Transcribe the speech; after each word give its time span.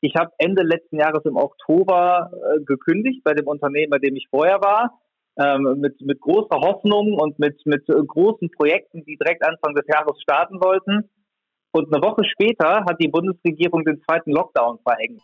Ich 0.00 0.14
habe 0.16 0.30
Ende 0.38 0.62
letzten 0.62 0.98
Jahres 0.98 1.24
im 1.24 1.36
Oktober 1.36 2.30
äh, 2.32 2.60
gekündigt 2.64 3.24
bei 3.24 3.34
dem 3.34 3.46
Unternehmen, 3.48 3.90
bei 3.90 3.98
dem 3.98 4.14
ich 4.14 4.28
vorher 4.30 4.60
war, 4.60 5.00
ähm, 5.36 5.80
mit, 5.80 6.00
mit 6.00 6.20
großer 6.20 6.56
Hoffnung 6.56 7.14
und 7.14 7.38
mit, 7.38 7.60
mit 7.66 7.88
äh, 7.88 7.94
großen 8.06 8.50
Projekten, 8.50 9.04
die 9.04 9.16
direkt 9.16 9.44
Anfang 9.44 9.74
des 9.74 9.86
Jahres 9.88 10.20
starten 10.22 10.60
wollten. 10.60 11.10
Und 11.72 11.92
eine 11.92 12.02
Woche 12.02 12.22
später 12.24 12.84
hat 12.88 13.00
die 13.00 13.08
Bundesregierung 13.08 13.84
den 13.84 14.00
zweiten 14.02 14.30
Lockdown 14.30 14.78
verhängt. 14.86 15.20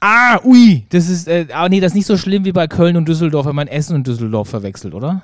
Ah, 0.00 0.40
ui, 0.44 0.84
das 0.90 1.08
ist, 1.08 1.28
äh, 1.28 1.46
ah, 1.52 1.68
nee, 1.68 1.78
das 1.78 1.92
ist 1.92 1.96
nicht 1.96 2.06
so 2.06 2.16
schlimm 2.16 2.44
wie 2.44 2.52
bei 2.52 2.66
Köln 2.66 2.96
und 2.96 3.06
Düsseldorf, 3.06 3.46
wenn 3.46 3.54
man 3.54 3.68
Essen 3.68 3.96
und 3.96 4.06
Düsseldorf 4.06 4.48
verwechselt, 4.48 4.94
oder? 4.94 5.22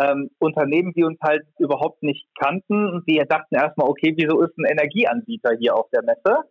Ähm, 0.00 0.30
Unternehmen, 0.38 0.92
die 0.94 1.04
uns 1.04 1.18
halt 1.22 1.42
überhaupt 1.58 2.02
nicht 2.02 2.26
kannten. 2.38 3.04
Die 3.08 3.22
dachten 3.28 3.54
erstmal, 3.54 3.88
okay, 3.88 4.14
wieso 4.16 4.40
ist 4.42 4.56
ein 4.58 4.64
Energieanbieter 4.64 5.52
hier 5.58 5.76
auf 5.76 5.88
der 5.90 6.02
Messe? 6.02 6.44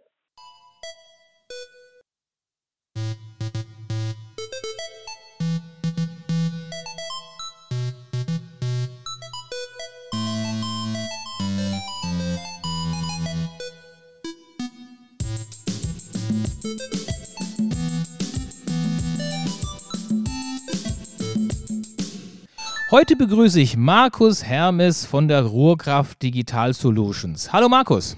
Heute 22.92 23.16
begrüße 23.16 23.62
ich 23.62 23.78
Markus 23.78 24.44
Hermes 24.44 25.06
von 25.06 25.28
der 25.28 25.44
Ruhrkraft 25.44 26.24
Digital 26.24 26.74
Solutions. 26.74 27.54
Hallo 27.54 27.70
Markus. 27.70 28.18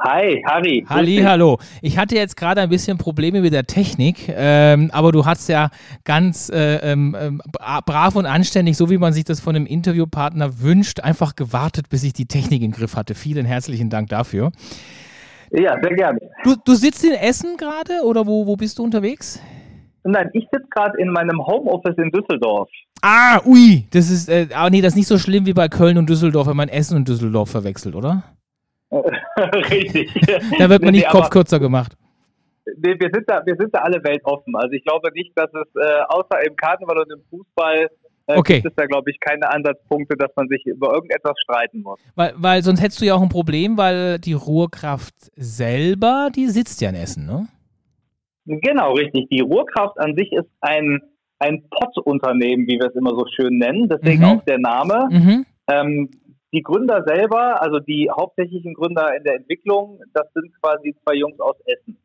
Hi, 0.00 0.42
Harry. 0.48 0.84
Halli, 0.88 1.18
hallo. 1.18 1.60
Ich 1.80 1.96
hatte 1.96 2.16
jetzt 2.16 2.36
gerade 2.36 2.60
ein 2.60 2.70
bisschen 2.70 2.98
Probleme 2.98 3.40
mit 3.40 3.52
der 3.52 3.64
Technik, 3.64 4.28
ähm, 4.28 4.90
aber 4.92 5.12
du 5.12 5.26
hast 5.26 5.48
ja 5.48 5.70
ganz 6.02 6.48
äh, 6.48 6.78
ähm, 6.78 7.16
ähm 7.16 7.40
brav 7.52 8.16
und 8.16 8.26
anständig, 8.26 8.76
so 8.76 8.90
wie 8.90 8.98
man 8.98 9.12
sich 9.12 9.22
das 9.22 9.38
von 9.38 9.54
einem 9.54 9.66
Interviewpartner 9.66 10.60
wünscht, 10.60 10.98
einfach 10.98 11.36
gewartet, 11.36 11.88
bis 11.88 12.02
ich 12.02 12.14
die 12.14 12.26
Technik 12.26 12.62
im 12.62 12.72
Griff 12.72 12.96
hatte. 12.96 13.14
Vielen 13.14 13.46
herzlichen 13.46 13.90
Dank 13.90 14.08
dafür. 14.08 14.50
Ja, 15.52 15.76
sehr 15.80 15.94
gerne. 15.94 16.18
Du, 16.42 16.56
du 16.64 16.74
sitzt 16.74 17.04
in 17.04 17.12
Essen 17.12 17.56
gerade 17.56 18.02
oder 18.04 18.26
wo, 18.26 18.44
wo 18.44 18.56
bist 18.56 18.80
du 18.80 18.82
unterwegs? 18.82 19.40
Nein, 20.04 20.30
ich 20.32 20.48
sitze 20.52 20.66
gerade 20.70 20.98
in 20.98 21.08
meinem 21.08 21.44
Homeoffice 21.46 21.96
in 21.96 22.10
Düsseldorf. 22.10 22.68
Ah, 23.02 23.40
ui, 23.44 23.86
das 23.90 24.10
ist, 24.10 24.28
äh, 24.28 24.48
aber 24.54 24.70
nee, 24.70 24.80
das 24.80 24.92
ist 24.92 24.96
nicht 24.96 25.08
so 25.08 25.18
schlimm 25.18 25.46
wie 25.46 25.52
bei 25.52 25.68
Köln 25.68 25.98
und 25.98 26.08
Düsseldorf, 26.08 26.46
wenn 26.48 26.56
man 26.56 26.68
Essen 26.68 26.96
und 26.96 27.08
Düsseldorf 27.08 27.50
verwechselt, 27.50 27.94
oder? 27.94 28.22
Richtig. 28.90 30.12
da 30.58 30.68
wird 30.68 30.82
man 30.82 30.92
nicht 30.92 31.06
nee, 31.06 31.10
Kopf 31.10 31.30
kürzer 31.30 31.58
gemacht. 31.58 31.96
Nee, 32.76 32.94
wir 32.98 33.10
sind 33.12 33.24
da, 33.28 33.42
wir 33.44 33.56
sind 33.56 33.74
da 33.74 33.80
alle 33.80 34.02
weltoffen. 34.04 34.54
Also 34.54 34.72
ich 34.72 34.84
glaube 34.84 35.10
nicht, 35.14 35.32
dass 35.34 35.50
es 35.52 35.74
äh, 35.74 36.02
außer 36.08 36.46
im 36.46 36.54
Karneval 36.54 36.98
und 36.98 37.12
im 37.12 37.22
Fußball 37.30 37.88
äh, 38.26 38.38
okay. 38.38 38.60
gibt 38.60 38.66
es 38.66 38.74
da, 38.76 38.86
glaube 38.86 39.10
ich, 39.10 39.18
keine 39.18 39.50
Ansatzpunkte, 39.50 40.16
dass 40.16 40.30
man 40.36 40.48
sich 40.48 40.64
über 40.66 40.94
irgendetwas 40.94 41.34
streiten 41.42 41.82
muss. 41.82 41.98
Weil, 42.14 42.34
weil 42.36 42.62
sonst 42.62 42.80
hättest 42.80 43.00
du 43.00 43.06
ja 43.06 43.14
auch 43.14 43.22
ein 43.22 43.28
Problem, 43.28 43.76
weil 43.76 44.18
die 44.18 44.34
Ruhrkraft 44.34 45.14
selber, 45.34 46.30
die 46.34 46.46
sitzt 46.46 46.80
ja 46.80 46.90
in 46.90 46.94
Essen, 46.94 47.26
ne? 47.26 47.48
Genau, 48.44 48.94
richtig. 48.94 49.28
Die 49.30 49.40
Ruhrkraft 49.40 49.98
an 49.98 50.16
sich 50.16 50.32
ist 50.32 50.48
ein, 50.60 51.00
ein 51.38 51.64
Pott-Unternehmen, 51.70 52.66
wie 52.66 52.78
wir 52.78 52.88
es 52.88 52.96
immer 52.96 53.10
so 53.10 53.24
schön 53.34 53.58
nennen, 53.58 53.88
deswegen 53.88 54.22
mhm. 54.22 54.28
auch 54.28 54.44
der 54.44 54.58
Name. 54.58 55.08
Mhm. 55.10 55.46
Ähm, 55.68 56.10
die 56.52 56.62
Gründer 56.62 57.02
selber, 57.06 57.62
also 57.62 57.78
die 57.78 58.10
hauptsächlichen 58.10 58.74
Gründer 58.74 59.16
in 59.16 59.24
der 59.24 59.36
Entwicklung, 59.36 60.00
das 60.12 60.26
sind 60.34 60.52
quasi 60.60 60.94
zwei 61.02 61.14
Jungs 61.14 61.40
aus 61.40 61.56
Essen. 61.64 61.96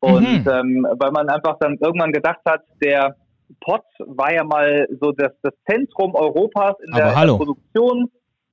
Und 0.00 0.44
mhm. 0.44 0.50
ähm, 0.50 0.86
weil 0.98 1.10
man 1.10 1.28
einfach 1.28 1.58
dann 1.60 1.76
irgendwann 1.80 2.12
gedacht 2.12 2.40
hat, 2.46 2.62
der 2.82 3.16
Pott 3.60 3.84
war 3.98 4.32
ja 4.32 4.44
mal 4.44 4.86
so 5.00 5.12
das, 5.12 5.32
das 5.42 5.54
Zentrum 5.68 6.14
Europas 6.14 6.74
in 6.86 6.94
der, 6.94 7.12
in 7.12 7.28
der 7.28 7.34
Produktion. 7.34 8.10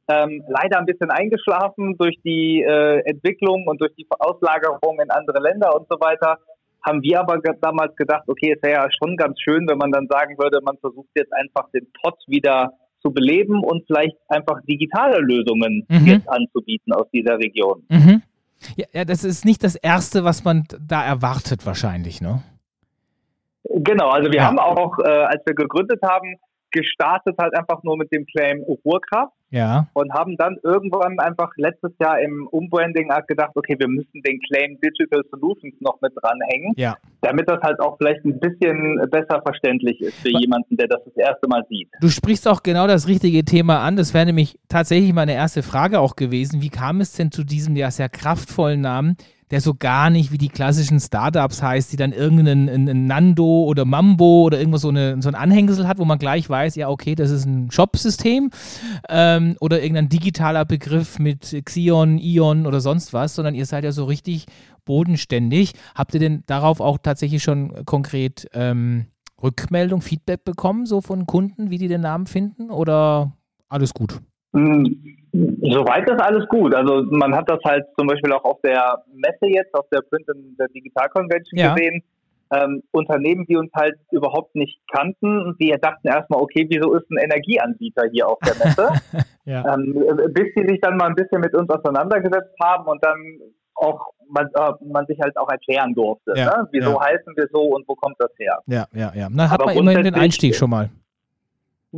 Ähm, 0.08 0.44
leider 0.48 0.78
ein 0.78 0.86
bisschen 0.86 1.10
eingeschlafen 1.10 1.98
durch 1.98 2.16
die 2.24 2.62
äh, 2.62 3.00
Entwicklung 3.06 3.68
und 3.68 3.82
durch 3.82 3.94
die 3.96 4.06
Auslagerung 4.20 5.00
in 5.02 5.10
andere 5.10 5.42
Länder 5.42 5.76
und 5.76 5.88
so 5.90 6.00
weiter 6.00 6.38
haben 6.86 7.02
wir 7.02 7.20
aber 7.20 7.40
damals 7.62 7.96
gedacht, 7.96 8.24
okay, 8.28 8.54
es 8.56 8.62
wäre 8.62 8.84
ja 8.84 8.88
schon 8.92 9.18
ganz 9.18 9.40
schön, 9.42 9.68
wenn 9.68 9.78
man 9.78 9.92
dann 9.92 10.08
sagen 10.08 10.38
würde, 10.38 10.60
man 10.64 10.78
versucht 10.78 11.10
jetzt 11.16 11.34
einfach 11.34 11.70
den 11.72 11.88
Pot 12.02 12.16
wieder 12.28 12.74
zu 13.02 13.12
beleben 13.12 13.64
und 13.64 13.86
vielleicht 13.88 14.16
einfach 14.30 14.62
digitale 14.68 15.20
Lösungen 15.20 15.86
mhm. 15.88 16.06
jetzt 16.06 16.30
anzubieten 16.30 16.94
aus 16.94 17.08
dieser 17.12 17.38
Region. 17.38 17.84
Mhm. 17.90 18.22
Ja, 18.76 18.86
ja, 18.94 19.06
das 19.06 19.24
ist 19.24 19.46
nicht 19.46 19.64
das 19.64 19.76
Erste, 19.76 20.24
was 20.24 20.44
man 20.44 20.64
da 20.80 21.04
erwartet 21.04 21.66
wahrscheinlich, 21.66 22.22
ne? 22.22 22.42
Genau, 23.64 24.10
also 24.10 24.32
wir 24.32 24.40
ja. 24.40 24.46
haben 24.46 24.60
auch, 24.60 24.98
äh, 25.00 25.10
als 25.10 25.46
wir 25.46 25.56
gegründet 25.56 26.00
haben, 26.04 26.36
gestartet 26.72 27.36
halt 27.40 27.56
einfach 27.58 27.84
nur 27.84 27.98
mit 27.98 28.12
dem 28.12 28.26
Claim 28.26 28.64
Ruhrkraft. 28.64 29.34
Ja. 29.56 29.88
Und 29.94 30.12
haben 30.14 30.36
dann 30.36 30.58
irgendwann 30.64 31.18
einfach 31.20 31.50
letztes 31.56 31.92
Jahr 32.00 32.20
im 32.20 32.46
Umbranding 32.48 33.10
gedacht, 33.28 33.52
okay, 33.56 33.76
wir 33.80 33.88
müssen 33.88 34.22
den 34.22 34.40
Claim 34.42 34.78
Digital 34.82 35.22
Solutions 35.32 35.74
noch 35.80 35.98
mit 36.02 36.12
dranhängen, 36.22 36.74
ja. 36.76 36.98
damit 37.22 37.48
das 37.50 37.62
halt 37.62 37.80
auch 37.80 37.98
vielleicht 37.98 38.26
ein 38.26 38.38
bisschen 38.38 39.00
besser 39.10 39.42
verständlich 39.42 40.02
ist 40.02 40.20
für 40.20 40.30
jemanden, 40.30 40.76
der 40.76 40.88
das 40.88 41.00
das 41.06 41.16
erste 41.16 41.48
Mal 41.48 41.64
sieht. 41.70 41.88
Du 42.02 42.10
sprichst 42.10 42.48
auch 42.50 42.64
genau 42.64 42.86
das 42.86 43.08
richtige 43.08 43.46
Thema 43.46 43.80
an. 43.80 43.96
Das 43.96 44.14
wäre 44.14 44.26
nämlich 44.26 44.60
tatsächlich 44.68 45.14
meine 45.14 45.34
erste 45.34 45.64
Frage 45.64 46.00
auch 46.02 46.18
gewesen. 46.18 46.62
Wie 46.62 46.70
kam 46.70 47.00
es 47.00 47.14
denn 47.14 47.32
zu 47.32 47.46
diesem 47.46 47.78
ja 47.78 47.92
sehr 47.92 48.10
kraftvollen 48.10 48.82
Namen 48.82 49.16
der 49.52 49.62
so 49.62 49.76
gar 49.76 50.10
nicht 50.10 50.32
wie 50.32 50.38
die 50.38 50.50
klassischen 50.50 51.00
Startups 51.00 51.62
heißt, 51.62 51.92
die 51.92 51.98
dann 51.98 52.12
irgendeinen 52.12 53.06
Nando 53.06 53.64
oder 53.66 53.86
Mambo 53.86 54.44
oder 54.44 54.58
irgendwas 54.58 54.82
so, 54.82 54.90
eine, 54.90 55.22
so 55.22 55.30
ein 55.30 55.36
Anhängsel 55.36 55.88
hat, 55.88 56.00
wo 56.00 56.06
man 56.06 56.18
gleich 56.18 56.50
weiß, 56.50 56.76
ja, 56.76 56.90
okay, 56.90 57.16
das 57.16 57.30
ist 57.30 57.46
ein 57.46 57.70
Shop-System 57.70 58.50
ähm, 59.10 59.56
oder 59.60 59.82
irgendein 59.82 60.10
digitaler 60.10 60.66
Begriff 60.66 61.20
mit 61.20 61.56
Xion, 61.66 62.18
Ion 62.18 62.66
oder 62.66 62.82
sonst 62.82 63.14
was, 63.14 63.36
sondern 63.36 63.54
ihr 63.54 63.66
seid 63.66 63.84
ja 63.84 63.92
so 63.92 64.06
richtig 64.06 64.46
bodenständig. 64.84 65.74
Habt 65.94 66.14
ihr 66.14 66.20
denn 66.20 66.44
darauf 66.48 66.80
auch 66.80 66.98
tatsächlich 66.98 67.44
schon 67.44 67.86
konkret 67.86 68.48
ähm, 68.54 69.06
Rückmeldung, 69.42 70.02
Feedback 70.02 70.44
bekommen, 70.44 70.86
so 70.86 71.02
von 71.02 71.26
Kunden, 71.28 71.70
wie 71.70 71.78
die 71.78 71.88
den 71.88 72.02
Namen 72.02 72.26
finden 72.26 72.72
oder 72.72 73.34
alles 73.68 73.94
gut? 73.94 74.22
Hm, 74.56 75.02
soweit 75.62 76.10
ist 76.10 76.22
alles 76.22 76.48
gut. 76.48 76.74
Also 76.74 77.04
man 77.10 77.36
hat 77.36 77.50
das 77.50 77.60
halt 77.64 77.86
zum 77.98 78.08
Beispiel 78.08 78.32
auch 78.34 78.44
auf 78.44 78.60
der 78.62 79.04
Messe 79.14 79.48
jetzt, 79.54 79.74
auf 79.74 79.88
der 79.92 80.02
Print 80.02 80.28
und 80.30 80.56
der 80.60 80.68
Digital 80.70 81.10
Convention 81.10 81.60
ja. 81.60 81.74
gesehen. 81.74 82.04
Ähm, 82.54 82.84
Unternehmen, 82.92 83.46
die 83.48 83.58
uns 83.58 83.72
halt 83.76 83.96
überhaupt 84.12 84.54
nicht 84.56 84.80
kannten, 84.92 85.56
die 85.60 85.76
dachten 85.82 86.08
erstmal, 86.08 86.40
okay, 86.40 86.68
wieso 86.70 86.94
ist 86.94 87.10
ein 87.10 87.18
Energieanbieter 87.18 88.04
hier 88.12 88.30
auf 88.30 88.38
der 88.46 88.54
Messe? 88.64 88.90
ja. 89.46 89.74
ähm, 89.74 89.94
bis 90.32 90.54
die 90.56 90.68
sich 90.68 90.80
dann 90.80 90.96
mal 90.96 91.08
ein 91.08 91.16
bisschen 91.16 91.42
mit 91.42 91.56
uns 91.56 91.68
auseinandergesetzt 91.70 92.54
haben 92.62 92.86
und 92.88 93.04
dann 93.04 93.18
auch 93.74 94.00
man, 94.30 94.46
äh, 94.46 94.72
man 94.86 95.06
sich 95.08 95.20
halt 95.20 95.36
auch 95.38 95.50
erklären 95.50 95.94
durfte. 95.96 96.34
Ja, 96.36 96.46
ne? 96.46 96.68
Wieso 96.72 97.02
heißen 97.02 97.36
wir 97.36 97.48
so 97.52 97.62
und 97.62 97.88
wo 97.88 97.96
kommt 97.96 98.16
das 98.20 98.32
her? 98.38 98.60
Ja, 98.68 98.86
ja, 98.94 99.12
ja. 99.16 99.28
Na, 99.32 99.50
hat 99.50 99.60
Aber 99.60 99.74
man 99.74 99.78
immerhin 99.78 100.04
den 100.04 100.16
Einstieg 100.16 100.56
schon 100.56 100.70
mal. 100.70 100.90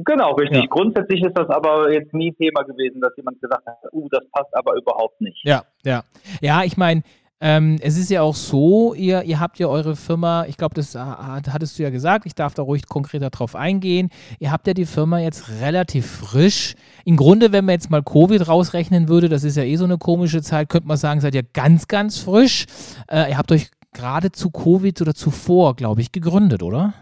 Genau, 0.05 0.33
richtig. 0.33 0.61
Ja. 0.61 0.67
Grundsätzlich 0.69 1.23
ist 1.23 1.37
das 1.37 1.49
aber 1.49 1.91
jetzt 1.91 2.13
nie 2.13 2.33
Thema 2.33 2.63
gewesen, 2.63 3.01
dass 3.01 3.15
jemand 3.17 3.41
gesagt 3.41 3.65
hat, 3.65 3.77
uh, 3.93 4.07
das 4.09 4.23
passt 4.31 4.55
aber 4.55 4.75
überhaupt 4.75 5.19
nicht. 5.21 5.39
Ja, 5.43 5.63
ja. 5.83 6.03
Ja, 6.41 6.63
ich 6.63 6.77
meine, 6.77 7.03
ähm, 7.39 7.77
es 7.81 7.97
ist 7.97 8.09
ja 8.09 8.23
auch 8.23 8.33
so, 8.33 8.95
ihr, 8.95 9.23
ihr 9.23 9.39
habt 9.39 9.59
ja 9.59 9.67
eure 9.67 9.95
Firma, 9.95 10.45
ich 10.47 10.57
glaube, 10.57 10.73
das 10.73 10.95
hattest 10.95 11.77
du 11.77 11.83
ja 11.83 11.91
gesagt, 11.91 12.25
ich 12.25 12.33
darf 12.33 12.55
da 12.55 12.63
ruhig 12.63 12.87
konkreter 12.87 13.29
drauf 13.29 13.55
eingehen. 13.55 14.09
Ihr 14.39 14.51
habt 14.51 14.65
ja 14.65 14.73
die 14.73 14.85
Firma 14.85 15.19
jetzt 15.19 15.61
relativ 15.61 16.07
frisch. 16.07 16.73
Im 17.05 17.15
Grunde, 17.15 17.51
wenn 17.51 17.65
man 17.65 17.73
jetzt 17.73 17.91
mal 17.91 18.01
Covid 18.01 18.47
rausrechnen 18.47 19.07
würde, 19.07 19.29
das 19.29 19.43
ist 19.43 19.55
ja 19.55 19.63
eh 19.63 19.75
so 19.75 19.85
eine 19.85 19.99
komische 19.99 20.41
Zeit, 20.41 20.69
könnte 20.69 20.87
man 20.87 20.97
sagen, 20.97 21.21
seid 21.21 21.35
ihr 21.35 21.43
ganz, 21.43 21.87
ganz 21.87 22.19
frisch. 22.19 22.65
Äh, 23.07 23.29
ihr 23.29 23.37
habt 23.37 23.51
euch 23.51 23.69
gerade 23.93 24.31
zu 24.31 24.49
Covid 24.49 24.99
oder 25.01 25.13
zuvor, 25.13 25.75
glaube 25.75 26.01
ich, 26.01 26.11
gegründet, 26.11 26.63
oder? 26.63 26.95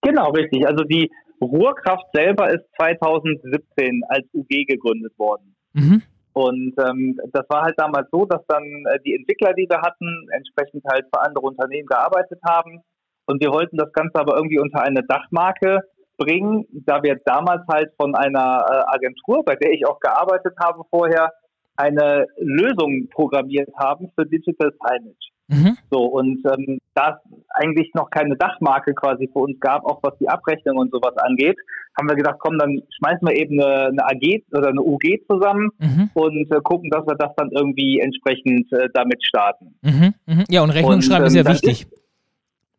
Genau, 0.00 0.30
richtig. 0.30 0.66
Also 0.66 0.84
die 0.84 1.10
Ruhrkraft 1.40 2.06
selber 2.12 2.50
ist 2.50 2.64
2017 2.80 4.02
als 4.08 4.26
UG 4.32 4.66
gegründet 4.66 5.18
worden. 5.18 5.56
Mhm. 5.72 6.02
Und 6.32 6.74
ähm, 6.78 7.18
das 7.32 7.44
war 7.48 7.62
halt 7.62 7.74
damals 7.78 8.08
so, 8.12 8.24
dass 8.24 8.44
dann 8.46 8.62
äh, 8.62 9.00
die 9.04 9.14
Entwickler, 9.14 9.54
die 9.54 9.66
wir 9.68 9.80
hatten, 9.80 10.28
entsprechend 10.30 10.84
halt 10.90 11.04
für 11.12 11.20
andere 11.20 11.46
Unternehmen 11.46 11.86
gearbeitet 11.86 12.38
haben. 12.48 12.80
Und 13.26 13.42
wir 13.42 13.50
wollten 13.50 13.76
das 13.76 13.92
Ganze 13.92 14.18
aber 14.18 14.36
irgendwie 14.36 14.60
unter 14.60 14.82
eine 14.82 15.02
Dachmarke 15.02 15.80
bringen, 16.16 16.66
da 16.86 17.02
wir 17.02 17.16
damals 17.24 17.62
halt 17.70 17.92
von 17.96 18.14
einer 18.14 18.64
äh, 18.70 18.94
Agentur, 18.94 19.44
bei 19.44 19.56
der 19.56 19.72
ich 19.72 19.86
auch 19.86 20.00
gearbeitet 20.00 20.54
habe 20.60 20.82
vorher, 20.90 21.32
eine 21.76 22.26
Lösung 22.38 23.08
programmiert 23.08 23.70
haben 23.76 24.10
für 24.14 24.26
Digital 24.26 24.72
Signage. 24.72 25.37
Mhm. 25.48 25.78
So, 25.90 26.04
und 26.04 26.44
ähm, 26.44 26.78
da 26.94 27.18
es 27.24 27.32
eigentlich 27.54 27.90
noch 27.94 28.10
keine 28.10 28.36
Dachmarke 28.36 28.94
quasi 28.94 29.28
für 29.32 29.40
uns 29.40 29.58
gab, 29.60 29.84
auch 29.84 30.02
was 30.02 30.16
die 30.18 30.28
Abrechnung 30.28 30.76
und 30.76 30.92
sowas 30.92 31.16
angeht, 31.16 31.56
haben 31.98 32.08
wir 32.08 32.16
gedacht, 32.16 32.36
komm, 32.38 32.58
dann 32.58 32.82
schmeißen 32.98 33.26
wir 33.26 33.34
eben 33.34 33.60
eine, 33.60 33.86
eine 33.86 34.04
AG 34.04 34.42
oder 34.52 34.68
eine 34.68 34.82
UG 34.82 35.26
zusammen 35.26 35.70
mhm. 35.78 36.10
und 36.14 36.52
äh, 36.52 36.60
gucken, 36.62 36.90
dass 36.90 37.06
wir 37.06 37.16
das 37.16 37.34
dann 37.36 37.50
irgendwie 37.50 37.98
entsprechend 37.98 38.70
äh, 38.72 38.88
damit 38.92 39.24
starten. 39.24 39.74
Mhm. 39.82 40.14
mhm. 40.26 40.44
Ja, 40.50 40.62
und 40.62 40.70
Rechnung 40.70 40.94
und, 40.94 41.02
schreiben 41.02 41.22
ähm, 41.22 41.28
ist 41.28 41.34
ja 41.34 41.46
wichtig. 41.46 41.82
Ist, 41.82 41.92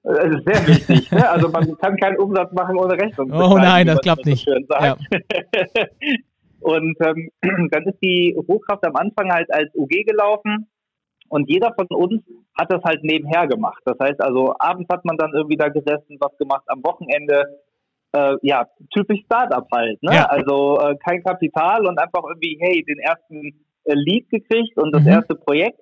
das 0.04 0.26
ist 0.26 0.46
sehr 0.46 0.68
wichtig. 0.68 1.12
ne? 1.12 1.30
Also 1.30 1.50
man 1.50 1.76
kann 1.78 1.98
keinen 1.98 2.18
Umsatz 2.18 2.52
machen 2.54 2.78
ohne 2.78 2.94
Rechnung. 2.94 3.32
Oh 3.34 3.58
nein, 3.58 3.88
das 3.88 4.00
klappt 4.00 4.26
so 4.26 4.30
nicht. 4.30 4.48
Ja. 4.48 4.96
und 6.60 6.96
ähm, 7.02 7.30
dann 7.72 7.84
ist 7.84 7.98
die 8.02 8.36
Rohkraft 8.48 8.86
am 8.86 8.96
Anfang 8.96 9.32
halt 9.32 9.52
als 9.52 9.74
UG 9.76 10.06
gelaufen 10.06 10.68
und 11.30 11.50
jeder 11.50 11.74
von 11.74 11.88
uns 11.90 12.22
hat 12.58 12.72
das 12.72 12.84
halt 12.84 13.04
nebenher 13.04 13.48
gemacht. 13.48 13.82
Das 13.86 13.98
heißt 14.00 14.22
also, 14.22 14.54
abends 14.60 14.90
hat 14.92 15.06
man 15.06 15.18
dann 15.18 15.32
irgendwie 15.34 15.58
da 15.58 15.70
gesessen, 15.70 16.18
was 16.20 16.38
gemacht, 16.38 16.64
am 16.68 16.84
Wochenende, 16.84 17.60
äh, 18.12 18.36
ja, 18.42 18.68
typisch 18.94 19.22
Startup 19.26 19.68
halt. 19.72 20.02
Ne? 20.04 20.16
Ja. 20.16 20.26
Also 20.26 20.80
äh, 20.80 20.96
kein 20.98 21.24
Kapital 21.24 21.86
und 21.86 21.98
einfach 22.00 22.24
irgendwie, 22.28 22.58
hey, 22.60 22.84
den 22.84 23.00
ersten 23.00 23.66
äh, 23.86 23.94
Lead 23.94 24.30
gekriegt 24.30 24.78
und 24.78 24.94
das 24.94 25.04
mhm. 25.04 25.10
erste 25.10 25.36
Projekt 25.36 25.82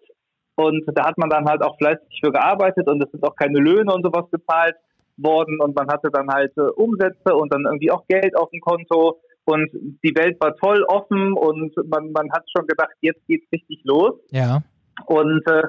und 0.55 0.83
da 0.95 1.05
hat 1.05 1.17
man 1.17 1.29
dann 1.29 1.45
halt 1.45 1.63
auch 1.63 1.77
fleißig 1.77 2.19
für 2.23 2.31
gearbeitet 2.31 2.87
und 2.87 3.01
es 3.03 3.11
sind 3.11 3.23
auch 3.23 3.35
keine 3.35 3.59
Löhne 3.59 3.93
und 3.93 4.03
sowas 4.03 4.25
gezahlt 4.31 4.75
worden 5.17 5.59
und 5.61 5.75
man 5.75 5.87
hatte 5.87 6.09
dann 6.11 6.27
halt 6.29 6.51
äh, 6.57 6.61
Umsätze 6.61 7.35
und 7.35 7.53
dann 7.53 7.65
irgendwie 7.65 7.91
auch 7.91 8.05
Geld 8.07 8.35
auf 8.35 8.49
dem 8.49 8.61
Konto 8.61 9.19
und 9.45 9.69
die 10.03 10.15
Welt 10.15 10.37
war 10.41 10.55
toll 10.55 10.83
offen 10.87 11.33
und 11.33 11.75
man, 11.87 12.11
man 12.11 12.31
hat 12.31 12.43
schon 12.55 12.67
gedacht, 12.67 12.93
jetzt 13.01 13.25
geht's 13.27 13.45
richtig 13.51 13.81
los. 13.83 14.15
Ja. 14.31 14.61
Und 15.05 15.43
äh, 15.47 15.63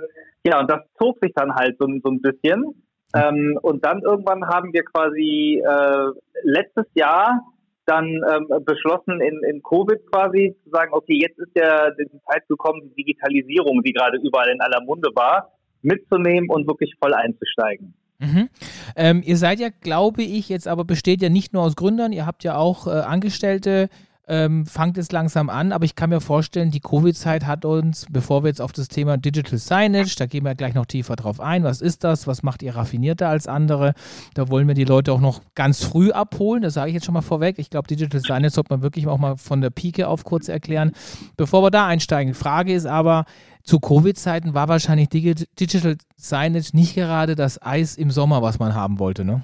ja, 0.44 0.60
und 0.60 0.70
das 0.70 0.80
zog 0.98 1.18
sich 1.20 1.32
dann 1.34 1.54
halt 1.54 1.76
so, 1.78 1.86
so 2.02 2.10
ein 2.10 2.20
bisschen. 2.20 2.84
Ähm, 3.14 3.58
und 3.62 3.84
dann 3.84 4.02
irgendwann 4.02 4.46
haben 4.46 4.72
wir 4.72 4.84
quasi 4.84 5.62
äh, 5.64 6.10
letztes 6.42 6.86
Jahr 6.94 7.40
dann 7.86 8.04
ähm, 8.04 8.64
beschlossen, 8.64 9.20
in, 9.20 9.42
in 9.48 9.62
Covid 9.62 9.98
quasi 10.12 10.54
zu 10.62 10.70
sagen, 10.70 10.92
okay, 10.92 11.18
jetzt 11.22 11.38
ist 11.38 11.52
ja 11.54 11.90
die 11.90 12.20
Zeit 12.30 12.46
gekommen, 12.46 12.82
die 12.82 13.02
Digitalisierung, 13.02 13.82
die 13.82 13.92
gerade 13.92 14.18
überall 14.18 14.50
in 14.50 14.60
aller 14.60 14.82
Munde 14.84 15.08
war, 15.14 15.52
mitzunehmen 15.80 16.50
und 16.50 16.68
wirklich 16.68 16.94
voll 17.00 17.14
einzusteigen. 17.14 17.94
Mhm. 18.18 18.48
Ähm, 18.96 19.22
ihr 19.24 19.36
seid 19.36 19.60
ja, 19.60 19.68
glaube 19.80 20.22
ich, 20.22 20.48
jetzt 20.48 20.68
aber 20.68 20.84
besteht 20.84 21.22
ja 21.22 21.30
nicht 21.30 21.54
nur 21.54 21.62
aus 21.62 21.76
Gründern, 21.76 22.12
ihr 22.12 22.26
habt 22.26 22.44
ja 22.44 22.56
auch 22.56 22.86
äh, 22.86 22.90
Angestellte, 22.90 23.88
ähm, 24.28 24.66
fangt 24.66 24.98
es 24.98 25.10
langsam 25.10 25.48
an, 25.48 25.72
aber 25.72 25.86
ich 25.86 25.94
kann 25.94 26.10
mir 26.10 26.20
vorstellen, 26.20 26.70
die 26.70 26.80
Covid-Zeit 26.80 27.46
hat 27.46 27.64
uns, 27.64 28.06
bevor 28.10 28.44
wir 28.44 28.48
jetzt 28.48 28.60
auf 28.60 28.72
das 28.72 28.88
Thema 28.88 29.16
Digital 29.16 29.58
Signage, 29.58 30.14
da 30.18 30.26
gehen 30.26 30.44
wir 30.44 30.54
gleich 30.54 30.74
noch 30.74 30.84
tiefer 30.84 31.16
drauf 31.16 31.40
ein, 31.40 31.64
was 31.64 31.80
ist 31.80 32.04
das, 32.04 32.26
was 32.26 32.42
macht 32.42 32.62
ihr 32.62 32.76
raffinierter 32.76 33.28
als 33.28 33.48
andere, 33.48 33.94
da 34.34 34.50
wollen 34.50 34.68
wir 34.68 34.74
die 34.74 34.84
Leute 34.84 35.12
auch 35.12 35.20
noch 35.20 35.40
ganz 35.54 35.82
früh 35.82 36.10
abholen, 36.10 36.62
das 36.62 36.74
sage 36.74 36.88
ich 36.88 36.94
jetzt 36.94 37.06
schon 37.06 37.14
mal 37.14 37.22
vorweg, 37.22 37.58
ich 37.58 37.70
glaube, 37.70 37.88
Digital 37.88 38.20
Signage 38.20 38.50
sollte 38.50 38.74
man 38.74 38.82
wirklich 38.82 39.06
auch 39.06 39.18
mal 39.18 39.36
von 39.36 39.62
der 39.62 39.70
Pike 39.70 40.06
auf 40.06 40.24
kurz 40.24 40.48
erklären, 40.48 40.92
bevor 41.38 41.62
wir 41.62 41.70
da 41.70 41.86
einsteigen. 41.86 42.34
Frage 42.34 42.74
ist 42.74 42.86
aber, 42.86 43.24
zu 43.62 43.80
Covid-Zeiten 43.80 44.52
war 44.52 44.68
wahrscheinlich 44.68 45.08
Digital 45.08 45.96
Signage 46.16 46.70
nicht 46.74 46.94
gerade 46.94 47.34
das 47.34 47.62
Eis 47.62 47.96
im 47.96 48.10
Sommer, 48.10 48.42
was 48.42 48.58
man 48.58 48.74
haben 48.74 48.98
wollte, 48.98 49.24
ne? 49.24 49.42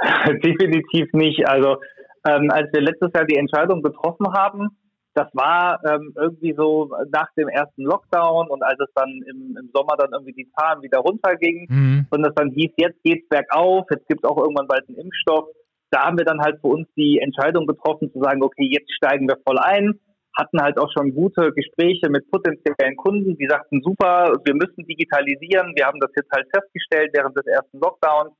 Definitiv 0.42 1.12
nicht. 1.12 1.46
Also 1.48 1.76
ähm, 2.26 2.50
als 2.50 2.72
wir 2.72 2.82
letztes 2.82 3.10
Jahr 3.14 3.24
die 3.24 3.36
Entscheidung 3.36 3.82
getroffen 3.82 4.32
haben, 4.32 4.68
das 5.14 5.26
war 5.32 5.80
ähm, 5.84 6.12
irgendwie 6.16 6.54
so 6.56 6.90
nach 7.10 7.28
dem 7.36 7.48
ersten 7.48 7.82
Lockdown 7.82 8.48
und 8.48 8.62
als 8.62 8.78
es 8.78 8.92
dann 8.94 9.10
im, 9.28 9.56
im 9.58 9.70
Sommer 9.74 9.96
dann 9.98 10.12
irgendwie 10.12 10.32
die 10.32 10.50
Zahlen 10.52 10.82
wieder 10.82 10.98
runtergingen 10.98 11.66
mhm. 11.68 12.06
und 12.10 12.24
es 12.24 12.34
dann 12.36 12.50
hieß, 12.50 12.70
jetzt 12.76 13.02
geht's 13.02 13.28
bergauf, 13.28 13.86
jetzt 13.90 14.06
gibt 14.06 14.24
es 14.24 14.30
auch 14.30 14.38
irgendwann 14.38 14.68
bald 14.68 14.88
einen 14.88 14.98
Impfstoff. 14.98 15.48
Da 15.90 16.04
haben 16.04 16.18
wir 16.18 16.24
dann 16.24 16.40
halt 16.40 16.60
für 16.60 16.68
uns 16.68 16.86
die 16.96 17.18
Entscheidung 17.18 17.66
getroffen 17.66 18.12
zu 18.12 18.20
sagen, 18.20 18.42
okay, 18.44 18.68
jetzt 18.70 18.92
steigen 18.94 19.26
wir 19.26 19.36
voll 19.44 19.58
ein, 19.58 19.98
hatten 20.38 20.62
halt 20.62 20.78
auch 20.78 20.90
schon 20.96 21.12
gute 21.12 21.52
Gespräche 21.52 22.08
mit 22.08 22.30
potenziellen 22.30 22.96
Kunden, 22.96 23.36
die 23.36 23.48
sagten, 23.48 23.82
super, 23.82 24.34
wir 24.44 24.54
müssen 24.54 24.86
digitalisieren, 24.86 25.74
wir 25.74 25.86
haben 25.86 25.98
das 25.98 26.12
jetzt 26.14 26.30
halt 26.30 26.46
festgestellt 26.54 27.10
während 27.12 27.36
des 27.36 27.46
ersten 27.46 27.80
Lockdowns. 27.80 28.32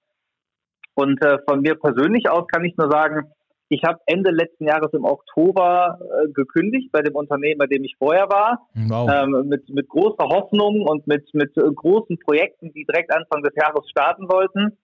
Und 0.94 1.20
äh, 1.24 1.38
von 1.48 1.62
mir 1.62 1.74
persönlich 1.74 2.30
aus 2.30 2.46
kann 2.46 2.64
ich 2.64 2.76
nur 2.76 2.90
sagen, 2.90 3.32
ich 3.70 3.84
habe 3.84 4.00
Ende 4.06 4.30
letzten 4.32 4.66
Jahres 4.66 4.92
im 4.92 5.04
Oktober 5.04 5.98
äh, 6.00 6.28
gekündigt 6.32 6.90
bei 6.90 7.02
dem 7.02 7.14
Unternehmen, 7.14 7.58
bei 7.58 7.66
dem 7.66 7.84
ich 7.84 7.94
vorher 7.96 8.28
war, 8.28 8.66
wow. 8.74 9.08
ähm, 9.08 9.48
mit, 9.48 9.68
mit 9.70 9.88
großer 9.88 10.24
Hoffnung 10.24 10.82
und 10.82 11.06
mit, 11.06 11.32
mit 11.34 11.56
äh, 11.56 11.62
großen 11.72 12.18
Projekten, 12.18 12.72
die 12.72 12.84
direkt 12.84 13.14
Anfang 13.14 13.42
des 13.44 13.54
Jahres 13.54 13.88
starten 13.88 14.28
wollten. 14.28 14.76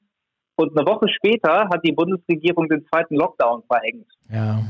Und 0.55 0.79
eine 0.79 0.87
Woche 0.87 1.09
später 1.09 1.69
hat 1.69 1.85
die 1.85 1.93
Bundesregierung 1.93 2.69
den 2.69 2.87
zweiten 2.87 3.17
Lockdown 3.17 3.65
verhängt. 3.67 4.07
Ja. 4.31 4.61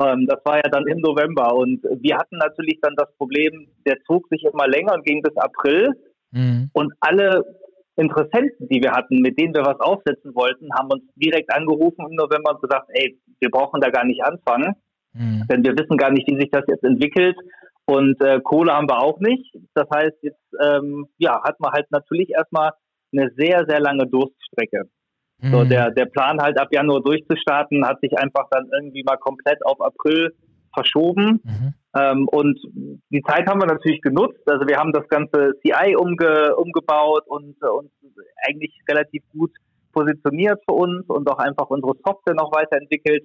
Ähm, 0.00 0.26
das 0.26 0.44
war 0.44 0.56
ja 0.56 0.70
dann 0.70 0.86
im 0.86 0.98
November. 0.98 1.54
Und 1.54 1.82
wir 1.82 2.16
hatten 2.18 2.36
natürlich 2.36 2.78
dann 2.82 2.94
das 2.96 3.08
Problem, 3.16 3.68
der 3.86 3.96
zog 4.06 4.28
sich 4.28 4.44
immer 4.44 4.68
länger 4.68 4.92
und 4.94 5.04
ging 5.04 5.22
bis 5.22 5.36
April. 5.38 5.94
Mhm. 6.30 6.68
Und 6.74 6.92
alle 7.00 7.42
Interessenten, 7.96 8.68
die 8.68 8.82
wir 8.82 8.92
hatten, 8.92 9.20
mit 9.20 9.38
denen 9.38 9.54
wir 9.54 9.62
was 9.62 9.78
aufsetzen 9.80 10.34
wollten, 10.34 10.72
haben 10.74 10.90
uns 10.90 11.04
direkt 11.16 11.52
angerufen 11.54 12.06
im 12.08 12.16
November 12.16 12.52
und 12.52 12.62
gesagt, 12.62 12.88
ey, 12.94 13.18
wir 13.40 13.50
brauchen 13.50 13.80
da 13.80 13.90
gar 13.90 14.04
nicht 14.04 14.24
anfangen, 14.24 14.74
mhm. 15.12 15.44
denn 15.50 15.62
wir 15.62 15.76
wissen 15.76 15.96
gar 15.96 16.10
nicht, 16.10 16.26
wie 16.28 16.40
sich 16.40 16.50
das 16.50 16.64
jetzt 16.68 16.84
entwickelt. 16.84 17.36
Und 17.84 18.20
äh, 18.22 18.40
Kohle 18.40 18.72
haben 18.72 18.88
wir 18.88 19.00
auch 19.00 19.18
nicht. 19.20 19.54
Das 19.74 19.86
heißt, 19.94 20.16
jetzt 20.22 20.40
ähm, 20.62 21.06
ja, 21.18 21.42
hat 21.42 21.58
man 21.60 21.72
halt 21.72 21.90
natürlich 21.90 22.30
erstmal 22.30 22.70
eine 23.12 23.30
sehr, 23.36 23.66
sehr 23.68 23.80
lange 23.80 24.06
Durststrecke. 24.06 24.88
Mhm. 25.38 25.50
So, 25.50 25.64
der, 25.64 25.90
der 25.90 26.06
Plan 26.06 26.40
halt 26.40 26.58
ab 26.58 26.68
Januar 26.70 27.02
durchzustarten, 27.02 27.86
hat 27.86 28.00
sich 28.00 28.16
einfach 28.16 28.46
dann 28.50 28.70
irgendwie 28.72 29.02
mal 29.02 29.16
komplett 29.16 29.64
auf 29.66 29.80
April 29.80 30.34
verschoben. 30.72 31.40
Mhm. 31.44 31.74
Ähm, 31.94 32.26
und 32.28 32.58
die 33.10 33.22
Zeit 33.22 33.48
haben 33.48 33.60
wir 33.60 33.66
natürlich 33.66 34.00
genutzt. 34.00 34.40
Also 34.46 34.66
wir 34.66 34.78
haben 34.78 34.92
das 34.92 35.06
ganze 35.08 35.52
CI 35.60 35.94
umge 35.96 36.56
umgebaut 36.56 37.24
und 37.26 37.56
äh, 37.62 37.68
uns 37.68 37.90
eigentlich 38.48 38.72
relativ 38.88 39.22
gut 39.32 39.50
positioniert 39.92 40.60
für 40.66 40.74
uns 40.74 41.06
und 41.08 41.30
auch 41.30 41.38
einfach 41.38 41.68
unsere 41.68 41.94
Software 42.04 42.34
noch 42.34 42.50
weiterentwickelt. 42.52 43.24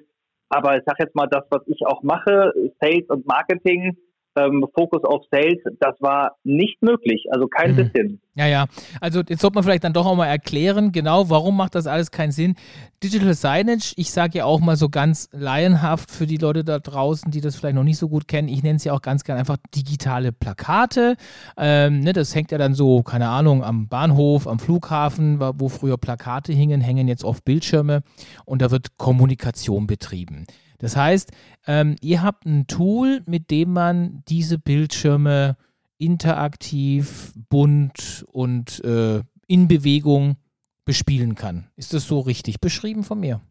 Aber 0.49 0.77
ich 0.77 0.83
sage 0.85 1.03
jetzt 1.03 1.15
mal, 1.15 1.27
das, 1.27 1.43
was 1.49 1.61
ich 1.67 1.85
auch 1.85 2.03
mache, 2.03 2.53
Sales 2.81 3.07
und 3.09 3.25
Marketing, 3.25 3.97
ähm, 4.37 4.65
Fokus 4.73 5.03
auf 5.03 5.23
Sales, 5.31 5.59
das 5.79 5.95
war 5.99 6.35
nicht 6.43 6.81
möglich, 6.81 7.25
also 7.31 7.47
kein 7.47 7.71
mhm. 7.71 7.75
bisschen. 7.75 8.21
Ja, 8.35 8.45
ja. 8.45 8.65
Also 9.01 9.21
jetzt 9.27 9.41
sollte 9.41 9.55
man 9.55 9.63
vielleicht 9.63 9.83
dann 9.83 9.93
doch 9.93 10.05
auch 10.05 10.15
mal 10.15 10.27
erklären, 10.27 10.91
genau, 10.91 11.29
warum 11.29 11.57
macht 11.57 11.73
das 11.73 11.87
alles 11.87 12.11
keinen 12.11 12.31
Sinn. 12.31 12.55
Digital 13.03 13.33
Signage, 13.33 13.93
ich 13.95 14.11
sage 14.11 14.39
ja 14.39 14.45
auch 14.45 14.59
mal 14.59 14.75
so 14.75 14.89
ganz 14.89 15.29
laienhaft 15.31 16.11
für 16.11 16.27
die 16.27 16.37
Leute 16.37 16.63
da 16.63 16.79
draußen, 16.79 17.31
die 17.31 17.41
das 17.41 17.55
vielleicht 17.55 17.75
noch 17.75 17.83
nicht 17.83 17.97
so 17.97 18.09
gut 18.09 18.27
kennen, 18.27 18.47
ich 18.47 18.61
nenne 18.61 18.77
es 18.77 18.83
ja 18.83 18.93
auch 18.93 19.01
ganz 19.01 19.23
gerne 19.23 19.39
einfach 19.39 19.57
digitale 19.75 20.31
Plakate. 20.31 21.15
Ähm, 21.57 22.01
ne, 22.01 22.13
das 22.13 22.35
hängt 22.35 22.51
ja 22.51 22.57
dann 22.57 22.75
so, 22.75 23.01
keine 23.01 23.29
Ahnung, 23.29 23.63
am 23.63 23.87
Bahnhof, 23.87 24.47
am 24.47 24.59
Flughafen, 24.59 25.39
wo 25.39 25.69
früher 25.69 25.97
Plakate 25.97 26.53
hingen, 26.53 26.81
hängen 26.81 27.07
jetzt 27.07 27.23
oft 27.23 27.43
Bildschirme 27.43 28.03
und 28.45 28.61
da 28.61 28.71
wird 28.71 28.97
Kommunikation 28.97 29.87
betrieben. 29.87 30.45
Das 30.79 30.95
heißt, 30.95 31.31
ähm, 31.65 31.95
ihr 32.01 32.23
habt 32.23 32.45
ein 32.45 32.67
Tool, 32.67 33.21
mit 33.25 33.51
dem 33.51 33.73
man 33.73 34.23
diese 34.27 34.59
Bildschirme 34.59 35.57
interaktiv, 35.97 37.33
bunt 37.49 38.25
und 38.31 38.83
äh, 38.83 39.21
in 39.47 39.67
Bewegung 39.67 40.37
bespielen 40.85 41.35
kann. 41.35 41.67
Ist 41.75 41.93
das 41.93 42.07
so 42.07 42.19
richtig 42.19 42.61
beschrieben 42.61 43.03
von 43.03 43.19
mir? 43.19 43.41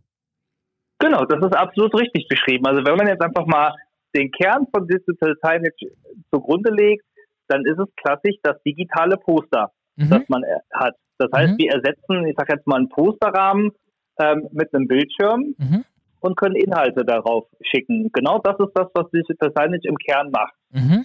Genau, 0.98 1.24
das 1.26 1.44
ist 1.44 1.54
absolut 1.54 1.94
richtig 1.98 2.28
beschrieben. 2.28 2.66
Also 2.66 2.84
wenn 2.84 2.96
man 2.96 3.08
jetzt 3.08 3.20
einfach 3.20 3.46
mal 3.46 3.74
den 4.14 4.30
Kern 4.30 4.66
von 4.72 4.86
Digital 4.86 5.34
Signage 5.42 5.92
zugrunde 6.32 6.70
legt, 6.72 7.04
dann 7.48 7.64
ist 7.66 7.78
es 7.78 7.86
klassisch 7.96 8.36
das 8.42 8.56
digitale 8.62 9.16
Poster, 9.18 9.72
mhm. 9.96 10.08
das 10.08 10.22
man 10.28 10.42
äh, 10.42 10.56
hat. 10.72 10.94
Das 11.18 11.30
heißt, 11.34 11.52
mhm. 11.54 11.58
wir 11.58 11.72
ersetzen, 11.72 12.26
ich 12.26 12.36
sage 12.36 12.54
jetzt 12.54 12.66
mal 12.66 12.76
einen 12.76 12.88
Posterrahmen 12.88 13.72
ähm, 14.18 14.48
mit 14.52 14.72
einem 14.72 14.86
Bildschirm. 14.86 15.54
Mhm 15.58 15.84
und 16.20 16.36
können 16.36 16.56
Inhalte 16.56 17.04
darauf 17.04 17.44
schicken. 17.60 18.10
Genau 18.12 18.38
das 18.38 18.56
ist 18.58 18.72
das, 18.74 18.88
was 18.94 19.10
Digital 19.10 19.52
Signage 19.56 19.88
im 19.88 19.96
Kern 19.96 20.30
macht. 20.30 20.54
Mhm. 20.70 21.04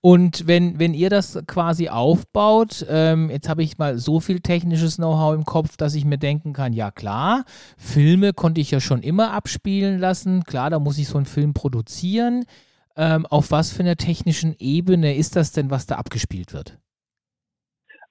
Und 0.00 0.46
wenn, 0.46 0.78
wenn 0.78 0.94
ihr 0.94 1.10
das 1.10 1.42
quasi 1.46 1.88
aufbaut, 1.88 2.84
ähm, 2.88 3.30
jetzt 3.30 3.48
habe 3.48 3.62
ich 3.62 3.78
mal 3.78 3.98
so 3.98 4.20
viel 4.20 4.40
technisches 4.40 4.96
Know-how 4.96 5.34
im 5.34 5.44
Kopf, 5.44 5.76
dass 5.76 5.94
ich 5.94 6.04
mir 6.04 6.18
denken 6.18 6.52
kann, 6.52 6.72
ja 6.72 6.90
klar, 6.90 7.44
Filme 7.76 8.32
konnte 8.32 8.60
ich 8.60 8.70
ja 8.70 8.80
schon 8.80 9.02
immer 9.02 9.32
abspielen 9.32 9.98
lassen, 9.98 10.44
klar, 10.44 10.70
da 10.70 10.78
muss 10.78 10.98
ich 10.98 11.08
so 11.08 11.16
einen 11.16 11.26
Film 11.26 11.54
produzieren. 11.54 12.44
Ähm, 12.96 13.26
auf 13.26 13.50
was 13.50 13.72
für 13.72 13.82
einer 13.82 13.96
technischen 13.96 14.54
Ebene 14.58 15.16
ist 15.16 15.36
das 15.36 15.52
denn, 15.52 15.70
was 15.70 15.86
da 15.86 15.96
abgespielt 15.96 16.52
wird? 16.52 16.78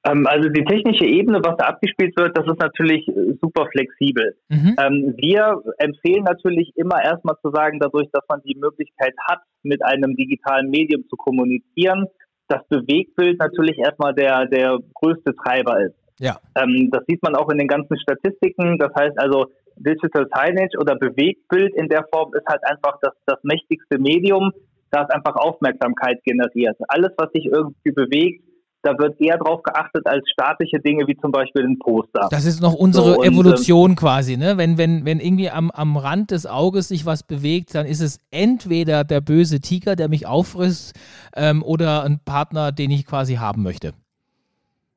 Ähm, 0.06 0.28
also 0.28 0.50
die 0.50 0.66
technische 0.66 1.06
Ebene, 1.06 1.40
was 1.44 1.56
da 1.58 1.66
abgespielt 1.66 2.16
wird, 2.18 2.38
das 2.38 2.46
ist 2.46 2.60
natürlich 2.60 3.08
äh, 3.08 3.34
super 3.42 3.68
flexibel. 3.72 4.36
Mhm. 4.50 4.76
Ähm, 4.78 5.14
wir 5.18 5.62
empfehlen 5.78 6.24
natürlich 6.24 6.72
immer 6.76 7.02
erstmal 7.04 7.36
zu 7.42 7.52
sagen, 7.52 7.80
dadurch, 7.80 8.10
dass 8.12 8.24
man 8.28 8.42
die 8.46 8.58
Möglichkeit 8.60 9.14
hat, 9.30 9.40
mit 9.64 9.84
einem 9.84 10.16
digitalen 10.16 10.70
Medium 10.70 11.04
zu 11.10 11.16
kommunizieren, 11.16 12.08
das 12.50 12.62
Bewegtbild 12.68 13.40
natürlich 13.40 13.78
erstmal 13.78 14.14
der, 14.14 14.46
der 14.48 14.78
größte 14.96 15.34
Treiber 15.36 15.80
ist. 15.80 15.96
Ja. 16.20 16.38
Ähm, 16.56 16.90
das 16.92 17.04
sieht 17.08 17.24
man 17.24 17.36
auch 17.36 17.50
in 17.50 17.58
den 17.58 17.68
ganzen 17.68 17.98
Statistiken. 18.00 18.78
Das 18.78 18.94
heißt 18.96 19.18
also, 19.18 19.48
Digital 19.78 20.28
Signage 20.34 20.78
oder 20.80 20.96
Bewegtbild 20.96 21.74
in 21.76 21.90
der 21.90 22.06
Form 22.14 22.32
ist 22.34 22.46
halt 22.48 22.62
einfach 22.66 23.00
das, 23.02 23.14
das 23.26 23.40
mächtigste 23.44 23.98
Medium, 23.98 24.52
das 24.92 25.10
einfach 25.10 25.36
Aufmerksamkeit 25.36 26.24
generiert. 26.24 26.78
Alles, 26.88 27.12
was 27.18 27.32
sich 27.32 27.46
irgendwie 27.46 27.92
bewegt, 27.92 28.44
da 28.84 28.98
wird 29.00 29.20
eher 29.20 29.38
drauf 29.38 29.64
geachtet 29.64 30.06
als 30.06 30.30
statische 30.30 30.80
Dinge 30.80 31.08
wie 31.08 31.16
zum 31.18 31.32
Beispiel 31.32 31.64
ein 31.64 31.80
Poster. 31.80 32.28
Das 32.30 32.46
ist 32.46 32.62
noch 32.62 32.74
unsere 32.74 33.14
so, 33.14 33.20
und, 33.20 33.26
Evolution 33.26 33.92
ähm, 33.92 33.96
quasi, 33.96 34.38
ne? 34.38 34.58
Wenn, 34.58 34.78
wenn, 34.78 35.06
wenn 35.06 35.20
irgendwie 35.20 35.50
am, 35.50 35.72
am 35.72 35.96
Rand 35.96 36.32
des 36.32 36.46
Auges 36.46 36.90
sich 36.90 37.06
was 37.06 37.24
bewegt, 37.24 37.74
dann 37.76 37.86
ist 37.86 38.02
es 38.02 38.20
entweder 38.30 39.06
der 39.06 39.22
böse 39.22 39.62
Tiger, 39.62 39.96
der 39.96 40.10
mich 40.10 40.28
auffrisst, 40.28 41.00
ähm, 41.36 41.64
oder 41.64 42.04
ein 42.04 42.20
Partner, 42.24 42.72
den 42.72 42.92
ich 42.92 43.06
quasi 43.06 43.36
haben 43.36 43.64
möchte. 43.64 43.94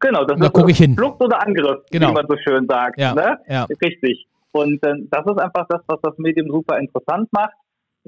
Genau, 0.00 0.24
das 0.24 0.38
da 0.38 0.46
ist 0.46 0.70
ich 0.70 0.78
hin. 0.78 0.94
Flucht 0.94 1.22
oder 1.22 1.40
Angriff, 1.40 1.84
genau. 1.90 2.10
wie 2.10 2.12
man 2.12 2.26
so 2.28 2.36
schön 2.36 2.66
sagt. 2.66 3.00
Ja, 3.00 3.14
ne? 3.14 3.38
ja. 3.48 3.66
Richtig. 3.82 4.26
Und 4.52 4.82
äh, 4.84 4.94
das 5.10 5.24
ist 5.26 5.38
einfach 5.38 5.66
das, 5.68 5.80
was 5.86 6.00
das 6.02 6.18
Medium 6.18 6.48
super 6.48 6.78
interessant 6.78 7.28
macht 7.32 7.54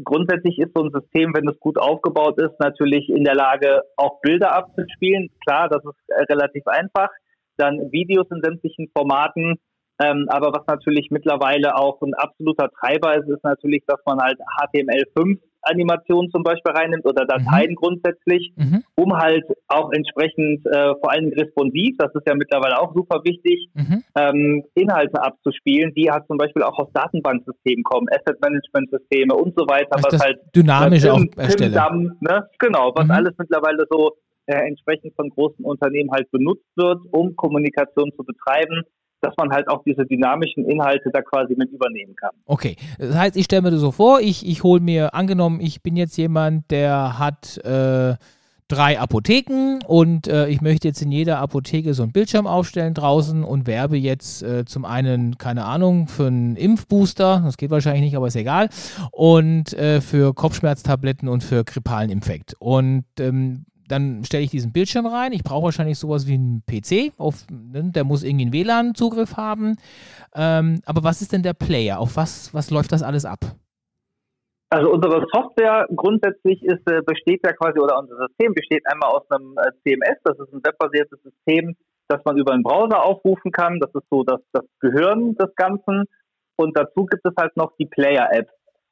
grundsätzlich 0.04 0.58
ist 0.58 0.72
so 0.74 0.84
ein 0.84 0.92
System, 0.92 1.32
wenn 1.34 1.48
es 1.48 1.58
gut 1.60 1.78
aufgebaut 1.78 2.40
ist, 2.40 2.58
natürlich 2.60 3.08
in 3.08 3.24
der 3.24 3.34
Lage, 3.34 3.82
auch 3.96 4.20
Bilder 4.20 4.52
abzuspielen. 4.54 5.30
Klar, 5.46 5.68
das 5.68 5.84
ist 5.84 6.08
äh, 6.08 6.22
relativ 6.32 6.66
einfach. 6.66 7.08
Dann 7.56 7.90
Videos 7.90 8.26
in 8.30 8.42
sämtlichen 8.42 8.90
Formaten. 8.96 9.56
Ähm, 10.00 10.26
aber 10.28 10.52
was 10.52 10.64
natürlich 10.68 11.08
mittlerweile 11.10 11.74
auch 11.74 12.00
ein 12.02 12.14
absoluter 12.14 12.70
Treiber 12.70 13.16
ist, 13.16 13.28
ist 13.28 13.42
natürlich, 13.42 13.82
dass 13.86 14.00
man 14.06 14.18
halt 14.20 14.38
HTML5 14.38 15.38
Animationen 15.62 16.30
zum 16.30 16.42
Beispiel 16.42 16.72
reinnimmt 16.72 17.04
oder 17.06 17.24
Dateien 17.26 17.70
mhm. 17.70 17.74
grundsätzlich, 17.74 18.52
mhm. 18.56 18.82
um 18.96 19.16
halt 19.16 19.44
auch 19.68 19.90
entsprechend 19.92 20.64
äh, 20.66 20.94
vor 21.00 21.10
allem 21.10 21.32
responsiv, 21.32 21.96
das 21.98 22.14
ist 22.14 22.26
ja 22.26 22.34
mittlerweile 22.34 22.78
auch 22.80 22.94
super 22.94 23.20
wichtig, 23.24 23.68
mhm. 23.74 24.02
ähm, 24.16 24.64
Inhalte 24.74 25.22
abzuspielen, 25.22 25.92
die 25.94 26.10
halt 26.10 26.26
zum 26.26 26.38
Beispiel 26.38 26.62
auch 26.62 26.78
aus 26.78 26.88
Datenbanksystemen 26.92 27.84
kommen, 27.84 28.06
Asset 28.10 28.40
Management 28.40 28.90
Systeme 28.90 29.34
und 29.34 29.54
so 29.56 29.64
weiter, 29.66 29.90
was, 29.92 30.14
was 30.14 30.20
halt 30.20 30.38
dynamisch 30.54 31.04
äh, 31.04 31.10
Tim, 31.10 31.30
auch 31.76 31.92
ne? 32.20 32.48
Genau, 32.58 32.92
was 32.94 33.06
mhm. 33.06 33.10
alles 33.10 33.32
mittlerweile 33.38 33.84
so 33.90 34.16
äh, 34.46 34.66
entsprechend 34.66 35.14
von 35.14 35.28
großen 35.28 35.64
Unternehmen 35.64 36.10
halt 36.10 36.30
benutzt 36.30 36.66
wird, 36.76 37.00
um 37.12 37.36
Kommunikation 37.36 38.10
zu 38.16 38.24
betreiben 38.24 38.82
dass 39.20 39.34
man 39.36 39.50
halt 39.50 39.68
auch 39.68 39.82
diese 39.84 40.04
dynamischen 40.06 40.64
Inhalte 40.64 41.10
da 41.12 41.22
quasi 41.22 41.54
mit 41.56 41.70
übernehmen 41.70 42.14
kann. 42.16 42.30
Okay, 42.46 42.76
das 42.98 43.16
heißt, 43.16 43.36
ich 43.36 43.44
stelle 43.44 43.62
mir 43.62 43.70
das 43.70 43.80
so 43.80 43.92
vor, 43.92 44.20
ich, 44.20 44.46
ich 44.46 44.62
hole 44.62 44.80
mir, 44.80 45.14
angenommen, 45.14 45.60
ich 45.60 45.82
bin 45.82 45.96
jetzt 45.96 46.16
jemand, 46.16 46.70
der 46.70 47.18
hat 47.18 47.58
äh, 47.64 48.14
drei 48.68 49.00
Apotheken 49.00 49.78
und 49.86 50.28
äh, 50.28 50.48
ich 50.48 50.60
möchte 50.60 50.86
jetzt 50.86 51.00
in 51.00 51.10
jeder 51.10 51.38
Apotheke 51.38 51.94
so 51.94 52.02
einen 52.02 52.12
Bildschirm 52.12 52.46
aufstellen 52.46 52.94
draußen 52.94 53.42
und 53.42 53.66
werbe 53.66 53.96
jetzt 53.96 54.42
äh, 54.42 54.66
zum 54.66 54.84
einen, 54.84 55.38
keine 55.38 55.64
Ahnung, 55.64 56.06
für 56.06 56.26
einen 56.26 56.54
Impfbooster, 56.54 57.42
das 57.44 57.56
geht 57.56 57.70
wahrscheinlich 57.70 58.02
nicht, 58.02 58.16
aber 58.16 58.28
ist 58.28 58.36
egal, 58.36 58.68
und 59.10 59.72
äh, 59.72 60.00
für 60.02 60.34
Kopfschmerztabletten 60.34 61.28
und 61.28 61.42
für 61.42 61.64
grippalen 61.64 62.10
Infekt. 62.10 62.54
Und 62.58 63.04
ähm, 63.18 63.64
dann 63.88 64.24
stelle 64.24 64.44
ich 64.44 64.50
diesen 64.50 64.72
Bildschirm 64.72 65.06
rein. 65.06 65.32
Ich 65.32 65.42
brauche 65.42 65.64
wahrscheinlich 65.64 65.98
sowas 65.98 66.26
wie 66.26 66.34
einen 66.34 66.62
PC. 66.66 67.12
Auf, 67.18 67.46
ne, 67.50 67.90
der 67.92 68.04
muss 68.04 68.22
irgendwie 68.22 68.44
einen 68.44 68.52
WLAN-Zugriff 68.52 69.36
haben. 69.36 69.76
Ähm, 70.34 70.80
aber 70.86 71.02
was 71.04 71.22
ist 71.22 71.32
denn 71.32 71.42
der 71.42 71.54
Player? 71.54 71.98
Auf 71.98 72.16
was, 72.16 72.52
was 72.54 72.70
läuft 72.70 72.92
das 72.92 73.02
alles 73.02 73.24
ab? 73.24 73.40
Also 74.70 74.92
unsere 74.92 75.26
Software 75.32 75.86
grundsätzlich 75.96 76.62
ist, 76.62 76.86
äh, 76.90 77.00
besteht 77.00 77.40
ja 77.42 77.52
quasi, 77.52 77.80
oder 77.80 77.98
unser 77.98 78.16
System 78.26 78.52
besteht 78.52 78.82
einmal 78.86 79.10
aus 79.10 79.30
einem 79.30 79.56
äh, 79.56 79.72
CMS, 79.82 80.18
das 80.24 80.38
ist 80.38 80.52
ein 80.52 80.62
webbasiertes 80.62 81.22
System, 81.22 81.74
das 82.08 82.20
man 82.24 82.36
über 82.36 82.52
einen 82.52 82.62
Browser 82.62 83.02
aufrufen 83.02 83.50
kann. 83.50 83.80
Das 83.80 83.90
ist 83.94 84.06
so 84.10 84.24
das, 84.24 84.40
das 84.52 84.64
Gehirn 84.80 85.34
des 85.36 85.54
Ganzen. 85.56 86.04
Und 86.56 86.76
dazu 86.76 87.06
gibt 87.06 87.24
es 87.24 87.32
halt 87.38 87.56
noch 87.56 87.72
die 87.78 87.86
Player-App. 87.86 88.48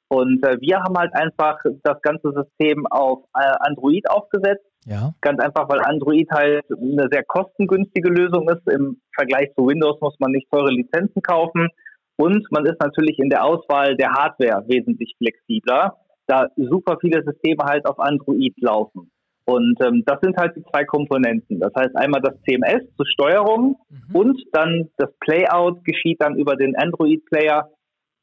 Und 0.09 0.47
äh, 0.47 0.61
wir 0.61 0.79
haben 0.79 0.97
halt 0.97 1.15
einfach 1.15 1.59
das 1.83 2.01
ganze 2.03 2.33
System 2.33 2.87
auf 2.87 3.25
äh, 3.35 3.53
Android 3.61 4.09
aufgesetzt. 4.09 4.65
Ja. 4.87 5.13
Ganz 5.21 5.41
einfach, 5.41 5.69
weil 5.69 5.81
Android 5.81 6.29
halt 6.31 6.65
eine 6.71 7.09
sehr 7.11 7.25
kostengünstige 7.25 8.09
Lösung 8.09 8.49
ist. 8.49 8.67
Im 8.71 9.01
Vergleich 9.15 9.53
zu 9.55 9.67
Windows 9.67 10.01
muss 10.01 10.17
man 10.21 10.31
nicht 10.31 10.49
teure 10.51 10.71
Lizenzen 10.71 11.23
kaufen. 11.23 11.69
Und 12.17 12.47
man 12.51 12.65
ist 12.65 12.81
natürlich 12.81 13.19
in 13.19 13.29
der 13.29 13.45
Auswahl 13.45 13.97
der 13.97 14.13
Hardware 14.13 14.65
wesentlich 14.69 15.15
flexibler, 15.19 15.97
da 16.27 16.49
super 16.57 16.97
viele 17.01 17.23
Systeme 17.23 17.65
halt 17.65 17.85
auf 17.87 17.99
Android 17.99 18.55
laufen. 18.61 19.11
Und 19.45 19.77
ähm, 19.85 20.03
das 20.07 20.19
sind 20.23 20.37
halt 20.39 20.57
die 20.57 20.65
zwei 20.65 20.85
Komponenten. 20.85 21.61
Das 21.61 21.73
heißt 21.77 21.95
einmal 21.97 22.21
das 22.23 22.35
CMS 22.49 22.83
zur 22.97 23.07
Steuerung 23.07 23.77
mhm. 23.91 24.17
und 24.17 24.43
dann 24.53 24.89
das 24.97 25.11
Playout 25.21 25.85
geschieht 25.85 26.21
dann 26.21 26.37
über 26.37 26.57
den 26.57 26.75
Android-Player 26.75 27.71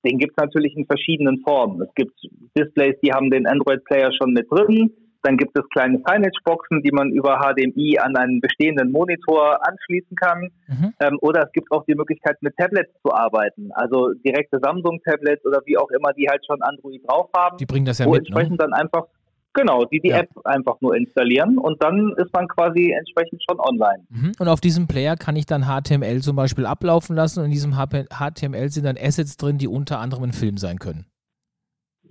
den 0.06 0.18
gibt 0.18 0.34
es 0.36 0.44
natürlich 0.44 0.76
in 0.76 0.86
verschiedenen 0.86 1.42
Formen. 1.44 1.82
Es 1.82 1.94
gibt 1.96 2.14
Displays, 2.58 2.96
die 3.02 3.14
haben 3.14 3.30
den 3.30 3.48
Android-Player 3.48 4.12
schon 4.12 4.34
mit 4.34 4.52
drin. 4.52 4.92
Dann 5.24 5.38
gibt 5.38 5.58
es 5.58 5.64
kleine 5.70 5.98
Signage-Boxen, 6.06 6.82
die 6.84 6.92
man 6.92 7.10
über 7.12 7.40
HDMI 7.40 7.98
an 8.00 8.16
einen 8.16 8.42
bestehenden 8.42 8.92
Monitor 8.92 9.60
anschließen 9.68 10.16
kann. 10.18 10.50
Mhm. 10.68 10.94
Ähm, 11.00 11.18
oder 11.22 11.44
es 11.46 11.52
gibt 11.54 11.72
auch 11.72 11.86
die 11.86 11.96
Möglichkeit, 11.96 12.38
mit 12.42 12.56
Tablets 12.58 12.92
zu 13.02 13.14
arbeiten. 13.14 13.72
Also 13.74 14.14
direkte 14.26 14.60
Samsung-Tablets 14.62 15.46
oder 15.46 15.62
wie 15.66 15.78
auch 15.78 15.90
immer, 15.92 16.14
die 16.14 16.28
halt 16.30 16.46
schon 16.46 16.62
Android 16.62 17.02
drauf 17.08 17.30
haben. 17.36 17.58
Die 17.58 17.66
bringen 17.66 17.86
das 17.86 18.00
ja 18.00 18.06
wo 18.06 18.12
mit. 18.12 18.24
Ne? 18.24 18.28
Entsprechend 18.28 18.52
ne? 18.52 18.58
dann 18.58 18.74
einfach 18.74 19.08
Genau, 19.56 19.86
die 19.86 20.00
die 20.00 20.10
ja. 20.10 20.22
App 20.22 20.30
einfach 20.46 20.82
nur 20.82 20.96
installieren 20.96 21.60
und 21.60 21.82
dann 21.84 22.14
ist 22.18 22.34
man 22.34 22.48
quasi 22.48 22.92
entsprechend 22.92 23.44
schon 23.48 23.60
online. 23.60 24.04
Mhm. 24.10 24.32
Und 24.40 24.48
auf 24.48 24.60
diesem 24.60 24.88
Player 24.88 25.16
kann 25.16 25.36
ich 25.36 25.46
dann 25.46 25.66
HTML 25.66 26.22
zum 26.22 26.36
Beispiel 26.36 26.66
ablaufen 26.66 27.16
lassen 27.16 27.40
und 27.40 27.46
in 27.46 27.52
diesem 27.52 27.76
HTML 27.76 28.70
sind 28.70 28.86
dann 28.86 28.98
Assets 29.00 29.38
drin, 29.38 29.60
die 29.60 29.68
unter 29.68 30.00
anderem 30.00 30.24
ein 30.24 30.34
Film 30.34 30.58
sein 30.58 30.80
können. 30.80 31.06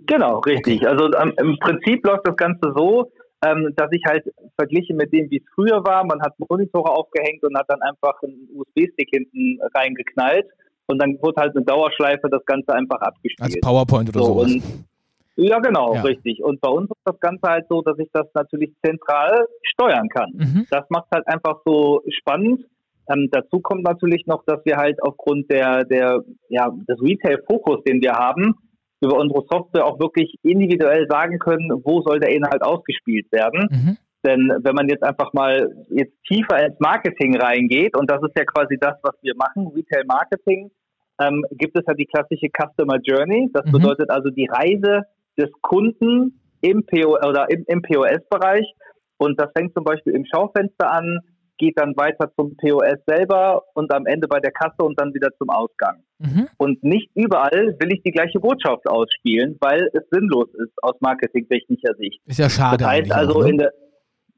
Genau, 0.07 0.39
richtig. 0.41 0.83
Okay. 0.83 0.87
Also 0.87 1.11
ähm, 1.19 1.35
im 1.39 1.59
Prinzip 1.59 2.05
läuft 2.07 2.27
das 2.27 2.37
Ganze 2.37 2.73
so, 2.77 3.11
ähm, 3.45 3.73
dass 3.77 3.91
ich 3.93 4.03
halt 4.07 4.25
vergliche 4.57 4.95
mit 4.95 5.13
dem, 5.13 5.31
wie 5.31 5.39
es 5.39 5.45
früher 5.55 5.85
war. 5.85 6.05
Man 6.05 6.21
hat 6.23 6.35
Monitore 6.39 6.91
aufgehängt 6.91 7.43
und 7.43 7.57
hat 7.57 7.67
dann 7.69 7.83
einfach 7.83 8.23
einen 8.23 8.49
USB-Stick 8.55 9.09
hinten 9.11 9.59
reingeknallt 9.75 10.47
und 10.87 11.01
dann 11.01 11.19
wurde 11.21 11.41
halt 11.41 11.57
eine 11.57 11.65
Dauerschleife 11.65 12.29
das 12.31 12.45
Ganze 12.47 12.73
einfach 12.73 13.01
abgespielt. 13.01 13.43
Als 13.43 13.61
PowerPoint 13.61 14.09
oder 14.11 14.25
so. 14.25 14.35
sowas. 14.35 14.83
Ja, 15.37 15.59
genau, 15.61 15.95
ja. 15.95 16.03
richtig. 16.03 16.43
Und 16.43 16.61
bei 16.61 16.69
uns 16.69 16.91
ist 16.91 17.01
das 17.05 17.19
Ganze 17.21 17.49
halt 17.49 17.67
so, 17.69 17.81
dass 17.83 17.99
ich 17.99 18.09
das 18.13 18.27
natürlich 18.35 18.71
zentral 18.85 19.47
steuern 19.63 20.09
kann. 20.09 20.31
Mhm. 20.35 20.67
Das 20.71 20.85
macht 20.91 21.07
halt 21.13 21.27
einfach 21.27 21.61
so 21.65 22.03
spannend. 22.21 22.65
Ähm, 23.09 23.29
dazu 23.33 23.61
kommt 23.61 23.83
natürlich 23.83 24.27
noch, 24.27 24.45
dass 24.45 24.65
wir 24.65 24.77
halt 24.77 25.03
aufgrund 25.03 25.51
der, 25.51 25.85
der, 25.85 26.23
ja, 26.49 26.71
des 26.89 27.01
Retail-Fokus, 27.01 27.83
den 27.85 28.01
wir 28.03 28.13
haben, 28.13 28.55
über 29.03 29.19
unsere 29.19 29.45
Software 29.51 29.85
auch 29.85 29.99
wirklich 29.99 30.37
individuell 30.43 31.07
sagen 31.09 31.39
können, 31.39 31.71
wo 31.85 32.03
soll 32.03 32.21
der 32.21 32.31
Inhalt 32.31 32.63
ausgespielt 32.63 33.31
werden. 33.33 33.69
Mhm. 33.71 33.97
Denn 34.25 34.53
wenn 34.63 34.75
man 34.75 34.89
jetzt 34.89 35.03
einfach 35.03 35.33
mal 35.33 35.69
jetzt 35.91 36.15
tiefer 36.29 36.65
ins 36.65 36.79
Marketing 36.79 37.37
reingeht, 37.37 37.97
und 37.97 38.09
das 38.09 38.23
ist 38.23 38.39
ja 38.39 38.45
quasi 38.45 38.79
das, 38.81 38.95
was 39.03 39.15
wir 39.23 39.35
machen, 39.37 39.73
Retail 39.75 40.05
Marketing, 40.07 40.71
ähm, 41.21 41.45
gibt 41.53 41.77
es 41.77 41.85
ja 41.87 41.95
die 41.95 42.07
klassische 42.07 42.49
Customer 42.49 42.99
Journey. 43.03 43.51
Das 43.53 43.67
mhm. 43.67 43.73
bedeutet 43.73 44.11
also 44.11 44.31
die 44.31 44.47
Reise 44.47 45.03
des 45.37 45.51
Kunden 45.61 46.41
im, 46.61 46.87
PO, 46.87 47.19
oder 47.29 47.51
im, 47.51 47.65
im 47.67 47.83
POS-Bereich. 47.83 48.73
Und 49.19 49.41
das 49.41 49.51
fängt 49.57 49.75
zum 49.75 49.85
Beispiel 49.85 50.15
im 50.15 50.25
Schaufenster 50.25 50.91
an, 50.91 51.21
geht 51.59 51.79
dann 51.79 51.97
weiter 51.97 52.31
zum 52.37 52.57
POS 52.57 52.99
selber 53.07 53.63
und 53.75 53.93
am 53.95 54.07
Ende 54.07 54.27
bei 54.27 54.41
der 54.41 54.53
Kasse 54.53 54.83
und 54.83 54.99
dann 55.01 55.15
wieder 55.15 55.31
zum 55.39 55.51
Ausgang. 55.51 56.03
Mhm. 56.19 56.49
Und 56.57 56.83
nicht 56.83 57.11
überall 57.15 57.77
will 57.79 57.93
ich 57.93 58.03
die 58.03 58.11
gleiche 58.11 58.41
Botschaft 58.41 58.89
ausspielen, 58.89 59.59
weil 59.61 59.89
es 59.93 60.03
sinnlos 60.11 60.49
ist 60.55 60.73
aus 60.83 60.95
marketingtechnischer 61.01 61.95
Sicht. 61.99 62.21
Ist 62.27 62.39
ja 62.39 62.49
schade. 62.49 62.79
Das 62.79 62.89
heißt 62.89 63.13
also 63.13 63.35
auch, 63.35 63.43
ne? 63.45 63.51
in 63.51 63.59
der 63.59 63.73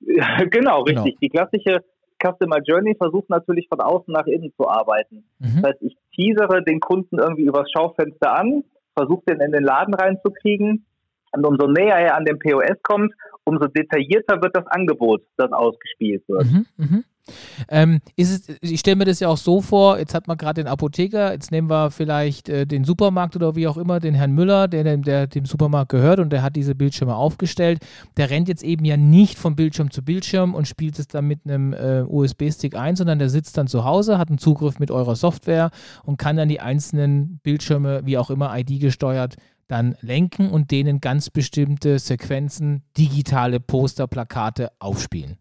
genau, 0.50 0.82
richtig. 0.82 1.04
Genau. 1.04 1.18
Die 1.20 1.28
klassische 1.28 1.84
Customer 2.22 2.58
Journey 2.64 2.94
versucht 2.96 3.28
natürlich 3.30 3.68
von 3.68 3.80
außen 3.80 4.12
nach 4.12 4.26
innen 4.26 4.52
zu 4.56 4.68
arbeiten. 4.68 5.24
Mhm. 5.38 5.62
Das 5.62 5.72
heißt, 5.72 5.82
ich 5.82 5.96
teasere 6.14 6.62
den 6.62 6.80
Kunden 6.80 7.18
irgendwie 7.18 7.44
übers 7.44 7.70
Schaufenster 7.70 8.38
an, 8.38 8.64
versucht 8.96 9.28
den 9.28 9.40
in 9.40 9.52
den 9.52 9.62
Laden 9.62 9.94
reinzukriegen. 9.94 10.86
Und 11.32 11.46
umso 11.46 11.66
näher 11.66 11.96
er 11.96 12.16
an 12.16 12.24
den 12.24 12.38
POS 12.38 12.80
kommt, 12.82 13.12
umso 13.44 13.66
detaillierter 13.66 14.40
wird 14.42 14.56
das 14.56 14.66
Angebot, 14.66 15.22
das 15.36 15.52
ausgespielt 15.52 16.22
wird. 16.28 16.44
Mhm, 16.44 16.66
mh. 16.76 17.02
Ähm, 17.68 18.00
es, 18.16 18.48
ich 18.60 18.80
stelle 18.80 18.96
mir 18.96 19.06
das 19.06 19.20
ja 19.20 19.28
auch 19.28 19.38
so 19.38 19.62
vor, 19.62 19.98
jetzt 19.98 20.14
hat 20.14 20.28
man 20.28 20.36
gerade 20.36 20.62
den 20.62 20.68
Apotheker, 20.68 21.32
jetzt 21.32 21.50
nehmen 21.50 21.70
wir 21.70 21.90
vielleicht 21.90 22.48
äh, 22.48 22.66
den 22.66 22.84
Supermarkt 22.84 23.34
oder 23.36 23.56
wie 23.56 23.66
auch 23.66 23.78
immer, 23.78 23.98
den 23.98 24.14
Herrn 24.14 24.32
Müller, 24.32 24.68
der, 24.68 24.84
der, 24.84 24.96
der, 24.98 25.26
dem 25.26 25.46
Supermarkt 25.46 25.90
gehört 25.90 26.20
und 26.20 26.30
der 26.30 26.42
hat 26.42 26.54
diese 26.54 26.74
Bildschirme 26.74 27.14
aufgestellt. 27.14 27.78
Der 28.16 28.28
rennt 28.28 28.48
jetzt 28.48 28.62
eben 28.62 28.84
ja 28.84 28.96
nicht 28.96 29.38
von 29.38 29.56
Bildschirm 29.56 29.90
zu 29.90 30.04
Bildschirm 30.04 30.54
und 30.54 30.68
spielt 30.68 30.98
es 30.98 31.08
dann 31.08 31.26
mit 31.26 31.40
einem 31.44 31.72
äh, 31.72 32.02
USB-Stick 32.06 32.76
ein, 32.76 32.96
sondern 32.96 33.18
der 33.18 33.30
sitzt 33.30 33.56
dann 33.56 33.68
zu 33.68 33.84
Hause, 33.84 34.18
hat 34.18 34.28
einen 34.28 34.38
Zugriff 34.38 34.78
mit 34.78 34.90
eurer 34.90 35.16
Software 35.16 35.70
und 36.04 36.18
kann 36.18 36.36
dann 36.36 36.48
die 36.48 36.60
einzelnen 36.60 37.40
Bildschirme, 37.42 38.02
wie 38.04 38.18
auch 38.18 38.30
immer, 38.30 38.56
ID 38.58 38.80
gesteuert, 38.80 39.36
dann 39.68 39.96
lenken 40.00 40.50
und 40.50 40.70
denen 40.70 41.00
ganz 41.00 41.30
bestimmte 41.30 41.98
Sequenzen, 41.98 42.82
digitale 42.96 43.60
Poster, 43.60 44.06
Plakate 44.06 44.70
aufspielen. 44.78 45.38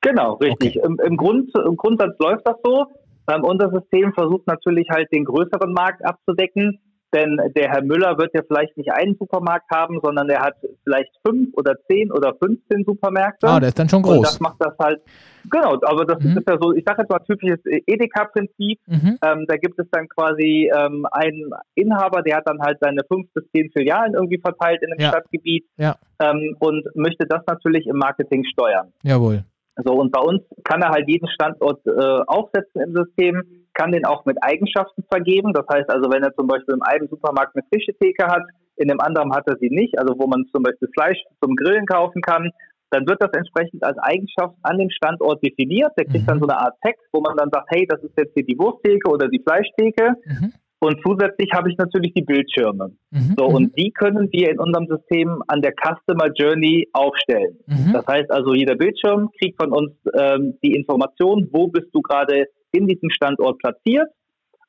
Genau, 0.00 0.34
richtig. 0.34 0.78
Okay. 0.78 0.86
Im, 0.86 0.98
im, 1.04 1.16
Grund, 1.16 1.50
Im 1.66 1.76
Grundsatz 1.76 2.16
läuft 2.18 2.46
das 2.46 2.56
so. 2.64 2.86
Ähm, 3.30 3.44
unser 3.44 3.70
System 3.70 4.12
versucht 4.14 4.46
natürlich 4.46 4.88
halt 4.90 5.08
den 5.12 5.24
größeren 5.24 5.72
Markt 5.72 6.04
abzudecken. 6.04 6.80
Denn 7.12 7.40
der 7.56 7.70
Herr 7.70 7.82
Müller 7.82 8.16
wird 8.18 8.32
ja 8.34 8.42
vielleicht 8.46 8.76
nicht 8.76 8.92
einen 8.92 9.16
Supermarkt 9.16 9.68
haben, 9.72 9.98
sondern 10.02 10.28
er 10.28 10.42
hat 10.42 10.54
vielleicht 10.84 11.10
fünf 11.26 11.48
oder 11.54 11.74
zehn 11.88 12.12
oder 12.12 12.34
15 12.34 12.84
Supermärkte. 12.84 13.48
Ah, 13.48 13.58
der 13.58 13.70
ist 13.70 13.78
dann 13.78 13.88
schon 13.88 14.02
groß. 14.02 14.16
Und 14.16 14.26
das 14.26 14.40
macht 14.40 14.56
das 14.60 14.74
halt, 14.78 15.00
genau, 15.50 15.76
aber 15.82 16.04
das 16.04 16.22
mhm. 16.22 16.38
ist 16.38 16.48
ja 16.48 16.56
so, 16.60 16.72
ich 16.72 16.84
sage 16.86 17.02
jetzt 17.02 17.10
mal 17.10 17.18
typisches 17.20 17.58
Edeka-Prinzip. 17.64 18.78
Mhm. 18.86 19.18
Ähm, 19.22 19.44
da 19.48 19.56
gibt 19.56 19.78
es 19.80 19.86
dann 19.90 20.08
quasi 20.08 20.70
ähm, 20.72 21.04
einen 21.10 21.50
Inhaber, 21.74 22.22
der 22.22 22.36
hat 22.36 22.48
dann 22.48 22.60
halt 22.60 22.78
seine 22.80 23.02
fünf 23.10 23.26
bis 23.34 23.44
zehn 23.50 23.70
Filialen 23.72 24.14
irgendwie 24.14 24.38
verteilt 24.38 24.80
in 24.82 24.90
dem 24.90 25.00
ja. 25.00 25.08
Stadtgebiet 25.08 25.66
ja. 25.78 25.96
ähm, 26.20 26.56
und 26.60 26.84
möchte 26.94 27.26
das 27.26 27.42
natürlich 27.46 27.86
im 27.86 27.96
Marketing 27.96 28.44
steuern. 28.44 28.92
Jawohl. 29.02 29.44
So, 29.84 29.94
und 29.94 30.12
bei 30.12 30.20
uns 30.20 30.42
kann 30.64 30.82
er 30.82 30.90
halt 30.90 31.08
jeden 31.08 31.28
Standort 31.28 31.84
äh, 31.86 31.90
aufsetzen 32.26 32.82
im 32.82 32.94
System, 32.94 33.59
kann 33.74 33.92
den 33.92 34.04
auch 34.04 34.24
mit 34.24 34.42
Eigenschaften 34.42 35.04
vergeben. 35.10 35.52
Das 35.52 35.66
heißt 35.72 35.90
also, 35.90 36.10
wenn 36.10 36.22
er 36.22 36.34
zum 36.34 36.46
Beispiel 36.46 36.74
im 36.74 36.82
einen 36.82 37.08
Supermarkt 37.08 37.54
eine 37.54 37.64
Fischetheke 37.72 38.26
hat, 38.26 38.42
in 38.76 38.88
dem 38.88 39.00
anderen 39.00 39.32
hat 39.34 39.46
er 39.46 39.56
sie 39.58 39.70
nicht, 39.70 39.98
also 39.98 40.14
wo 40.18 40.26
man 40.26 40.46
zum 40.52 40.62
Beispiel 40.62 40.88
Fleisch 40.94 41.18
zum 41.42 41.54
Grillen 41.54 41.86
kaufen 41.86 42.22
kann, 42.22 42.50
dann 42.90 43.06
wird 43.06 43.22
das 43.22 43.30
entsprechend 43.32 43.84
als 43.84 43.98
Eigenschaft 43.98 44.56
an 44.62 44.78
dem 44.78 44.90
Standort 44.90 45.44
definiert. 45.44 45.92
Der 45.96 46.06
kriegt 46.06 46.24
mhm. 46.24 46.26
dann 46.26 46.40
so 46.40 46.48
eine 46.48 46.58
Art 46.58 46.74
Text, 46.84 47.06
wo 47.12 47.20
man 47.20 47.36
dann 47.36 47.50
sagt, 47.52 47.68
hey, 47.70 47.86
das 47.88 48.02
ist 48.02 48.16
jetzt 48.16 48.34
hier 48.34 48.44
die 48.44 48.58
Wursttheke 48.58 49.08
oder 49.08 49.28
die 49.28 49.40
Fleischtheke. 49.40 50.14
Mhm. 50.24 50.52
Und 50.82 50.98
zusätzlich 51.06 51.50
habe 51.52 51.70
ich 51.70 51.76
natürlich 51.76 52.14
die 52.14 52.22
Bildschirme. 52.22 52.92
Mhm, 53.10 53.34
so, 53.36 53.44
und 53.44 53.64
mhm. 53.64 53.72
die 53.76 53.90
können 53.90 54.32
wir 54.32 54.50
in 54.50 54.58
unserem 54.58 54.86
System 54.86 55.42
an 55.46 55.60
der 55.60 55.72
Customer 55.72 56.32
Journey 56.34 56.88
aufstellen. 56.94 57.58
Mhm. 57.66 57.92
Das 57.92 58.06
heißt 58.06 58.30
also, 58.30 58.54
jeder 58.54 58.76
Bildschirm 58.76 59.28
kriegt 59.38 59.62
von 59.62 59.72
uns 59.72 59.92
ähm, 60.18 60.54
die 60.64 60.72
Information, 60.72 61.48
wo 61.52 61.68
bist 61.68 61.88
du 61.92 62.00
gerade 62.00 62.46
in 62.72 62.86
diesem 62.86 63.10
Standort 63.10 63.58
platziert. 63.58 64.08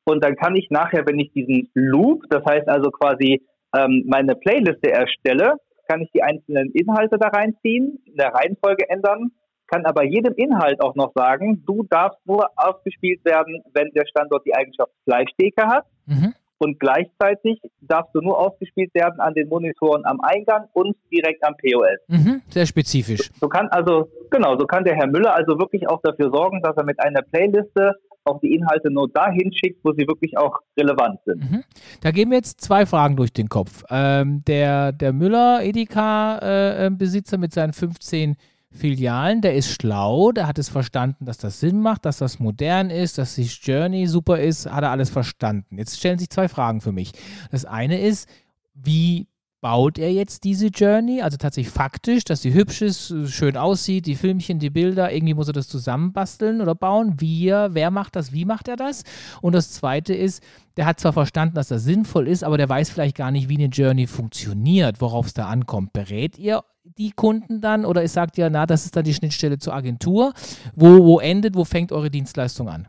Und 0.03 0.23
dann 0.23 0.35
kann 0.35 0.55
ich 0.55 0.69
nachher, 0.69 1.05
wenn 1.05 1.19
ich 1.19 1.31
diesen 1.33 1.69
Loop, 1.73 2.23
das 2.29 2.43
heißt 2.45 2.67
also 2.67 2.89
quasi 2.89 3.41
ähm, 3.75 4.03
meine 4.07 4.35
Playliste 4.35 4.91
erstelle, 4.91 5.55
kann 5.87 6.01
ich 6.01 6.11
die 6.11 6.23
einzelnen 6.23 6.71
Inhalte 6.71 7.17
da 7.19 7.27
reinziehen, 7.27 7.99
in 8.05 8.15
der 8.15 8.33
Reihenfolge 8.33 8.89
ändern 8.89 9.31
kann 9.71 9.85
aber 9.85 10.03
jedem 10.03 10.33
Inhalt 10.35 10.81
auch 10.81 10.95
noch 10.95 11.13
sagen, 11.15 11.63
du 11.65 11.83
darfst 11.89 12.19
nur 12.25 12.49
ausgespielt 12.57 13.23
werden, 13.23 13.63
wenn 13.73 13.89
der 13.91 14.05
Standort 14.05 14.45
die 14.45 14.53
Eigenschaft 14.53 14.91
Fleischtheke 15.05 15.65
hat. 15.65 15.85
Mhm. 16.05 16.33
Und 16.61 16.79
gleichzeitig 16.79 17.59
darfst 17.81 18.13
du 18.13 18.21
nur 18.21 18.37
ausgespielt 18.37 18.93
werden 18.93 19.19
an 19.19 19.33
den 19.33 19.49
Monitoren 19.49 20.05
am 20.05 20.21
Eingang 20.21 20.67
und 20.73 20.95
direkt 21.11 21.43
am 21.43 21.55
POS. 21.57 21.99
Mhm, 22.07 22.41
sehr 22.49 22.67
spezifisch. 22.67 23.31
So 23.39 23.47
kann 23.47 23.67
also, 23.69 24.09
genau, 24.29 24.57
so 24.59 24.67
kann 24.67 24.83
der 24.83 24.95
Herr 24.95 25.07
Müller 25.07 25.33
also 25.33 25.57
wirklich 25.57 25.89
auch 25.89 26.01
dafür 26.03 26.29
sorgen, 26.31 26.61
dass 26.61 26.77
er 26.77 26.83
mit 26.83 26.99
einer 26.99 27.23
Playliste 27.23 27.95
auch 28.25 28.39
die 28.39 28.53
Inhalte 28.53 28.91
nur 28.91 29.09
dahin 29.09 29.51
schickt, 29.51 29.83
wo 29.83 29.93
sie 29.93 30.07
wirklich 30.07 30.37
auch 30.37 30.59
relevant 30.77 31.19
sind. 31.25 31.51
Mhm. 31.51 31.63
Da 32.01 32.11
gehen 32.11 32.29
mir 32.29 32.35
jetzt 32.35 32.61
zwei 32.61 32.85
Fragen 32.85 33.15
durch 33.15 33.33
den 33.33 33.49
Kopf. 33.49 33.83
Ähm, 33.89 34.43
der, 34.45 34.91
der 34.91 35.13
Müller 35.13 35.61
Edeka-Besitzer 35.63 37.37
äh, 37.37 37.39
mit 37.39 37.53
seinen 37.53 37.73
15 37.73 38.35
Filialen, 38.73 39.41
der 39.41 39.55
ist 39.55 39.81
schlau, 39.81 40.31
der 40.31 40.47
hat 40.47 40.57
es 40.57 40.69
verstanden, 40.69 41.25
dass 41.25 41.37
das 41.37 41.59
Sinn 41.59 41.81
macht, 41.81 42.05
dass 42.05 42.19
das 42.19 42.39
modern 42.39 42.89
ist, 42.89 43.17
dass 43.17 43.35
die 43.35 43.43
Journey 43.43 44.07
super 44.07 44.39
ist, 44.39 44.65
hat 44.65 44.83
er 44.83 44.91
alles 44.91 45.09
verstanden. 45.09 45.77
Jetzt 45.77 45.97
stellen 45.97 46.17
sich 46.17 46.29
zwei 46.29 46.47
Fragen 46.47 46.79
für 46.79 46.93
mich. 46.93 47.11
Das 47.51 47.65
eine 47.65 47.99
ist, 47.99 48.29
wie 48.73 49.27
baut 49.59 49.99
er 49.99 50.11
jetzt 50.11 50.43
diese 50.43 50.67
Journey? 50.67 51.21
Also 51.21 51.37
tatsächlich 51.37 51.71
faktisch, 51.71 52.23
dass 52.23 52.41
sie 52.41 52.53
hübsch 52.53 52.81
ist, 52.81 53.13
schön 53.27 53.57
aussieht, 53.57 54.07
die 54.07 54.15
Filmchen, 54.15 54.59
die 54.59 54.69
Bilder, 54.71 55.13
irgendwie 55.13 55.35
muss 55.35 55.47
er 55.47 55.53
das 55.53 55.67
zusammenbasteln 55.67 56.61
oder 56.61 56.73
bauen. 56.73 57.15
Wie, 57.19 57.47
wer 57.47 57.91
macht 57.91 58.15
das, 58.15 58.31
wie 58.31 58.45
macht 58.45 58.67
er 58.67 58.75
das? 58.75 59.03
Und 59.41 59.53
das 59.53 59.71
zweite 59.71 60.13
ist, 60.13 60.41
der 60.77 60.85
hat 60.85 60.99
zwar 60.99 61.13
verstanden, 61.13 61.55
dass 61.55 61.67
das 61.67 61.83
sinnvoll 61.83 62.27
ist, 62.27 62.43
aber 62.43 62.57
der 62.57 62.69
weiß 62.69 62.89
vielleicht 62.89 63.17
gar 63.17 63.31
nicht, 63.31 63.49
wie 63.49 63.57
eine 63.57 63.65
Journey 63.65 64.07
funktioniert, 64.07 64.99
worauf 64.99 65.27
es 65.27 65.33
da 65.33 65.47
ankommt. 65.47 65.93
Berät 65.93 66.39
ihr 66.39 66.63
die 67.01 67.11
Kunden 67.11 67.61
dann 67.61 67.85
oder 67.85 68.03
ist, 68.03 68.13
sagt 68.13 68.37
ihr, 68.37 68.49
na, 68.49 68.65
das 68.65 68.85
ist 68.85 68.95
dann 68.95 69.03
die 69.03 69.13
Schnittstelle 69.13 69.57
zur 69.57 69.73
Agentur? 69.73 70.33
Wo, 70.75 71.03
wo 71.03 71.19
endet, 71.19 71.55
wo 71.55 71.63
fängt 71.63 71.91
eure 71.91 72.09
Dienstleistung 72.09 72.69
an? 72.69 72.87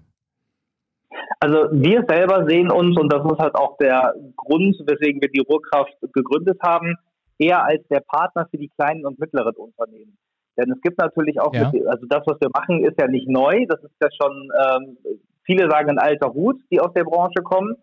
Also 1.40 1.56
wir 1.72 2.04
selber 2.06 2.46
sehen 2.46 2.70
uns, 2.70 2.96
und 2.96 3.12
das 3.12 3.24
ist 3.24 3.38
halt 3.38 3.54
auch 3.56 3.76
der 3.78 4.14
Grund, 4.36 4.76
weswegen 4.86 5.20
wir 5.20 5.28
die 5.28 5.40
Ruhrkraft 5.40 5.96
gegründet 6.12 6.58
haben, 6.62 6.94
eher 7.38 7.64
als 7.64 7.82
der 7.88 8.00
Partner 8.00 8.46
für 8.50 8.58
die 8.58 8.68
kleinen 8.68 9.04
und 9.06 9.18
mittleren 9.18 9.54
Unternehmen. 9.56 10.16
Denn 10.56 10.70
es 10.70 10.80
gibt 10.82 10.98
natürlich 10.98 11.40
auch, 11.40 11.52
ja. 11.54 11.70
mit, 11.72 11.86
also 11.86 12.06
das, 12.06 12.22
was 12.26 12.40
wir 12.40 12.50
machen, 12.54 12.84
ist 12.84 13.00
ja 13.00 13.08
nicht 13.08 13.28
neu. 13.28 13.64
Das 13.66 13.82
ist 13.82 13.96
ja 14.00 14.08
schon, 14.20 14.52
ähm, 14.64 14.98
viele 15.44 15.68
sagen 15.70 15.90
ein 15.90 15.98
alter 15.98 16.32
Hut, 16.32 16.60
die 16.70 16.80
aus 16.80 16.92
der 16.92 17.04
Branche 17.04 17.42
kommen. 17.42 17.74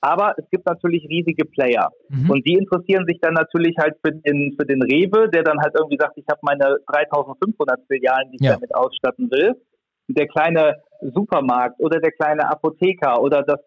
Aber 0.00 0.34
es 0.36 0.44
gibt 0.50 0.66
natürlich 0.66 1.06
riesige 1.08 1.46
Player. 1.46 1.90
Mhm. 2.10 2.30
Und 2.30 2.46
die 2.46 2.54
interessieren 2.54 3.06
sich 3.06 3.18
dann 3.20 3.34
natürlich 3.34 3.74
halt 3.78 3.96
für 4.04 4.12
den, 4.12 4.54
für 4.58 4.66
den 4.66 4.82
Rewe, 4.82 5.30
der 5.30 5.42
dann 5.42 5.58
halt 5.60 5.74
irgendwie 5.78 5.96
sagt, 5.98 6.18
ich 6.18 6.26
habe 6.28 6.40
meine 6.42 6.76
3500 6.92 7.80
Filialen, 7.86 8.30
die 8.30 8.36
ich 8.36 8.46
ja. 8.46 8.54
damit 8.54 8.74
ausstatten 8.74 9.30
will 9.30 9.54
der 10.08 10.28
kleine 10.28 10.82
Supermarkt 11.00 11.80
oder 11.80 12.00
der 12.00 12.12
kleine 12.12 12.48
Apotheker 12.48 13.20
oder 13.20 13.42
das, 13.42 13.60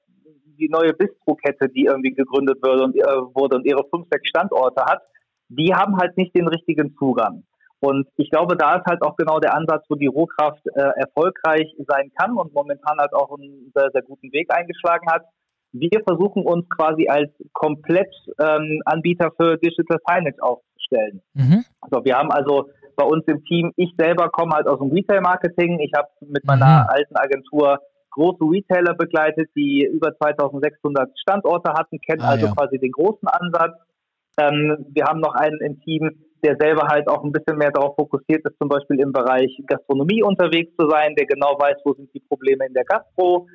die 0.59 0.69
neue 0.69 0.93
Bistro-Kette, 0.93 1.69
die 1.69 1.85
irgendwie 1.85 2.13
gegründet 2.13 2.57
wurde 2.61 2.83
und, 2.83 2.95
äh, 2.95 3.35
wurde 3.35 3.57
und 3.57 3.65
ihre 3.65 3.83
fünf, 3.89 4.07
sechs 4.11 4.29
Standorte 4.29 4.83
hat, 4.85 5.01
die 5.49 5.73
haben 5.73 5.97
halt 5.97 6.17
nicht 6.17 6.35
den 6.35 6.47
richtigen 6.47 6.95
Zugang. 6.97 7.43
Und 7.79 8.07
ich 8.15 8.31
glaube, 8.31 8.57
da 8.57 8.77
ist 8.77 8.85
halt 8.87 9.03
auch 9.03 9.15
genau 9.15 9.39
der 9.39 9.53
Ansatz, 9.53 9.85
wo 9.87 9.95
die 9.95 10.07
Rohkraft 10.07 10.65
äh, 10.73 10.81
erfolgreich 10.95 11.75
sein 11.87 12.11
kann 12.19 12.35
und 12.35 12.53
momentan 12.53 12.97
halt 12.97 13.13
auch 13.13 13.37
einen 13.37 13.71
sehr, 13.75 13.91
sehr 13.93 14.01
guten 14.01 14.31
Weg 14.31 14.51
eingeschlagen 14.51 15.07
hat. 15.11 15.25
Wir 15.79 16.01
versuchen 16.07 16.43
uns 16.43 16.67
quasi 16.69 17.07
als 17.07 17.31
Komplettanbieter 17.53 19.25
ähm, 19.25 19.31
für 19.37 19.57
Digital 19.57 19.97
Signage 20.07 20.41
aufzustellen. 20.41 21.21
Mhm. 21.33 21.65
Also 21.81 22.03
wir 22.03 22.17
haben 22.17 22.31
also 22.31 22.69
bei 22.95 23.05
uns 23.05 23.23
im 23.27 23.43
Team, 23.45 23.71
ich 23.75 23.93
selber 23.97 24.29
komme 24.29 24.55
halt 24.55 24.67
aus 24.67 24.79
dem 24.79 24.91
Retail-Marketing. 24.91 25.79
Ich 25.79 25.91
habe 25.95 26.07
mit 26.21 26.45
meiner 26.45 26.83
mhm. 26.83 26.89
alten 26.89 27.15
Agentur 27.15 27.79
große 28.17 28.43
Retailer 28.43 28.95
begleitet, 28.95 29.49
die 29.55 29.85
über 29.85 30.17
2600 30.17 31.09
Standorte 31.19 31.73
hatten, 31.73 31.99
kennen 31.99 32.21
ah, 32.21 32.31
also 32.31 32.47
ja. 32.47 32.53
quasi 32.53 32.79
den 32.79 32.91
großen 32.91 33.27
Ansatz. 33.27 33.77
Ähm, 34.39 34.85
wir 34.89 35.05
haben 35.05 35.19
noch 35.19 35.35
einen 35.35 35.61
im 35.61 35.79
Team, 35.81 36.09
der 36.43 36.55
selber 36.59 36.87
halt 36.87 37.07
auch 37.07 37.23
ein 37.23 37.31
bisschen 37.31 37.57
mehr 37.57 37.71
darauf 37.71 37.95
fokussiert 37.95 38.45
ist, 38.45 38.57
zum 38.59 38.69
Beispiel 38.69 38.99
im 38.99 39.11
Bereich 39.11 39.51
Gastronomie 39.67 40.23
unterwegs 40.23 40.75
zu 40.79 40.89
sein, 40.89 41.15
der 41.15 41.25
genau 41.25 41.57
weiß, 41.59 41.77
wo 41.85 41.93
sind 41.93 42.13
die 42.13 42.19
Probleme 42.19 42.65
in 42.65 42.73
der 42.73 42.85
Gastro. 42.85 43.47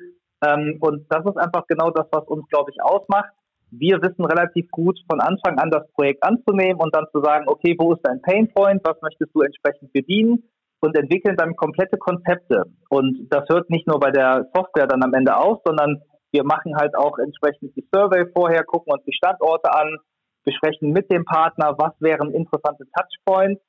Ähm, 0.45 0.77
und 0.81 1.05
das 1.09 1.25
ist 1.25 1.37
einfach 1.37 1.65
genau 1.67 1.91
das, 1.91 2.07
was 2.11 2.25
uns, 2.27 2.47
glaube 2.49 2.71
ich, 2.71 2.81
ausmacht 2.81 3.31
wir 3.79 4.01
wissen 4.01 4.25
relativ 4.25 4.69
gut 4.69 4.99
von 5.09 5.19
Anfang 5.19 5.57
an 5.57 5.71
das 5.71 5.89
Projekt 5.93 6.23
anzunehmen 6.23 6.79
und 6.79 6.95
dann 6.95 7.07
zu 7.11 7.21
sagen, 7.21 7.45
okay, 7.47 7.75
wo 7.79 7.93
ist 7.93 8.01
dein 8.03 8.21
Painpoint, 8.21 8.81
was 8.83 9.01
möchtest 9.01 9.33
du 9.33 9.41
entsprechend 9.41 9.91
bedienen 9.93 10.43
und 10.79 10.95
entwickeln 10.97 11.35
dann 11.37 11.55
komplette 11.55 11.97
Konzepte. 11.97 12.65
Und 12.89 13.27
das 13.31 13.45
hört 13.49 13.69
nicht 13.69 13.87
nur 13.87 13.99
bei 13.99 14.11
der 14.11 14.47
Software 14.53 14.87
dann 14.87 15.03
am 15.03 15.13
Ende 15.13 15.35
auf, 15.35 15.61
sondern 15.65 16.01
wir 16.31 16.43
machen 16.43 16.75
halt 16.75 16.95
auch 16.95 17.17
entsprechend 17.17 17.75
die 17.75 17.87
Survey 17.93 18.25
vorher, 18.33 18.63
gucken 18.63 18.93
uns 18.93 19.03
die 19.05 19.13
Standorte 19.13 19.73
an, 19.73 19.97
besprechen 20.43 20.91
mit 20.91 21.11
dem 21.11 21.25
Partner, 21.25 21.73
was 21.77 21.93
wären 21.99 22.31
interessante 22.31 22.85
Touchpoints. 22.95 23.61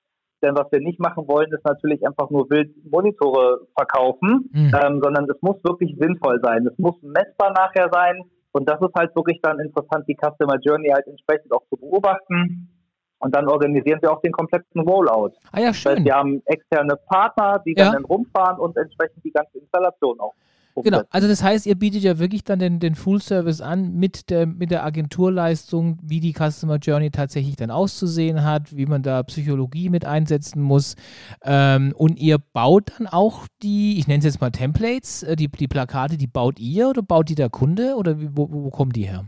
Denn 0.45 0.55
was 0.57 0.71
wir 0.71 0.81
nicht 0.81 1.01
machen 1.01 1.27
wollen, 1.27 1.51
ist 1.53 1.65
natürlich 1.65 2.07
einfach 2.07 2.29
nur 2.29 2.49
wild 2.51 2.71
Monitore 2.91 3.67
verkaufen, 3.75 4.51
mhm. 4.53 4.73
ähm, 4.75 5.01
sondern 5.03 5.25
es 5.31 5.41
muss 5.41 5.57
wirklich 5.65 5.97
sinnvoll 5.99 6.39
sein. 6.43 6.67
Es 6.67 6.79
muss 6.79 6.95
messbar 7.03 7.53
nachher 7.53 7.89
sein 7.91 8.23
und 8.53 8.69
das 8.69 8.81
ist 8.81 8.95
halt 8.95 9.17
wirklich 9.17 9.41
dann 9.43 9.59
interessant, 9.59 10.05
die 10.07 10.17
Customer 10.17 10.59
Journey 10.61 10.89
halt 10.89 11.07
entsprechend 11.07 11.53
auch 11.53 11.63
zu 11.71 11.77
beobachten. 11.77 12.71
Und 13.19 13.35
dann 13.35 13.49
organisieren 13.49 14.01
wir 14.03 14.13
auch 14.13 14.21
den 14.21 14.33
kompletten 14.33 14.83
Rollout. 14.83 15.33
Ah 15.51 15.61
ja, 15.61 15.73
schön. 15.73 15.91
Das 15.91 15.97
heißt, 15.97 16.05
wir 16.05 16.15
haben 16.15 16.43
externe 16.45 16.97
Partner, 17.09 17.63
die 17.65 17.75
ja. 17.75 17.93
dann 17.93 18.05
rumfahren 18.05 18.59
und 18.59 18.77
entsprechend 18.77 19.25
die 19.25 19.31
ganze 19.31 19.59
Installation 19.59 20.21
auch 20.21 20.35
Genau, 20.83 21.03
also 21.11 21.29
das 21.29 21.43
heißt, 21.43 21.67
ihr 21.67 21.77
bietet 21.77 22.03
ja 22.03 22.19
wirklich 22.19 22.43
dann 22.43 22.59
den, 22.59 22.81
den 22.81 22.97
Full 22.97 23.21
Service 23.21 23.61
an 23.61 23.95
mit 23.95 24.29
der, 24.31 24.47
mit 24.47 24.73
der 24.73 24.85
Agenturleistung, 24.85 25.99
wie 26.03 26.19
die 26.19 26.33
Customer 26.33 26.79
Journey 26.79 27.13
tatsächlich 27.13 27.55
dann 27.55 27.71
auszusehen 27.71 28.45
hat, 28.45 28.77
wie 28.77 28.87
man 28.87 29.03
da 29.03 29.23
Psychologie 29.23 29.89
mit 29.89 30.05
einsetzen 30.05 30.61
muss. 30.61 30.97
Ähm, 31.45 31.95
und 31.97 32.19
ihr 32.19 32.39
baut 32.39 32.91
dann 32.99 33.07
auch 33.07 33.47
die, 33.63 33.99
ich 34.01 34.09
nenne 34.09 34.19
es 34.19 34.25
jetzt 34.25 34.41
mal 34.41 34.51
Templates, 34.51 35.23
äh, 35.23 35.37
die, 35.37 35.49
die 35.49 35.69
Plakate, 35.69 36.17
die 36.17 36.27
baut 36.27 36.59
ihr 36.59 36.89
oder 36.89 37.03
baut 37.03 37.29
die 37.29 37.37
der 37.37 37.51
Kunde 37.51 37.95
oder 37.97 38.21
wie, 38.21 38.31
wo, 38.33 38.49
wo 38.51 38.71
kommen 38.71 38.93
die 38.93 39.05
her? 39.05 39.27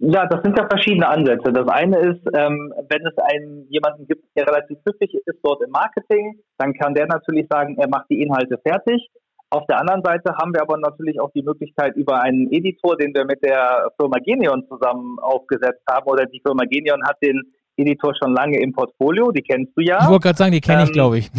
Ja, 0.00 0.26
das 0.26 0.42
sind 0.42 0.58
ja 0.58 0.66
verschiedene 0.68 1.08
Ansätze. 1.08 1.50
Das 1.52 1.66
eine 1.68 1.98
ist, 1.98 2.20
ähm, 2.34 2.74
wenn 2.90 3.06
es 3.06 3.16
einen 3.16 3.66
jemanden 3.70 4.06
gibt, 4.06 4.24
der 4.36 4.46
relativ 4.46 4.76
glücklich 4.84 5.14
ist 5.14 5.38
dort 5.42 5.62
im 5.62 5.70
Marketing, 5.70 6.40
dann 6.58 6.74
kann 6.74 6.94
der 6.94 7.06
natürlich 7.06 7.46
sagen, 7.48 7.78
er 7.78 7.88
macht 7.88 8.10
die 8.10 8.20
Inhalte 8.20 8.58
fertig. 8.58 9.08
Auf 9.52 9.66
der 9.66 9.80
anderen 9.80 10.02
Seite 10.04 10.32
haben 10.36 10.54
wir 10.54 10.62
aber 10.62 10.78
natürlich 10.78 11.20
auch 11.20 11.32
die 11.34 11.42
Möglichkeit 11.42 11.96
über 11.96 12.22
einen 12.22 12.52
Editor, 12.52 12.96
den 12.96 13.12
wir 13.12 13.24
mit 13.24 13.42
der 13.42 13.90
Firma 13.98 14.18
Genion 14.24 14.64
zusammen 14.68 15.18
aufgesetzt 15.18 15.82
haben, 15.90 16.06
oder 16.06 16.24
die 16.26 16.40
Firma 16.40 16.62
Genion 16.70 17.02
hat 17.04 17.16
den 17.20 17.42
Editor 17.76 18.14
schon 18.14 18.32
lange 18.32 18.60
im 18.60 18.72
Portfolio, 18.72 19.32
die 19.32 19.42
kennst 19.42 19.72
du 19.76 19.80
ja. 19.82 19.98
Ich 20.02 20.08
wollte 20.08 20.22
gerade 20.22 20.38
sagen, 20.38 20.52
die 20.52 20.60
kenne 20.60 20.82
ähm, 20.82 20.86
ich, 20.86 20.92
glaube 20.92 21.18
ich. 21.18 21.30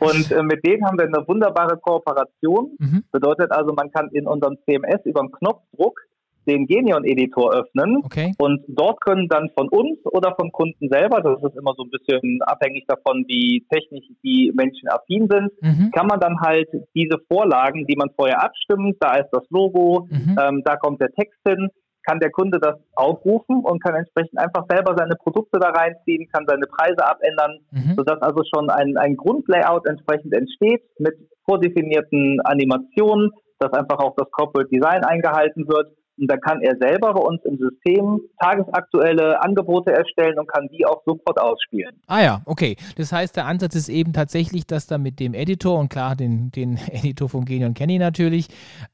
und 0.00 0.30
äh, 0.30 0.42
mit 0.42 0.66
denen 0.66 0.84
haben 0.84 0.98
wir 0.98 1.06
eine 1.06 1.26
wunderbare 1.26 1.78
Kooperation. 1.78 2.76
Mhm. 2.78 3.04
Bedeutet 3.10 3.50
also, 3.52 3.72
man 3.72 3.90
kann 3.90 4.10
in 4.10 4.26
unserem 4.26 4.58
CMS 4.68 5.04
über 5.04 5.20
einen 5.20 5.32
Knopfdruck 5.32 6.00
den 6.46 6.66
Genion-Editor 6.66 7.54
öffnen. 7.54 8.02
Okay. 8.04 8.32
Und 8.38 8.62
dort 8.68 9.00
können 9.00 9.28
dann 9.28 9.50
von 9.56 9.68
uns 9.68 9.98
oder 10.04 10.34
vom 10.38 10.52
Kunden 10.52 10.88
selber, 10.88 11.20
das 11.20 11.42
ist 11.42 11.58
immer 11.58 11.74
so 11.76 11.84
ein 11.84 11.90
bisschen 11.90 12.40
abhängig 12.42 12.84
davon, 12.86 13.24
wie 13.28 13.66
technisch 13.70 14.06
die 14.24 14.52
Menschen 14.54 14.88
affin 14.88 15.28
sind, 15.30 15.50
mhm. 15.60 15.90
kann 15.90 16.06
man 16.06 16.20
dann 16.20 16.40
halt 16.40 16.68
diese 16.94 17.18
Vorlagen, 17.28 17.86
die 17.86 17.96
man 17.96 18.10
vorher 18.16 18.42
abstimmt, 18.42 18.96
da 19.00 19.16
ist 19.16 19.30
das 19.32 19.44
Logo, 19.50 20.06
mhm. 20.10 20.36
ähm, 20.40 20.62
da 20.64 20.76
kommt 20.76 21.00
der 21.00 21.12
Text 21.12 21.38
hin, 21.46 21.68
kann 22.06 22.20
der 22.20 22.30
Kunde 22.30 22.60
das 22.60 22.76
aufrufen 22.94 23.64
und 23.64 23.82
kann 23.82 23.96
entsprechend 23.96 24.38
einfach 24.38 24.64
selber 24.68 24.94
seine 24.96 25.16
Produkte 25.16 25.58
da 25.58 25.70
reinziehen, 25.70 26.28
kann 26.32 26.44
seine 26.46 26.66
Preise 26.66 27.04
abändern, 27.04 27.58
mhm. 27.72 27.94
sodass 27.96 28.22
also 28.22 28.42
schon 28.54 28.70
ein, 28.70 28.96
ein 28.96 29.16
Grundlayout 29.16 29.86
entsprechend 29.86 30.32
entsteht 30.32 30.82
mit 30.98 31.14
vordefinierten 31.44 32.40
Animationen, 32.44 33.32
dass 33.58 33.72
einfach 33.72 33.98
auch 33.98 34.14
das 34.16 34.30
Corporate 34.30 34.70
Design 34.70 35.02
eingehalten 35.04 35.66
wird 35.66 35.88
und 36.18 36.30
dann 36.30 36.40
kann 36.40 36.60
er 36.62 36.76
selber 36.80 37.12
bei 37.12 37.20
uns 37.20 37.40
im 37.44 37.58
System 37.58 38.20
tagesaktuelle 38.40 39.42
Angebote 39.42 39.92
erstellen 39.92 40.38
und 40.38 40.48
kann 40.48 40.68
die 40.68 40.86
auch 40.86 41.02
sofort 41.04 41.38
ausspielen. 41.40 42.00
Ah 42.06 42.22
ja, 42.22 42.42
okay. 42.46 42.76
Das 42.96 43.12
heißt, 43.12 43.36
der 43.36 43.46
Ansatz 43.46 43.74
ist 43.74 43.88
eben 43.88 44.12
tatsächlich, 44.12 44.66
dass 44.66 44.86
da 44.86 44.98
mit 44.98 45.20
dem 45.20 45.34
Editor 45.34 45.78
und 45.78 45.88
klar, 45.88 46.16
den, 46.16 46.50
den 46.50 46.78
Editor 46.90 47.28
von 47.28 47.44
Genion 47.44 47.74
kenne 47.74 47.94
ich 47.94 47.98
natürlich, 47.98 48.48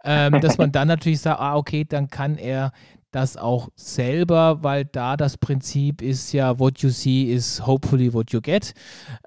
ähm, 0.04 0.40
dass 0.40 0.58
man 0.58 0.72
dann 0.72 0.88
natürlich 0.88 1.20
sagt, 1.20 1.40
ah 1.40 1.56
okay, 1.56 1.84
dann 1.88 2.08
kann 2.08 2.36
er 2.36 2.72
das 3.12 3.36
auch 3.36 3.68
selber, 3.76 4.62
weil 4.62 4.86
da 4.86 5.16
das 5.16 5.36
Prinzip 5.36 6.00
ist 6.00 6.32
ja, 6.32 6.58
what 6.58 6.78
you 6.78 6.88
see 6.88 7.24
is 7.24 7.64
hopefully 7.66 8.12
what 8.12 8.32
you 8.32 8.40
get. 8.40 8.72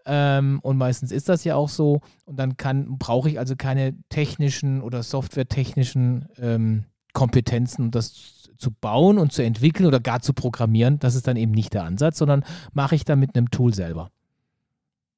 Ähm, 0.06 0.60
und 0.64 0.78
meistens 0.78 1.12
ist 1.12 1.30
das 1.30 1.44
ja 1.44 1.56
auch 1.56 1.70
so. 1.70 2.02
Und 2.26 2.40
dann 2.40 2.58
kann, 2.58 2.98
brauche 2.98 3.30
ich 3.30 3.38
also 3.38 3.56
keine 3.56 3.96
technischen 4.10 4.82
oder 4.82 5.04
softwaretechnischen 5.04 6.28
ähm, 6.40 6.86
Kompetenzen, 7.16 7.90
das 7.90 8.52
zu 8.58 8.72
bauen 8.72 9.18
und 9.18 9.34
zu 9.34 9.42
entwickeln 9.42 9.88
oder 9.88 10.00
gar 10.00 10.22
zu 10.22 10.34
programmieren. 10.34 11.00
Das 11.00 11.16
ist 11.16 11.28
dann 11.28 11.38
eben 11.38 11.52
nicht 11.52 11.74
der 11.74 11.84
Ansatz, 11.84 12.20
sondern 12.20 12.44
mache 12.74 12.94
ich 12.94 13.06
da 13.06 13.16
mit 13.16 13.36
einem 13.36 13.50
Tool 13.50 13.74
selber. 13.74 14.12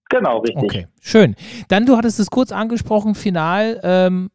Genau, 0.09 0.39
richtig. 0.39 0.63
Okay, 0.63 0.87
schön. 1.01 1.35
Dann, 1.67 1.85
du 1.85 1.97
hattest 1.97 2.19
es 2.19 2.29
kurz 2.29 2.53
angesprochen, 2.53 3.13
final. 3.13 3.79
Ähm, 3.83 4.29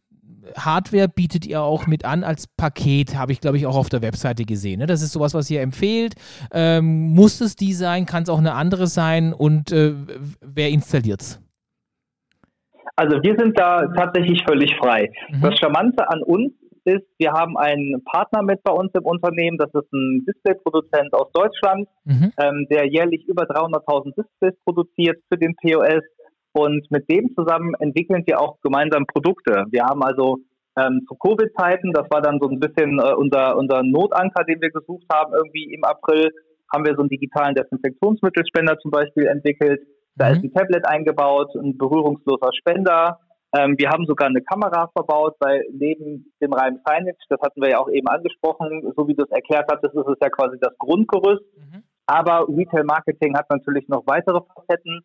Hardware 0.56 1.08
bietet 1.08 1.46
ihr 1.46 1.62
auch 1.62 1.86
mit 1.86 2.04
an 2.04 2.24
als 2.24 2.46
Paket, 2.46 3.16
habe 3.16 3.32
ich 3.32 3.40
glaube 3.40 3.56
ich 3.56 3.66
auch 3.66 3.76
auf 3.76 3.88
der 3.88 4.02
Webseite 4.02 4.44
gesehen. 4.44 4.80
Ne? 4.80 4.86
Das 4.86 5.00
ist 5.00 5.12
sowas, 5.12 5.32
was 5.32 5.50
ihr 5.50 5.62
empfehlt. 5.62 6.14
Ähm, 6.52 7.14
muss 7.14 7.40
es 7.40 7.56
die 7.56 7.72
sein? 7.72 8.04
Kann 8.04 8.24
es 8.24 8.28
auch 8.28 8.38
eine 8.38 8.52
andere 8.52 8.86
sein? 8.86 9.32
Und 9.32 9.72
äh, 9.72 9.94
wer 10.42 10.68
installiert 10.68 11.22
es? 11.22 11.40
Also 12.96 13.22
wir 13.22 13.36
sind 13.38 13.58
da 13.58 13.86
tatsächlich 13.96 14.42
völlig 14.46 14.74
frei. 14.76 15.10
Mhm. 15.30 15.40
Das 15.40 15.58
Charmante 15.58 16.08
an 16.10 16.22
uns 16.22 16.52
ist, 16.84 17.06
wir 17.18 17.32
haben 17.32 17.56
einen 17.56 18.02
Partner 18.04 18.42
mit 18.42 18.62
bei 18.62 18.72
uns 18.72 18.90
im 18.94 19.04
Unternehmen, 19.04 19.58
das 19.58 19.72
ist 19.74 19.92
ein 19.92 20.24
Displayproduzent 20.26 21.12
aus 21.14 21.30
Deutschland, 21.32 21.88
mhm. 22.04 22.32
ähm, 22.38 22.66
der 22.70 22.86
jährlich 22.86 23.26
über 23.26 23.44
300.000 23.44 24.14
Displays 24.16 24.54
produziert 24.64 25.18
für 25.28 25.38
den 25.38 25.54
POS 25.56 26.02
und 26.52 26.90
mit 26.90 27.08
dem 27.10 27.34
zusammen 27.34 27.74
entwickeln 27.78 28.22
wir 28.26 28.40
auch 28.40 28.60
gemeinsam 28.62 29.06
Produkte. 29.06 29.64
Wir 29.70 29.84
haben 29.84 30.02
also 30.02 30.38
ähm, 30.76 31.04
zu 31.08 31.14
Covid-Zeiten, 31.14 31.92
das 31.92 32.06
war 32.10 32.22
dann 32.22 32.38
so 32.40 32.48
ein 32.48 32.60
bisschen 32.60 32.98
äh, 32.98 33.14
unser, 33.14 33.56
unser 33.56 33.82
Notanker, 33.82 34.44
den 34.44 34.60
wir 34.60 34.70
gesucht 34.70 35.06
haben, 35.12 35.32
irgendwie 35.34 35.72
im 35.72 35.84
April, 35.84 36.30
haben 36.72 36.86
wir 36.86 36.94
so 36.94 37.00
einen 37.00 37.10
digitalen 37.10 37.54
Desinfektionsmittelspender 37.54 38.78
zum 38.78 38.90
Beispiel 38.90 39.26
entwickelt. 39.26 39.80
Da 40.16 40.28
mhm. 40.28 40.36
ist 40.36 40.44
ein 40.44 40.52
Tablet 40.54 40.86
eingebaut, 40.86 41.54
ein 41.54 41.76
berührungsloser 41.76 42.50
Spender. 42.58 43.18
Ähm, 43.54 43.76
wir 43.78 43.90
haben 43.90 44.06
sogar 44.06 44.28
eine 44.28 44.40
Kamera 44.40 44.88
verbaut, 44.94 45.36
weil 45.40 45.64
neben 45.72 46.32
dem 46.40 46.52
reinen 46.52 46.80
Signage, 46.86 47.16
das 47.28 47.40
hatten 47.42 47.60
wir 47.60 47.70
ja 47.70 47.78
auch 47.78 47.90
eben 47.90 48.08
angesprochen, 48.08 48.92
so 48.96 49.06
wie 49.08 49.14
du 49.14 49.24
es 49.24 49.30
erklärt 49.30 49.70
hattest, 49.70 49.94
ist 49.94 50.08
es 50.08 50.18
ja 50.22 50.30
quasi 50.30 50.56
das 50.60 50.76
Grundgerüst. 50.78 51.44
Mhm. 51.56 51.82
Aber 52.06 52.46
Retail 52.48 52.84
Marketing 52.84 53.36
hat 53.36 53.50
natürlich 53.50 53.88
noch 53.88 54.06
weitere 54.06 54.40
Facetten. 54.40 55.02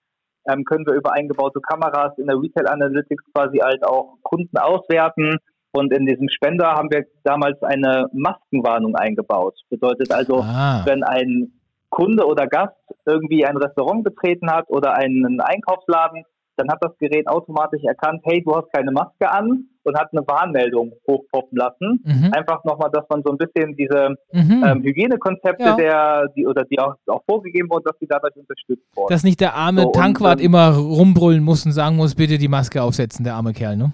Ähm, 0.50 0.64
können 0.64 0.86
wir 0.86 0.94
über 0.94 1.12
eingebaute 1.12 1.60
Kameras 1.60 2.18
in 2.18 2.28
der 2.28 2.38
Retail 2.38 2.68
Analytics 2.68 3.24
quasi 3.34 3.58
halt 3.58 3.86
auch 3.86 4.18
Kunden 4.24 4.58
auswerten. 4.58 5.38
Und 5.74 5.94
in 5.94 6.06
diesem 6.06 6.30
Spender 6.30 6.72
haben 6.72 6.90
wir 6.90 7.06
damals 7.24 7.62
eine 7.62 8.08
Maskenwarnung 8.14 8.96
eingebaut. 8.96 9.56
Bedeutet 9.70 10.12
also, 10.12 10.40
ah. 10.40 10.82
wenn 10.86 11.04
ein 11.04 11.52
Kunde 11.90 12.26
oder 12.26 12.48
Gast 12.48 12.76
irgendwie 13.06 13.46
ein 13.46 13.58
Restaurant 13.58 14.04
betreten 14.04 14.50
hat 14.50 14.70
oder 14.70 14.94
einen 14.96 15.42
Einkaufsladen, 15.42 16.24
dann 16.58 16.70
hat 16.70 16.80
das 16.82 16.98
Gerät 16.98 17.28
automatisch 17.28 17.84
erkannt, 17.84 18.22
hey, 18.26 18.44
du 18.44 18.56
hast 18.56 18.72
keine 18.74 18.92
Maske 18.92 19.30
an 19.30 19.66
und 19.84 19.98
hat 19.98 20.10
eine 20.12 20.22
Warnmeldung 20.28 20.92
hochpoppen 21.08 21.58
lassen. 21.58 22.04
Mhm. 22.04 22.34
Einfach 22.34 22.64
nochmal, 22.64 22.90
dass 22.92 23.06
man 23.10 23.24
so 23.24 23.32
ein 23.32 23.38
bisschen 23.38 23.76
diese 23.76 24.16
mhm. 24.32 24.64
ähm, 24.66 24.84
Hygienekonzepte, 24.84 25.64
ja. 25.64 25.76
der, 25.76 26.28
die 26.36 26.46
oder 26.46 26.64
die 26.66 26.80
auch, 26.80 26.96
auch, 27.08 27.24
vorgegeben 27.26 27.70
wurden, 27.70 27.86
dass 27.86 27.98
die 28.00 28.08
dadurch 28.08 28.36
unterstützt 28.36 28.86
wurden. 28.96 29.10
Dass 29.10 29.24
nicht 29.24 29.40
der 29.40 29.54
arme 29.54 29.84
so, 29.84 29.92
Tankwart 29.92 30.40
und, 30.40 30.42
ähm, 30.42 30.46
immer 30.46 30.76
rumbrüllen 30.76 31.44
muss 31.44 31.66
und 31.66 31.72
sagen 31.72 31.96
muss, 31.96 32.16
bitte 32.16 32.38
die 32.38 32.48
Maske 32.48 32.82
aufsetzen, 32.82 33.24
der 33.24 33.36
arme 33.36 33.54
Kerl, 33.54 33.78
ne? 33.78 33.94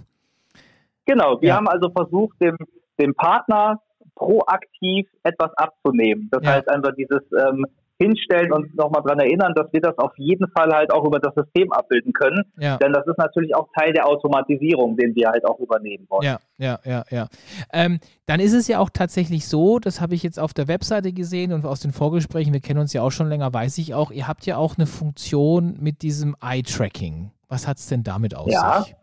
Genau, 1.06 1.40
wir 1.42 1.50
ja. 1.50 1.56
haben 1.58 1.68
also 1.68 1.90
versucht, 1.90 2.42
dem, 2.42 2.56
dem 3.00 3.14
Partner 3.14 3.82
proaktiv 4.16 5.08
etwas 5.24 5.52
abzunehmen. 5.58 6.30
Das 6.32 6.44
ja. 6.44 6.52
heißt 6.54 6.70
einfach 6.70 6.96
dieses 6.96 7.22
ähm, 7.34 7.66
hinstellen 8.00 8.52
und 8.52 8.76
nochmal 8.76 9.04
daran 9.04 9.20
erinnern, 9.20 9.54
dass 9.56 9.72
wir 9.72 9.82
das 9.82 9.98
auf 9.98 10.12
jeden 10.18 10.48
Fall 10.50 10.72
halt 10.72 10.92
auch 10.92 11.06
über 11.06 11.20
das 11.20 11.34
System 11.36 11.72
abbilden 11.72 12.14
können. 12.14 12.44
Ja. 12.58 12.78
Denn 12.78 12.92
das 12.92 13.06
ist 13.08 13.18
natürlich 13.18 13.56
auch 13.56 13.68
Teil 13.78 13.94
der 13.94 14.08
Automatisierung, 14.08 14.98
den 14.98 15.16
wir 15.16 15.30
halt 15.30 15.46
auch 15.46 15.60
übernehmen 15.60 16.06
wollen. 16.10 16.24
Ja, 16.24 16.40
ja, 16.58 16.80
ja, 16.84 17.04
ja. 17.10 17.28
Ähm, 17.72 18.00
dann 18.26 18.40
ist 18.40 18.54
es 18.54 18.68
ja 18.68 18.80
auch 18.80 18.90
tatsächlich 18.90 19.48
so, 19.48 19.80
das 19.80 20.02
habe 20.02 20.16
ich 20.16 20.24
jetzt 20.24 20.40
auf 20.40 20.54
der 20.54 20.68
Webseite 20.68 21.14
gesehen 21.14 21.54
und 21.54 21.66
aus 21.66 21.82
den 21.82 21.92
Vorgesprächen, 21.92 22.54
wir 22.54 22.62
kennen 22.62 22.80
uns 22.80 22.94
ja 22.94 23.02
auch 23.02 23.12
schon 23.12 23.28
länger, 23.28 23.54
weiß 23.54 23.78
ich 23.78 23.94
auch, 23.94 24.12
ihr 24.12 24.28
habt 24.28 24.46
ja 24.46 24.58
auch 24.58 24.78
eine 24.78 24.88
Funktion 24.88 25.78
mit 25.80 26.02
diesem 26.02 26.36
Eye-Tracking. 26.42 27.32
Was 27.48 27.68
hat 27.68 27.78
es 27.78 27.88
denn 27.88 28.04
damit 28.04 28.36
auf 28.36 28.50
ja. 28.50 28.82
sich? 28.82 28.96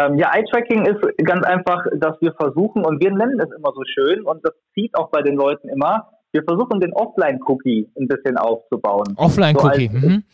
Ähm, 0.00 0.16
ja, 0.16 0.30
Eye-Tracking 0.34 0.86
ist 0.86 1.00
ganz 1.24 1.44
einfach, 1.44 1.84
dass 1.96 2.20
wir 2.20 2.32
versuchen, 2.34 2.84
und 2.84 3.02
wir 3.02 3.10
nennen 3.10 3.40
es 3.40 3.50
immer 3.56 3.72
so 3.74 3.82
schön, 3.84 4.22
und 4.22 4.44
das 4.44 4.54
zieht 4.74 4.94
auch 4.96 5.10
bei 5.10 5.22
den 5.22 5.34
Leuten 5.34 5.68
immer, 5.68 6.08
wir 6.38 6.44
versuchen 6.44 6.80
den 6.80 6.92
Offline-Cookie 6.92 7.88
ein 7.98 8.06
bisschen 8.06 8.36
aufzubauen. 8.36 9.14
Offline-Cookie, 9.16 9.90
so 9.92 10.08
mhm. 10.08 10.24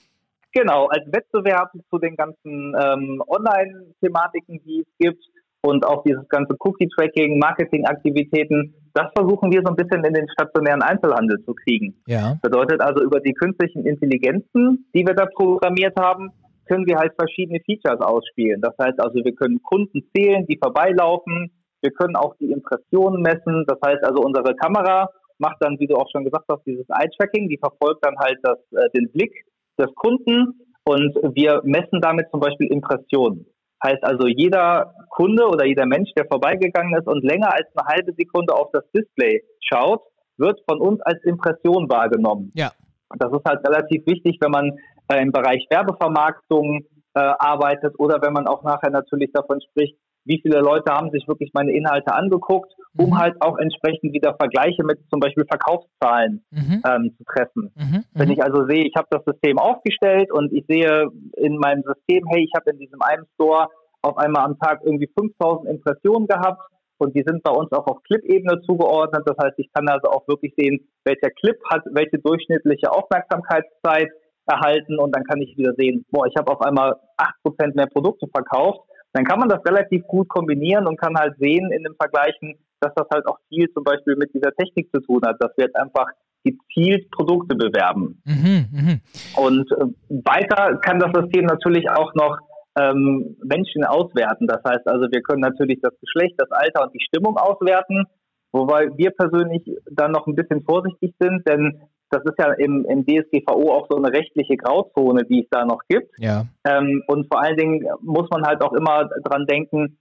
Genau, 0.52 0.86
als 0.86 1.04
Wettbewerb 1.10 1.72
zu 1.90 1.98
den 1.98 2.14
ganzen 2.14 2.76
ähm, 2.78 3.22
Online-Thematiken, 3.26 4.60
die 4.64 4.84
es 4.86 4.98
gibt 4.98 5.24
und 5.62 5.84
auch 5.84 6.04
dieses 6.04 6.28
ganze 6.28 6.54
Cookie-Tracking, 6.58 7.38
Marketing-Aktivitäten, 7.38 8.74
das 8.92 9.06
versuchen 9.16 9.50
wir 9.50 9.62
so 9.64 9.70
ein 9.70 9.76
bisschen 9.76 10.04
in 10.04 10.14
den 10.14 10.28
stationären 10.28 10.82
Einzelhandel 10.82 11.42
zu 11.44 11.54
kriegen. 11.54 11.96
Ja. 12.06 12.38
Bedeutet 12.40 12.80
also 12.80 13.02
über 13.02 13.18
die 13.18 13.32
künstlichen 13.32 13.84
Intelligenzen, 13.84 14.86
die 14.94 15.04
wir 15.04 15.14
da 15.14 15.26
programmiert 15.26 15.98
haben, 15.98 16.30
können 16.68 16.86
wir 16.86 16.98
halt 16.98 17.12
verschiedene 17.18 17.60
Features 17.66 18.00
ausspielen. 18.00 18.60
Das 18.60 18.74
heißt 18.80 19.00
also, 19.00 19.24
wir 19.24 19.34
können 19.34 19.60
Kunden 19.62 20.02
zählen, 20.14 20.46
die 20.46 20.58
vorbeilaufen. 20.62 21.50
Wir 21.80 21.90
können 21.90 22.14
auch 22.14 22.36
die 22.36 22.52
Impressionen 22.52 23.22
messen. 23.22 23.64
Das 23.66 23.78
heißt 23.84 24.04
also, 24.04 24.22
unsere 24.22 24.54
Kamera 24.54 25.10
macht 25.38 25.56
dann, 25.60 25.78
wie 25.78 25.86
du 25.86 25.96
auch 25.96 26.08
schon 26.10 26.24
gesagt 26.24 26.46
hast, 26.50 26.64
dieses 26.66 26.86
Eye-Tracking, 26.88 27.48
die 27.48 27.58
verfolgt 27.58 28.04
dann 28.04 28.16
halt 28.18 28.38
das, 28.42 28.58
äh, 28.72 28.88
den 28.96 29.10
Blick 29.12 29.32
des 29.78 29.92
Kunden 29.94 30.60
und 30.84 31.14
wir 31.34 31.60
messen 31.64 32.00
damit 32.00 32.30
zum 32.30 32.40
Beispiel 32.40 32.72
Impressionen. 32.72 33.46
Heißt 33.82 34.02
also, 34.02 34.26
jeder 34.26 34.94
Kunde 35.10 35.46
oder 35.46 35.66
jeder 35.66 35.86
Mensch, 35.86 36.10
der 36.16 36.26
vorbeigegangen 36.26 36.96
ist 36.98 37.06
und 37.06 37.22
länger 37.22 37.52
als 37.52 37.66
eine 37.74 37.86
halbe 37.86 38.12
Sekunde 38.16 38.54
auf 38.54 38.70
das 38.72 38.84
Display 38.92 39.42
schaut, 39.60 40.02
wird 40.38 40.60
von 40.68 40.80
uns 40.80 41.00
als 41.02 41.22
Impression 41.24 41.88
wahrgenommen. 41.90 42.52
Ja. 42.54 42.72
Das 43.18 43.32
ist 43.32 43.44
halt 43.46 43.66
relativ 43.66 44.06
wichtig, 44.06 44.38
wenn 44.40 44.50
man 44.50 44.78
äh, 45.08 45.20
im 45.22 45.32
Bereich 45.32 45.66
Werbevermarktung 45.70 46.86
äh, 47.14 47.20
arbeitet 47.20 47.94
oder 47.98 48.20
wenn 48.22 48.32
man 48.32 48.46
auch 48.46 48.62
nachher 48.64 48.90
natürlich 48.90 49.30
davon 49.32 49.60
spricht, 49.60 49.96
wie 50.24 50.40
viele 50.40 50.60
Leute 50.60 50.92
haben 50.92 51.10
sich 51.10 51.28
wirklich 51.28 51.50
meine 51.52 51.72
Inhalte 51.72 52.14
angeguckt, 52.14 52.72
um 52.96 53.10
mhm. 53.10 53.18
halt 53.18 53.36
auch 53.40 53.58
entsprechend 53.58 54.12
wieder 54.12 54.34
Vergleiche 54.34 54.84
mit 54.84 54.98
zum 55.10 55.20
Beispiel 55.20 55.44
Verkaufszahlen 55.46 56.44
mhm. 56.50 56.82
ähm, 56.88 57.14
zu 57.16 57.24
treffen. 57.24 57.72
Mhm. 57.74 58.04
Wenn 58.14 58.28
mhm. 58.28 58.34
ich 58.34 58.42
also 58.42 58.66
sehe, 58.66 58.84
ich 58.84 58.94
habe 58.96 59.08
das 59.10 59.24
System 59.24 59.58
aufgestellt 59.58 60.32
und 60.32 60.52
ich 60.52 60.64
sehe 60.66 61.08
in 61.36 61.58
meinem 61.58 61.82
System, 61.82 62.24
hey, 62.28 62.44
ich 62.44 62.52
habe 62.56 62.70
in 62.70 62.78
diesem 62.78 63.02
einen 63.02 63.26
Store 63.34 63.68
auf 64.02 64.16
einmal 64.18 64.44
am 64.44 64.58
Tag 64.58 64.80
irgendwie 64.84 65.10
5000 65.18 65.68
Impressionen 65.68 66.26
gehabt 66.26 66.62
und 66.98 67.14
die 67.14 67.24
sind 67.26 67.42
bei 67.42 67.52
uns 67.52 67.72
auch 67.72 67.86
auf 67.86 68.02
Clip-Ebene 68.04 68.62
zugeordnet. 68.62 69.22
Das 69.26 69.36
heißt, 69.42 69.58
ich 69.58 69.70
kann 69.72 69.88
also 69.88 70.08
auch 70.08 70.26
wirklich 70.28 70.54
sehen, 70.56 70.86
welcher 71.04 71.30
Clip 71.30 71.56
hat 71.70 71.82
welche 71.90 72.18
durchschnittliche 72.18 72.90
Aufmerksamkeitszeit 72.90 74.10
erhalten 74.46 74.98
und 74.98 75.14
dann 75.16 75.24
kann 75.24 75.40
ich 75.40 75.56
wieder 75.56 75.72
sehen, 75.76 76.04
boah, 76.10 76.26
ich 76.26 76.34
habe 76.36 76.52
auf 76.52 76.60
einmal 76.60 76.96
8% 77.44 77.74
mehr 77.74 77.86
Produkte 77.86 78.26
verkauft 78.28 78.80
dann 79.14 79.24
kann 79.24 79.38
man 79.38 79.48
das 79.48 79.64
relativ 79.64 80.06
gut 80.06 80.28
kombinieren 80.28 80.86
und 80.86 81.00
kann 81.00 81.16
halt 81.16 81.36
sehen 81.38 81.70
in 81.72 81.84
den 81.84 81.94
Vergleichen, 81.94 82.56
dass 82.80 82.92
das 82.94 83.06
halt 83.12 83.26
auch 83.26 83.38
viel 83.48 83.70
zum 83.72 83.84
Beispiel 83.84 84.16
mit 84.16 84.34
dieser 84.34 84.52
Technik 84.52 84.90
zu 84.92 85.00
tun 85.00 85.22
hat, 85.24 85.36
dass 85.38 85.56
wir 85.56 85.66
jetzt 85.66 85.76
einfach 85.76 86.06
gezielt 86.42 87.10
Produkte 87.10 87.54
bewerben. 87.56 88.20
Mhm, 88.26 88.66
mh. 88.70 88.98
Und 89.36 89.70
äh, 89.72 89.86
weiter 90.24 90.78
kann 90.78 90.98
das 90.98 91.12
System 91.14 91.46
natürlich 91.46 91.88
auch 91.88 92.12
noch 92.14 92.38
ähm, 92.76 93.36
Menschen 93.42 93.84
auswerten. 93.84 94.46
Das 94.46 94.62
heißt 94.66 94.86
also, 94.86 95.06
wir 95.10 95.22
können 95.22 95.40
natürlich 95.40 95.78
das 95.80 95.94
Geschlecht, 96.00 96.34
das 96.38 96.50
Alter 96.50 96.82
und 96.84 96.92
die 96.92 97.04
Stimmung 97.06 97.36
auswerten, 97.36 98.04
wobei 98.52 98.88
wir 98.96 99.12
persönlich 99.12 99.62
dann 99.90 100.10
noch 100.10 100.26
ein 100.26 100.34
bisschen 100.34 100.62
vorsichtig 100.64 101.14
sind, 101.20 101.46
denn 101.48 101.80
das 102.14 102.24
ist 102.24 102.38
ja 102.38 102.52
im, 102.54 102.86
im 102.88 103.04
DSGVO 103.04 103.72
auch 103.72 103.86
so 103.90 103.96
eine 103.96 104.12
rechtliche 104.12 104.56
Grauzone, 104.56 105.24
die 105.24 105.42
es 105.42 105.48
da 105.50 105.64
noch 105.64 105.80
gibt. 105.88 106.12
Ja. 106.18 106.46
Ähm, 106.64 107.02
und 107.08 107.26
vor 107.26 107.42
allen 107.42 107.56
Dingen 107.56 107.86
muss 108.02 108.28
man 108.30 108.44
halt 108.44 108.62
auch 108.62 108.72
immer 108.72 109.08
dran 109.24 109.46
denken, 109.46 109.98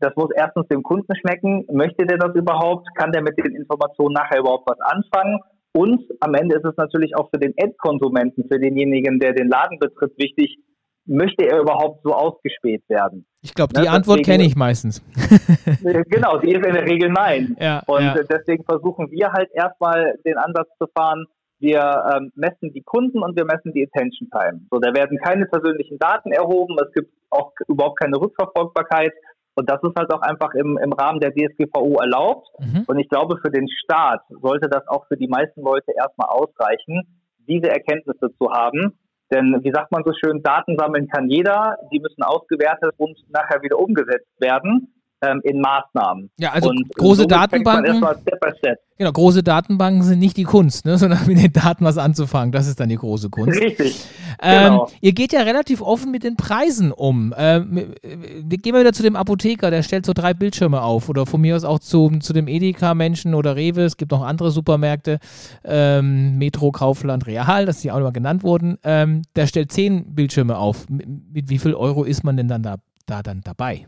das 0.00 0.16
muss 0.16 0.30
erstens 0.34 0.66
dem 0.68 0.82
Kunden 0.82 1.14
schmecken. 1.16 1.66
Möchte 1.70 2.06
der 2.06 2.16
das 2.16 2.34
überhaupt? 2.34 2.88
Kann 2.96 3.12
der 3.12 3.22
mit 3.22 3.36
den 3.38 3.54
Informationen 3.54 4.14
nachher 4.14 4.40
überhaupt 4.40 4.66
was 4.66 4.80
anfangen? 4.80 5.38
Und 5.72 6.00
am 6.20 6.34
Ende 6.34 6.56
ist 6.56 6.64
es 6.64 6.76
natürlich 6.76 7.14
auch 7.16 7.28
für 7.30 7.38
den 7.38 7.56
Endkonsumenten, 7.56 8.48
für 8.50 8.58
denjenigen, 8.58 9.20
der 9.20 9.34
den 9.34 9.48
Laden 9.48 9.78
betritt, 9.78 10.12
wichtig, 10.16 10.58
möchte 11.06 11.44
er 11.44 11.60
überhaupt 11.60 12.02
so 12.02 12.14
ausgespäht 12.14 12.82
werden? 12.88 13.26
Ich 13.42 13.54
glaube, 13.54 13.74
die 13.74 13.82
ne? 13.82 13.90
Antwort 13.90 14.24
kenne 14.24 14.44
ich 14.44 14.56
meistens. 14.56 15.02
genau, 16.08 16.38
die 16.38 16.52
ist 16.52 16.66
in 16.66 16.74
der 16.74 16.86
Regel 16.86 17.10
nein. 17.10 17.56
Ja, 17.60 17.82
und 17.86 18.02
ja. 18.02 18.14
deswegen 18.28 18.64
versuchen 18.64 19.10
wir 19.10 19.32
halt 19.32 19.48
erstmal 19.52 20.16
den 20.24 20.38
Ansatz 20.38 20.68
zu 20.78 20.86
fahren, 20.96 21.26
wir 21.60 21.80
ähm, 22.14 22.32
messen 22.34 22.72
die 22.72 22.82
Kunden 22.82 23.22
und 23.22 23.36
wir 23.36 23.44
messen 23.44 23.72
die 23.72 23.86
Attention 23.86 24.28
Time. 24.30 24.62
So, 24.70 24.78
da 24.78 24.92
werden 24.94 25.18
keine 25.18 25.46
persönlichen 25.46 25.98
Daten 25.98 26.32
erhoben, 26.32 26.76
es 26.82 26.92
gibt 26.92 27.12
auch 27.30 27.52
überhaupt 27.68 28.00
keine 28.00 28.16
Rückverfolgbarkeit. 28.16 29.12
Und 29.56 29.68
das 29.68 29.82
ist 29.82 29.94
halt 29.96 30.12
auch 30.12 30.22
einfach 30.22 30.54
im, 30.54 30.78
im 30.78 30.92
Rahmen 30.92 31.20
der 31.20 31.32
DSGVO 31.32 31.98
erlaubt. 32.00 32.48
Mhm. 32.58 32.84
Und 32.86 32.98
ich 32.98 33.08
glaube, 33.08 33.36
für 33.42 33.50
den 33.50 33.68
Staat 33.68 34.22
sollte 34.40 34.68
das 34.70 34.86
auch 34.88 35.06
für 35.06 35.16
die 35.16 35.28
meisten 35.28 35.60
Leute 35.60 35.92
erstmal 35.94 36.28
ausreichen, 36.28 37.02
diese 37.46 37.68
Erkenntnisse 37.68 38.32
zu 38.38 38.50
haben. 38.50 38.98
Denn 39.30 39.60
wie 39.62 39.72
sagt 39.72 39.92
man 39.92 40.02
so 40.04 40.12
schön, 40.12 40.42
Daten 40.42 40.76
sammeln 40.78 41.08
kann 41.08 41.28
jeder, 41.28 41.76
die 41.92 42.00
müssen 42.00 42.22
ausgewertet 42.22 42.94
und 42.96 43.18
nachher 43.28 43.62
wieder 43.62 43.78
umgesetzt 43.78 44.30
werden 44.40 44.94
ähm, 45.22 45.40
in 45.44 45.60
Maßnahmen. 45.60 46.30
Ja, 46.38 46.52
also 46.52 46.70
und 46.70 46.88
große 46.96 47.26
Datenbanken. 47.26 47.96
Step 47.96 48.56
Step. 48.58 48.78
Genau, 49.00 49.12
große 49.12 49.42
Datenbanken 49.42 50.02
sind 50.02 50.18
nicht 50.18 50.36
die 50.36 50.44
Kunst, 50.44 50.84
ne, 50.84 50.98
sondern 50.98 51.26
mit 51.26 51.38
den 51.38 51.52
Daten 51.52 51.84
was 51.84 51.96
anzufangen. 51.96 52.52
Das 52.52 52.66
ist 52.66 52.80
dann 52.80 52.90
die 52.90 52.96
große 52.96 53.30
Kunst. 53.30 53.58
Richtig. 53.58 54.04
Ähm, 54.42 54.72
genau. 54.72 54.88
Ihr 55.00 55.12
geht 55.12 55.32
ja 55.32 55.40
relativ 55.40 55.80
offen 55.80 56.10
mit 56.10 56.22
den 56.22 56.36
Preisen 56.36 56.92
um. 56.92 57.34
Ähm, 57.36 57.94
gehen 58.02 58.74
wir 58.74 58.80
wieder 58.80 58.92
zu 58.92 59.02
dem 59.02 59.16
Apotheker, 59.16 59.70
der 59.70 59.82
stellt 59.82 60.04
so 60.04 60.12
drei 60.12 60.34
Bildschirme 60.34 60.82
auf. 60.82 61.08
Oder 61.08 61.24
von 61.24 61.40
mir 61.40 61.56
aus 61.56 61.64
auch 61.64 61.78
zu, 61.78 62.10
zu 62.20 62.32
dem 62.32 62.46
Edeka-Menschen 62.46 63.34
oder 63.34 63.56
Rewe. 63.56 63.82
Es 63.84 63.96
gibt 63.96 64.12
noch 64.12 64.22
andere 64.22 64.50
Supermärkte. 64.50 65.18
Ähm, 65.64 66.36
Metro, 66.38 66.70
Kaufland, 66.70 67.26
Real, 67.26 67.66
dass 67.66 67.80
die 67.80 67.90
auch 67.90 67.98
immer 67.98 68.12
genannt 68.12 68.42
wurden. 68.42 68.78
Ähm, 68.84 69.22
der 69.34 69.46
stellt 69.46 69.72
zehn 69.72 70.14
Bildschirme 70.14 70.58
auf. 70.58 70.88
Mit, 70.88 71.06
mit 71.32 71.48
wie 71.48 71.58
viel 71.58 71.74
Euro 71.74 72.04
ist 72.04 72.22
man 72.22 72.36
denn 72.36 72.48
dann 72.48 72.62
da, 72.62 72.76
da 73.06 73.22
dann 73.22 73.40
dabei? 73.42 73.86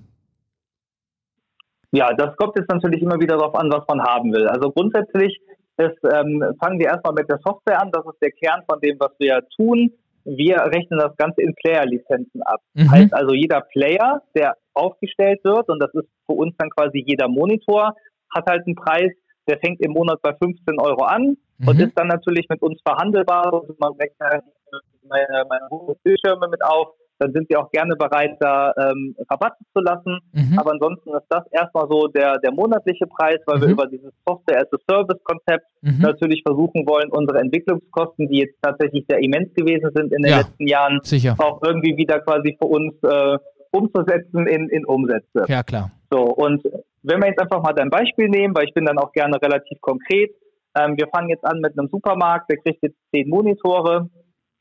Ja, 1.92 2.12
das 2.14 2.34
kommt 2.36 2.58
jetzt 2.58 2.70
natürlich 2.70 3.02
immer 3.02 3.20
wieder 3.20 3.36
darauf 3.36 3.54
an, 3.54 3.70
was 3.70 3.86
man 3.86 4.02
haben 4.02 4.32
will. 4.32 4.48
Also 4.48 4.70
grundsätzlich 4.70 5.40
ist, 5.76 5.98
ähm, 6.04 6.42
fangen 6.58 6.78
wir 6.78 6.86
erstmal 6.86 7.12
mit 7.12 7.28
der 7.28 7.38
Software 7.44 7.80
an. 7.80 7.90
Das 7.92 8.04
ist 8.06 8.20
der 8.20 8.30
Kern 8.32 8.62
von 8.68 8.80
dem, 8.80 8.98
was 8.98 9.12
wir 9.18 9.40
tun. 9.56 9.92
Wir 10.24 10.56
rechnen 10.56 10.98
das 10.98 11.16
Ganze 11.16 11.42
in 11.42 11.54
Player-Lizenzen 11.54 12.42
ab. 12.42 12.60
Mhm. 12.74 12.90
Heißt 12.90 13.12
also, 13.12 13.34
jeder 13.34 13.60
Player, 13.60 14.22
der 14.34 14.56
aufgestellt 14.74 15.40
wird, 15.44 15.68
und 15.68 15.80
das 15.80 15.92
ist 15.94 16.08
für 16.26 16.32
uns 16.32 16.54
dann 16.58 16.70
quasi 16.70 17.02
jeder 17.04 17.28
Monitor, 17.28 17.94
hat 18.34 18.46
halt 18.46 18.66
einen 18.66 18.76
Preis, 18.76 19.12
der 19.48 19.58
fängt 19.58 19.80
im 19.80 19.92
Monat 19.92 20.22
bei 20.22 20.32
15 20.34 20.78
Euro 20.80 21.04
an 21.04 21.36
mhm. 21.58 21.68
und 21.68 21.80
ist 21.80 21.98
dann 21.98 22.08
natürlich 22.08 22.48
mit 22.48 22.62
uns 22.62 22.80
verhandelbar. 22.86 23.52
Also 23.52 23.74
man 23.78 23.92
rechnet 23.94 24.44
meine, 25.08 25.44
meine 25.48 25.68
Bildschirme 26.02 26.48
mit 26.48 26.64
auf 26.64 26.94
dann 27.22 27.32
sind 27.32 27.48
wir 27.48 27.60
auch 27.60 27.70
gerne 27.70 27.94
bereit, 27.96 28.36
da 28.40 28.72
ähm, 28.76 29.14
Rabatte 29.30 29.64
zu 29.74 29.80
lassen. 29.80 30.18
Mhm. 30.32 30.58
Aber 30.58 30.72
ansonsten 30.72 31.10
ist 31.10 31.26
das 31.28 31.44
erstmal 31.52 31.86
so 31.88 32.08
der, 32.08 32.38
der 32.38 32.52
monatliche 32.52 33.06
Preis, 33.06 33.38
weil 33.46 33.58
mhm. 33.58 33.62
wir 33.62 33.68
über 33.68 33.86
dieses 33.86 34.12
Software-as-a-Service-Konzept 34.26 35.66
mhm. 35.82 36.00
natürlich 36.00 36.42
versuchen 36.44 36.86
wollen, 36.86 37.10
unsere 37.10 37.38
Entwicklungskosten, 37.38 38.28
die 38.28 38.40
jetzt 38.40 38.56
tatsächlich 38.60 39.04
sehr 39.08 39.22
immens 39.22 39.54
gewesen 39.54 39.90
sind 39.94 40.12
in 40.12 40.22
den 40.22 40.30
ja, 40.30 40.38
letzten 40.38 40.66
Jahren, 40.66 41.00
sicher. 41.02 41.36
auch 41.38 41.62
irgendwie 41.62 41.96
wieder 41.96 42.18
quasi 42.20 42.56
für 42.60 42.66
uns 42.66 42.94
äh, 43.02 43.38
umzusetzen 43.70 44.46
in, 44.46 44.68
in 44.68 44.84
Umsätze. 44.84 45.44
Ja, 45.46 45.62
klar. 45.62 45.90
So, 46.10 46.24
und 46.24 46.62
wenn 47.02 47.20
wir 47.20 47.28
jetzt 47.28 47.40
einfach 47.40 47.62
mal 47.62 47.72
dein 47.72 47.88
Beispiel 47.88 48.28
nehmen, 48.28 48.54
weil 48.54 48.64
ich 48.64 48.74
bin 48.74 48.84
dann 48.84 48.98
auch 48.98 49.12
gerne 49.12 49.40
relativ 49.40 49.80
konkret, 49.80 50.30
ähm, 50.76 50.96
wir 50.96 51.06
fangen 51.08 51.28
jetzt 51.28 51.44
an 51.44 51.60
mit 51.60 51.78
einem 51.78 51.88
Supermarkt, 51.88 52.50
der 52.50 52.58
kriegt 52.58 52.82
jetzt 52.82 52.96
zehn 53.14 53.28
Monitore, 53.28 54.08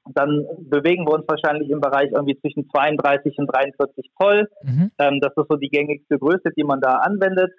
dann 0.10 0.46
bewegen 0.70 1.06
wir 1.06 1.14
uns 1.14 1.26
wahrscheinlich 1.28 1.70
im 1.70 1.80
Bereich 1.80 2.12
irgendwie 2.12 2.40
zwischen 2.40 2.70
32 2.70 3.38
und 3.38 3.48
43 3.48 4.12
Zoll. 4.20 4.48
Mhm. 4.64 4.92
Ähm, 4.98 5.20
das 5.22 5.32
ist 5.36 5.46
so 5.50 5.58
die 5.58 5.70
gängigste 5.70 6.18
Größe, 6.18 6.50
die 6.58 6.64
man 6.64 6.82
da 6.82 6.96
anwendet. 6.98 7.52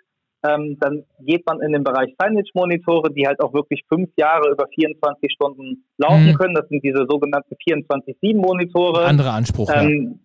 Ähm, 0.45 0.77
dann 0.81 1.05
geht 1.21 1.47
man 1.47 1.61
in 1.61 1.73
den 1.73 1.85
Bereich 1.85 2.15
Signage-Monitore, 2.21 3.13
die 3.13 3.29
halt 3.29 3.41
auch 3.41 3.55
wirklich 3.55 3.85
fünf 3.89 4.11
Jahre 4.17 4.51
über 4.51 4.67
24 4.75 5.33
Stunden 5.33 5.85
laufen 5.99 6.31
mhm. 6.31 6.35
können. 6.35 6.55
Das 6.55 6.69
sind 6.69 6.83
diese 6.83 7.07
sogenannten 7.09 7.55
24-7-Monitore. 7.55 9.07
Andere 9.07 9.31
Anspruch. 9.31 9.71
Ähm, 9.73 10.19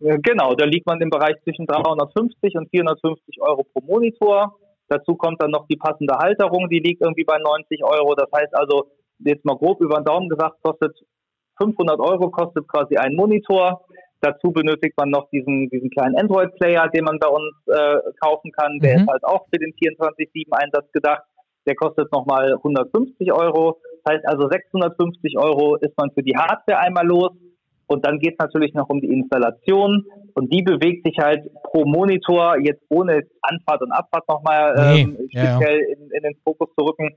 ja. 0.00 0.16
Genau, 0.16 0.54
da 0.54 0.64
liegt 0.64 0.86
man 0.86 1.00
im 1.00 1.10
Bereich 1.10 1.36
zwischen 1.44 1.66
350 1.66 2.56
und 2.56 2.68
450 2.70 3.40
Euro 3.40 3.62
pro 3.62 3.80
Monitor. 3.86 4.58
Dazu 4.88 5.14
kommt 5.14 5.40
dann 5.40 5.52
noch 5.52 5.66
die 5.68 5.76
passende 5.76 6.14
Halterung, 6.18 6.68
die 6.68 6.80
liegt 6.80 7.00
irgendwie 7.00 7.24
bei 7.24 7.38
90 7.38 7.84
Euro. 7.84 8.14
Das 8.16 8.28
heißt 8.34 8.54
also, 8.56 8.90
jetzt 9.20 9.44
mal 9.44 9.56
grob 9.56 9.80
über 9.80 9.96
den 9.96 10.04
Daumen 10.04 10.28
gesagt, 10.28 10.56
kostet 10.62 10.98
500 11.60 11.98
Euro 12.00 12.30
kostet 12.30 12.66
quasi 12.68 12.96
ein 12.96 13.14
Monitor. 13.14 13.84
Dazu 14.20 14.52
benötigt 14.52 14.94
man 14.96 15.10
noch 15.10 15.28
diesen, 15.30 15.68
diesen 15.68 15.90
kleinen 15.90 16.16
Android-Player, 16.16 16.88
den 16.88 17.04
man 17.04 17.18
bei 17.18 17.28
uns 17.28 17.54
äh, 17.66 17.98
kaufen 18.22 18.50
kann. 18.52 18.78
Der 18.80 18.96
mhm. 18.96 19.02
ist 19.02 19.10
halt 19.10 19.24
auch 19.24 19.46
für 19.52 19.58
den 19.58 19.72
24-7-Einsatz 19.74 20.90
gedacht. 20.92 21.22
Der 21.66 21.74
kostet 21.74 22.10
nochmal 22.12 22.54
150 22.54 23.32
Euro. 23.32 23.80
Das 24.02 24.14
heißt 24.14 24.26
also 24.26 24.48
650 24.48 25.38
Euro 25.38 25.76
ist 25.76 25.96
man 25.96 26.10
für 26.12 26.22
die 26.22 26.36
Hardware 26.36 26.78
einmal 26.78 27.06
los. 27.06 27.32
Und 27.86 28.06
dann 28.06 28.18
geht 28.18 28.32
es 28.32 28.38
natürlich 28.38 28.72
noch 28.74 28.88
um 28.88 29.00
die 29.00 29.08
Installation. 29.08 30.04
Und 30.34 30.52
die 30.52 30.62
bewegt 30.62 31.06
sich 31.06 31.16
halt 31.18 31.42
pro 31.62 31.84
Monitor, 31.84 32.56
jetzt 32.60 32.82
ohne 32.88 33.22
Anfahrt 33.42 33.82
und 33.82 33.92
Abfahrt 33.92 34.28
nochmal 34.28 34.74
nee. 34.74 35.02
ähm, 35.02 35.16
speziell 35.28 35.78
ja, 35.78 35.88
ja. 35.88 35.94
In, 35.94 36.10
in, 36.10 36.22
den 36.22 36.34
Fokus 36.44 36.68
zu 36.78 36.84
rücken, 36.84 37.10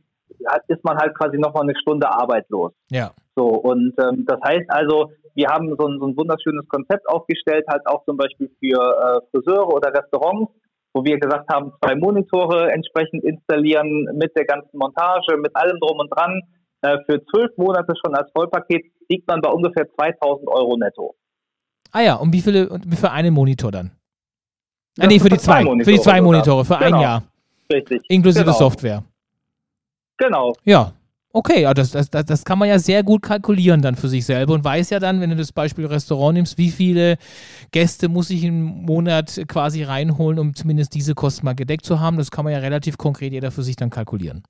ist 0.67 0.83
man 0.83 0.97
halt 0.97 1.17
quasi 1.17 1.37
nochmal 1.37 1.63
eine 1.63 1.75
Stunde 1.79 2.09
arbeitslos. 2.09 2.73
Ja. 2.89 3.11
So, 3.35 3.45
und 3.47 3.93
ähm, 3.99 4.25
das 4.27 4.39
heißt 4.43 4.69
also, 4.69 5.11
wir 5.35 5.47
haben 5.47 5.67
so 5.77 5.87
ein, 5.87 5.99
so 5.99 6.07
ein 6.07 6.17
wunderschönes 6.17 6.67
Konzept 6.67 7.07
aufgestellt, 7.07 7.65
halt 7.69 7.85
auch 7.85 8.03
zum 8.05 8.17
Beispiel 8.17 8.49
für 8.59 8.79
äh, 8.81 9.19
Friseure 9.31 9.67
oder 9.67 9.93
Restaurants, 9.93 10.51
wo 10.93 11.03
wir 11.03 11.19
gesagt 11.19 11.47
haben, 11.53 11.71
zwei 11.83 11.95
Monitore 11.95 12.71
entsprechend 12.71 13.23
installieren 13.23 14.09
mit 14.15 14.35
der 14.35 14.45
ganzen 14.45 14.77
Montage, 14.77 15.37
mit 15.37 15.55
allem 15.55 15.79
drum 15.79 15.99
und 15.99 16.09
dran. 16.09 16.41
Äh, 16.81 16.97
für 17.05 17.23
zwölf 17.25 17.55
Monate 17.57 17.93
schon 18.03 18.15
als 18.15 18.31
Vollpaket 18.31 18.85
liegt 19.09 19.27
man 19.27 19.41
bei 19.41 19.49
ungefähr 19.49 19.87
2000 19.95 20.47
Euro 20.47 20.75
netto. 20.77 21.15
Ah 21.91 22.01
ja, 22.01 22.15
und 22.15 22.33
wie 22.33 22.41
viele, 22.41 22.67
für 22.99 23.11
einen 23.11 23.33
Monitor 23.33 23.71
dann? 23.71 23.91
Ah, 24.99 25.07
nee, 25.07 25.19
für 25.19 25.29
die 25.29 25.37
zwei. 25.37 25.63
Monitore 25.63 25.85
für 25.85 25.91
die 25.91 26.01
zwei 26.01 26.21
Monitore, 26.21 26.65
für 26.65 26.77
genau. 26.77 26.97
ein 26.97 27.01
Jahr. 27.01 27.23
Richtig. 27.71 28.01
Inklusive 28.09 28.45
genau. 28.45 28.57
Software. 28.57 29.03
Genau. 30.17 30.53
Ja, 30.63 30.93
Okay, 31.34 31.62
ja, 31.62 31.73
das, 31.75 31.91
das, 31.91 32.10
das 32.10 32.45
kann 32.45 32.58
man 32.58 32.67
ja 32.67 32.80
sehr 32.80 33.03
gut 33.03 33.21
kalkulieren 33.21 33.84
dann 33.84 33.95
für 33.95 34.08
sich 34.08 34.25
selber 34.25 34.56
und 34.56 34.63
weiß 34.63 34.89
ja 34.89 34.99
dann, 34.99 35.21
wenn 35.21 35.30
du 35.30 35.36
das 35.36 35.51
Beispiel 35.51 35.86
Restaurant 35.86 36.34
nimmst, 36.36 36.58
wie 36.58 36.69
viele 36.69 37.17
Gäste 37.71 38.10
muss 38.10 38.32
ich 38.32 38.43
im 38.43 38.63
Monat 38.63 39.39
quasi 39.47 39.84
reinholen, 39.84 40.39
um 40.39 40.56
zumindest 40.56 40.95
diese 40.95 41.13
Kosten 41.13 41.45
mal 41.45 41.53
gedeckt 41.53 41.86
zu 41.86 41.99
haben. 41.99 42.17
Das 42.17 42.32
kann 42.32 42.43
man 42.43 42.53
ja 42.53 42.60
relativ 42.60 42.97
konkret 42.97 43.34
jeder 43.34 43.51
für 43.51 43.62
sich 43.62 43.75
dann 43.75 43.91
kalkulieren. 43.91 44.41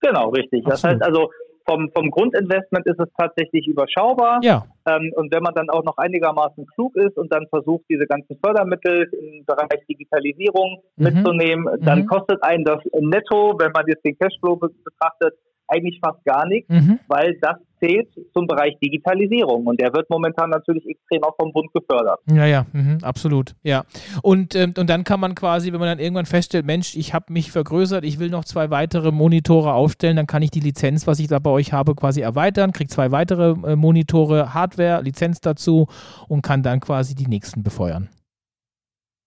Genau, 0.00 0.30
richtig. 0.30 0.66
Absolut. 0.66 0.72
Das 0.72 0.82
heißt 0.82 1.02
also, 1.02 1.30
vom, 1.68 1.90
vom 1.94 2.10
Grundinvestment 2.10 2.86
ist 2.86 2.98
es 2.98 3.08
tatsächlich 3.16 3.66
überschaubar. 3.66 4.40
Ja. 4.42 4.64
Ähm, 4.86 5.12
und 5.16 5.32
wenn 5.32 5.42
man 5.42 5.54
dann 5.54 5.68
auch 5.70 5.84
noch 5.84 5.98
einigermaßen 5.98 6.66
klug 6.74 6.96
ist 6.96 7.16
und 7.16 7.32
dann 7.32 7.46
versucht, 7.48 7.84
diese 7.90 8.06
ganzen 8.06 8.38
Fördermittel 8.42 9.08
im 9.12 9.44
Bereich 9.44 9.84
Digitalisierung 9.88 10.82
mhm. 10.96 11.04
mitzunehmen, 11.04 11.66
dann 11.80 12.00
mhm. 12.00 12.06
kostet 12.06 12.42
einen 12.42 12.64
das 12.64 12.80
netto, 13.00 13.54
wenn 13.58 13.72
man 13.72 13.84
jetzt 13.86 14.04
den 14.04 14.16
Cashflow 14.18 14.56
betrachtet, 14.56 15.34
eigentlich 15.68 16.00
fast 16.00 16.24
gar 16.24 16.46
nichts, 16.46 16.68
mhm. 16.68 16.98
weil 17.08 17.36
das 17.40 17.56
zählt 17.80 18.08
zum 18.34 18.46
Bereich 18.46 18.76
Digitalisierung 18.82 19.66
und 19.66 19.80
der 19.80 19.92
wird 19.92 20.10
momentan 20.10 20.50
natürlich 20.50 20.86
extrem 20.86 21.22
auch 21.22 21.34
vom 21.36 21.52
Bund 21.52 21.72
gefördert. 21.72 22.18
Ja, 22.30 22.46
ja, 22.46 22.66
mhm, 22.72 22.98
absolut, 23.02 23.54
ja. 23.62 23.84
Und, 24.22 24.54
ähm, 24.54 24.74
und 24.76 24.90
dann 24.90 25.04
kann 25.04 25.20
man 25.20 25.34
quasi, 25.34 25.72
wenn 25.72 25.80
man 25.80 25.88
dann 25.88 25.98
irgendwann 25.98 26.26
feststellt, 26.26 26.66
Mensch, 26.66 26.96
ich 26.96 27.14
habe 27.14 27.32
mich 27.32 27.52
vergrößert, 27.52 28.04
ich 28.04 28.18
will 28.18 28.30
noch 28.30 28.44
zwei 28.44 28.70
weitere 28.70 29.12
Monitore 29.12 29.72
aufstellen, 29.72 30.16
dann 30.16 30.26
kann 30.26 30.42
ich 30.42 30.50
die 30.50 30.60
Lizenz, 30.60 31.06
was 31.06 31.20
ich 31.20 31.28
da 31.28 31.38
bei 31.38 31.50
euch 31.50 31.72
habe, 31.72 31.94
quasi 31.94 32.20
erweitern, 32.20 32.72
kriege 32.72 32.88
zwei 32.88 33.12
weitere 33.12 33.54
äh, 33.64 33.76
Monitore, 33.76 34.54
Hardware, 34.54 35.02
Lizenz 35.02 35.40
dazu 35.40 35.86
und 36.26 36.42
kann 36.42 36.62
dann 36.62 36.80
quasi 36.80 37.14
die 37.14 37.26
nächsten 37.26 37.62
befeuern. 37.62 38.08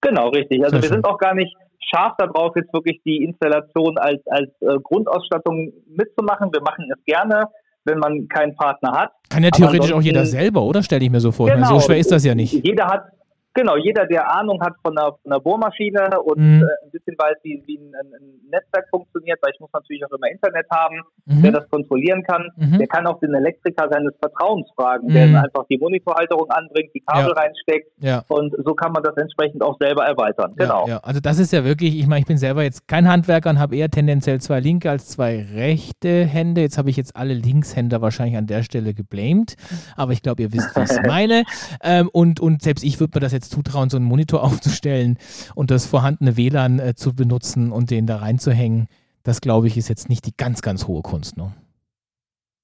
Genau, 0.02 0.30
richtig. 0.30 0.64
Also 0.64 0.78
Sehr 0.78 0.82
wir 0.82 0.88
schön. 0.88 0.96
sind 0.98 1.06
auch 1.06 1.18
gar 1.20 1.36
nicht 1.36 1.56
scharf 1.90 2.14
darauf, 2.18 2.56
jetzt 2.56 2.74
wirklich 2.74 3.02
die 3.06 3.24
Installation 3.24 3.98
als, 3.98 4.22
als 4.28 4.50
äh, 4.62 4.78
Grundausstattung 4.84 5.72
mitzumachen. 5.88 6.50
Wir 6.52 6.62
machen 6.62 6.90
es 6.92 7.04
gerne, 7.06 7.46
wenn 7.86 8.00
man 8.00 8.28
keinen 8.28 8.56
Partner 8.56 8.92
hat. 8.92 9.12
Kann 9.30 9.44
ja 9.44 9.52
theoretisch 9.52 9.94
auch 9.94 10.02
jeder 10.02 10.26
selber, 10.26 10.62
oder? 10.62 10.84
Stelle 10.84 11.04
ich 11.04 11.12
mir 11.12 11.20
so 11.20 11.32
vor. 11.32 11.48
Genau, 11.48 11.60
meine, 11.62 11.80
so 11.80 11.86
schwer 11.86 11.98
ist 11.98 12.12
das 12.12 12.24
ja 12.24 12.36
nicht. 12.36 12.66
Jeder 12.66 12.88
hat, 12.88 13.06
Genau, 13.54 13.76
jeder, 13.76 14.06
der 14.06 14.32
Ahnung 14.34 14.62
hat 14.62 14.74
von 14.82 14.98
einer, 14.98 15.12
von 15.12 15.32
einer 15.32 15.42
Bohrmaschine 15.42 16.22
und 16.22 16.40
mhm. 16.40 16.64
äh, 16.64 16.86
ein 16.86 16.92
bisschen 16.92 17.18
weiß, 17.18 17.36
wie, 17.44 17.62
wie 17.66 17.78
ein, 17.78 17.92
ein, 17.96 18.40
Netzwerk 18.50 18.88
funktioniert, 18.90 19.40
weil 19.42 19.52
ich 19.54 19.60
muss 19.60 19.70
natürlich 19.74 20.06
auch 20.06 20.12
immer 20.12 20.30
Internet 20.30 20.66
haben, 20.72 21.02
mhm. 21.26 21.42
der 21.42 21.52
das 21.54 21.70
kontrollieren 21.70 22.24
kann, 22.24 22.50
mhm. 22.56 22.78
der 22.78 22.88
kann 22.88 23.08
auch 23.08 23.20
den 23.20 23.34
Elektriker 23.34 23.90
seines 23.90 24.14
Vertrauens 24.20 24.68
fragen, 24.76 25.10
der 25.10 25.28
mhm. 25.28 25.36
einfach 25.36 25.66
die 25.70 25.78
Monitorhalterung 25.78 26.50
anbringt, 26.50 26.92
die 26.94 27.02
Kabel 27.02 27.34
ja. 27.36 27.42
reinsteckt 27.42 27.92
ja. 28.00 28.24
und 28.30 28.54
so 28.66 28.74
kann 28.74 28.92
man 28.94 29.04
das 29.04 29.16
entsprechend 29.18 29.64
auch 29.64 29.78
selber 29.80 30.06
erweitern. 30.06 30.54
Genau. 30.56 30.88
Ja, 30.88 30.98
also 31.00 31.20
das 31.20 31.40
ist 31.40 31.52
ja 31.52 31.66
wirklich, 31.66 32.00
ich 32.00 32.08
meine, 32.08 32.22
ich 32.22 32.28
bin 32.28 32.38
selber 32.38 32.64
jetzt 32.64 32.88
kein 32.88 33.10
Handwerker 33.10 33.50
und 33.50 33.60
habe 33.60 33.76
eher 33.76 33.90
tendenziell 33.90 34.40
zwei 34.40 34.60
linke 34.60 34.90
als 34.90 35.08
zwei 35.10 35.46
rechte 35.54 36.26
Hände. 36.26 36.62
Jetzt 36.62 36.78
habe 36.78 36.90
ich 36.90 36.98
jetzt 36.98 37.16
alle 37.16 37.34
Linkshänder 37.34 38.02
wahrscheinlich 38.02 38.38
an 38.38 38.48
der 38.48 38.64
Stelle 38.64 38.94
geblamed, 38.94 39.56
aber 39.96 40.14
ich 40.14 40.22
glaube, 40.22 40.42
ihr 40.42 40.54
wisst, 40.54 40.76
was 40.76 40.98
ich 40.98 41.02
meine. 41.08 41.44
Ähm, 41.84 42.10
und, 42.12 42.40
und 42.40 42.62
selbst 42.62 42.84
ich 42.84 43.00
würde 43.00 43.12
mir 43.16 43.22
das 43.22 43.32
jetzt 43.32 43.41
jetzt 43.42 43.52
zutrauen, 43.52 43.90
so 43.90 43.98
einen 43.98 44.06
Monitor 44.06 44.44
aufzustellen 44.44 45.18
und 45.56 45.72
das 45.72 45.86
vorhandene 45.86 46.38
WLAN 46.38 46.80
äh, 46.80 46.96
zu 46.96 47.16
benutzen 47.16 47.72
und 47.72 47.92
den 47.92 48.08
da 48.08 48.18
reinzuhängen, 48.18 48.88
das 49.24 49.42
glaube 49.42 49.68
ich, 49.68 49.78
ist 49.78 49.90
jetzt 49.90 50.10
nicht 50.10 50.26
die 50.26 50.36
ganz, 50.36 50.62
ganz 50.62 50.88
hohe 50.88 51.02
Kunst. 51.02 51.38
Ne? 51.38 51.52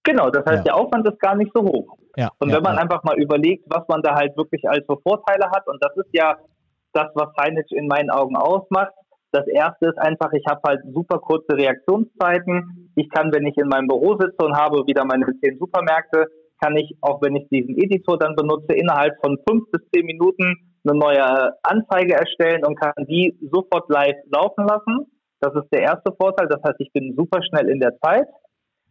Genau, 0.03 0.29
das 0.29 0.45
heißt, 0.45 0.59
ja. 0.59 0.63
der 0.63 0.75
Aufwand 0.75 1.07
ist 1.07 1.19
gar 1.19 1.35
nicht 1.35 1.51
so 1.53 1.61
hoch. 1.61 1.97
Ja, 2.15 2.31
und 2.39 2.47
wenn 2.47 2.55
ja, 2.55 2.61
man 2.61 2.77
einfach 2.77 3.03
mal 3.03 3.19
überlegt, 3.19 3.65
was 3.67 3.87
man 3.87 4.01
da 4.01 4.15
halt 4.15 4.35
wirklich 4.37 4.67
als 4.67 4.85
so 4.87 4.99
Vorteile 5.03 5.51
hat, 5.51 5.67
und 5.67 5.77
das 5.83 5.95
ist 5.97 6.09
ja 6.13 6.35
das, 6.93 7.07
was 7.13 7.29
Signage 7.37 7.75
in 7.75 7.87
meinen 7.87 8.09
Augen 8.09 8.35
ausmacht. 8.35 8.93
Das 9.31 9.45
erste 9.47 9.89
ist 9.89 9.99
einfach, 9.99 10.31
ich 10.33 10.45
habe 10.49 10.61
halt 10.65 10.81
super 10.91 11.19
kurze 11.19 11.55
Reaktionszeiten. 11.55 12.91
Ich 12.95 13.09
kann, 13.09 13.31
wenn 13.33 13.45
ich 13.45 13.57
in 13.57 13.67
meinem 13.67 13.87
Büro 13.87 14.17
sitze 14.17 14.43
und 14.43 14.57
habe 14.57 14.87
wieder 14.87 15.05
meine 15.05 15.25
zehn 15.41 15.59
Supermärkte, 15.59 16.25
kann 16.59 16.75
ich, 16.75 16.97
auch 17.01 17.21
wenn 17.21 17.35
ich 17.35 17.47
diesen 17.49 17.77
Editor 17.77 18.17
dann 18.17 18.35
benutze, 18.35 18.73
innerhalb 18.73 19.15
von 19.21 19.37
fünf 19.47 19.69
bis 19.71 19.81
zehn 19.93 20.05
Minuten 20.05 20.55
eine 20.83 20.97
neue 20.97 21.51
Anzeige 21.63 22.13
erstellen 22.13 22.65
und 22.65 22.75
kann 22.79 22.93
die 23.07 23.37
sofort 23.51 23.89
live 23.89 24.17
laufen 24.31 24.65
lassen. 24.65 25.11
Das 25.39 25.53
ist 25.55 25.69
der 25.71 25.81
erste 25.81 26.11
Vorteil. 26.13 26.47
Das 26.47 26.61
heißt, 26.63 26.79
ich 26.79 26.91
bin 26.91 27.15
super 27.15 27.41
schnell 27.43 27.69
in 27.69 27.79
der 27.79 27.97
Zeit. 27.99 28.27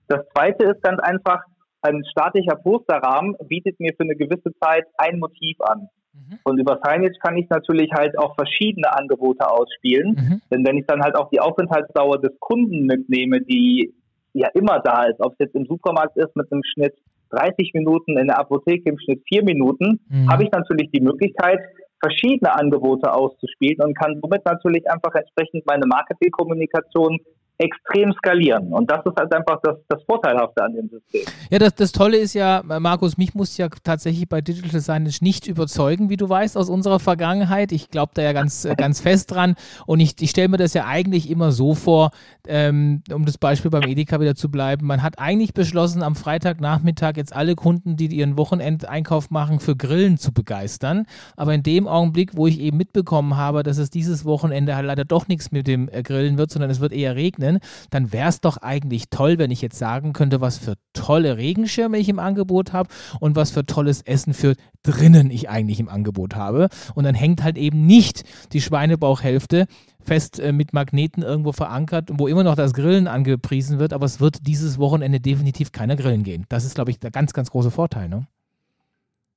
Das 0.08 0.20
zweite 0.34 0.64
ist 0.64 0.82
ganz 0.82 1.00
einfach, 1.00 1.42
ein 1.82 2.04
statischer 2.10 2.56
Posterrahmen 2.56 3.36
bietet 3.48 3.78
mir 3.80 3.92
für 3.96 4.04
eine 4.04 4.16
gewisse 4.16 4.52
Zeit 4.60 4.86
ein 4.98 5.18
Motiv 5.18 5.60
an. 5.60 5.88
Mhm. 6.12 6.38
Und 6.44 6.58
über 6.58 6.80
Signage 6.82 7.18
kann 7.22 7.36
ich 7.36 7.48
natürlich 7.48 7.90
halt 7.92 8.18
auch 8.18 8.34
verschiedene 8.34 8.92
Angebote 8.96 9.48
ausspielen. 9.48 10.10
Mhm. 10.12 10.42
Denn 10.50 10.66
wenn 10.66 10.78
ich 10.78 10.86
dann 10.86 11.02
halt 11.02 11.16
auch 11.16 11.30
die 11.30 11.40
Aufenthaltsdauer 11.40 12.20
des 12.20 12.38
Kunden 12.40 12.86
mitnehme, 12.86 13.40
die 13.40 13.94
ja 14.32 14.48
immer 14.54 14.80
da 14.80 15.04
ist, 15.04 15.20
ob 15.20 15.32
es 15.32 15.38
jetzt 15.46 15.54
im 15.54 15.66
Supermarkt 15.66 16.16
ist 16.16 16.34
mit 16.36 16.50
einem 16.52 16.62
Schnitt 16.64 16.94
30 17.30 17.72
Minuten, 17.74 18.18
in 18.18 18.28
der 18.28 18.38
Apotheke 18.38 18.90
im 18.90 18.98
Schnitt 18.98 19.22
4 19.28 19.44
Minuten, 19.44 20.00
mhm. 20.08 20.30
habe 20.30 20.44
ich 20.44 20.50
natürlich 20.50 20.90
die 20.92 21.00
Möglichkeit, 21.00 21.60
verschiedene 22.00 22.54
Angebote 22.54 23.12
auszuspielen 23.12 23.80
und 23.80 23.96
kann 23.98 24.18
somit 24.20 24.44
natürlich 24.44 24.88
einfach 24.90 25.14
entsprechend 25.14 25.66
meine 25.66 25.86
Marketingkommunikation 25.86 27.18
extrem 27.58 28.12
skalieren. 28.12 28.72
Und 28.72 28.90
das 28.90 29.00
ist 29.04 29.16
halt 29.16 29.32
einfach 29.34 29.60
das, 29.62 29.76
das 29.88 30.02
Vorteilhafte 30.04 30.62
an 30.62 30.74
dem 30.74 30.88
System. 30.88 31.22
Ja, 31.50 31.58
das, 31.58 31.74
das 31.74 31.92
Tolle 31.92 32.18
ist 32.18 32.34
ja, 32.34 32.62
Markus, 32.64 33.16
mich 33.16 33.34
muss 33.34 33.56
ja 33.56 33.68
tatsächlich 33.82 34.28
bei 34.28 34.40
Digital 34.40 34.80
Signage 34.80 35.18
nicht 35.22 35.46
überzeugen, 35.46 36.10
wie 36.10 36.16
du 36.16 36.28
weißt, 36.28 36.56
aus 36.56 36.68
unserer 36.68 36.98
Vergangenheit. 36.98 37.72
Ich 37.72 37.90
glaube 37.90 38.12
da 38.14 38.22
ja 38.22 38.32
ganz, 38.32 38.68
ganz 38.76 39.00
fest 39.00 39.32
dran. 39.32 39.54
Und 39.86 40.00
ich, 40.00 40.20
ich 40.20 40.30
stelle 40.30 40.48
mir 40.48 40.56
das 40.58 40.74
ja 40.74 40.86
eigentlich 40.86 41.30
immer 41.30 41.52
so 41.52 41.74
vor, 41.74 42.10
ähm, 42.46 43.02
um 43.12 43.24
das 43.24 43.38
Beispiel 43.38 43.70
beim 43.70 43.84
Edeka 43.84 44.20
wieder 44.20 44.34
zu 44.34 44.50
bleiben. 44.50 44.86
Man 44.86 45.02
hat 45.02 45.18
eigentlich 45.18 45.54
beschlossen, 45.54 46.02
am 46.02 46.14
Freitagnachmittag 46.14 47.16
jetzt 47.16 47.34
alle 47.34 47.54
Kunden, 47.54 47.96
die 47.96 48.06
ihren 48.06 48.36
Wochenendeinkauf 48.36 49.30
machen, 49.30 49.60
für 49.60 49.76
Grillen 49.76 50.18
zu 50.18 50.32
begeistern. 50.32 51.06
Aber 51.36 51.54
in 51.54 51.62
dem 51.62 51.88
Augenblick, 51.88 52.36
wo 52.36 52.46
ich 52.46 52.60
eben 52.60 52.76
mitbekommen 52.76 53.36
habe, 53.36 53.62
dass 53.62 53.78
es 53.78 53.90
dieses 53.90 54.24
Wochenende 54.24 54.76
halt 54.76 54.86
leider 54.86 55.04
doch 55.04 55.28
nichts 55.28 55.52
mit 55.52 55.66
dem 55.66 55.88
äh, 55.88 56.02
Grillen 56.02 56.38
wird, 56.38 56.50
sondern 56.50 56.70
es 56.70 56.80
wird 56.80 56.92
eher 56.92 57.16
regnen, 57.16 57.45
regnen, 57.46 57.60
dann 57.90 58.12
wäre 58.12 58.28
es 58.28 58.40
doch 58.40 58.58
eigentlich 58.58 59.10
toll, 59.10 59.38
wenn 59.38 59.50
ich 59.50 59.62
jetzt 59.62 59.78
sagen 59.78 60.12
könnte, 60.12 60.40
was 60.40 60.58
für 60.58 60.74
tolle 60.92 61.36
Regenschirme 61.36 61.98
ich 61.98 62.08
im 62.08 62.18
Angebot 62.18 62.72
habe 62.72 62.88
und 63.20 63.36
was 63.36 63.50
für 63.50 63.64
tolles 63.64 64.02
Essen 64.02 64.34
für 64.34 64.54
drinnen 64.82 65.30
ich 65.30 65.48
eigentlich 65.48 65.80
im 65.80 65.88
Angebot 65.88 66.36
habe. 66.36 66.68
Und 66.94 67.04
dann 67.04 67.14
hängt 67.14 67.42
halt 67.42 67.58
eben 67.58 67.86
nicht 67.86 68.24
die 68.52 68.60
Schweinebauchhälfte 68.60 69.66
fest 70.00 70.38
äh, 70.38 70.52
mit 70.52 70.72
Magneten 70.72 71.22
irgendwo 71.22 71.52
verankert, 71.52 72.10
wo 72.12 72.28
immer 72.28 72.44
noch 72.44 72.54
das 72.54 72.74
Grillen 72.74 73.08
angepriesen 73.08 73.80
wird, 73.80 73.92
aber 73.92 74.04
es 74.04 74.20
wird 74.20 74.46
dieses 74.46 74.78
Wochenende 74.78 75.18
definitiv 75.18 75.72
keiner 75.72 75.96
Grillen 75.96 76.22
gehen. 76.22 76.46
Das 76.48 76.64
ist, 76.64 76.76
glaube 76.76 76.92
ich, 76.92 77.00
der 77.00 77.10
ganz, 77.10 77.32
ganz 77.32 77.50
große 77.50 77.72
Vorteil. 77.72 78.08
Ne? 78.08 78.26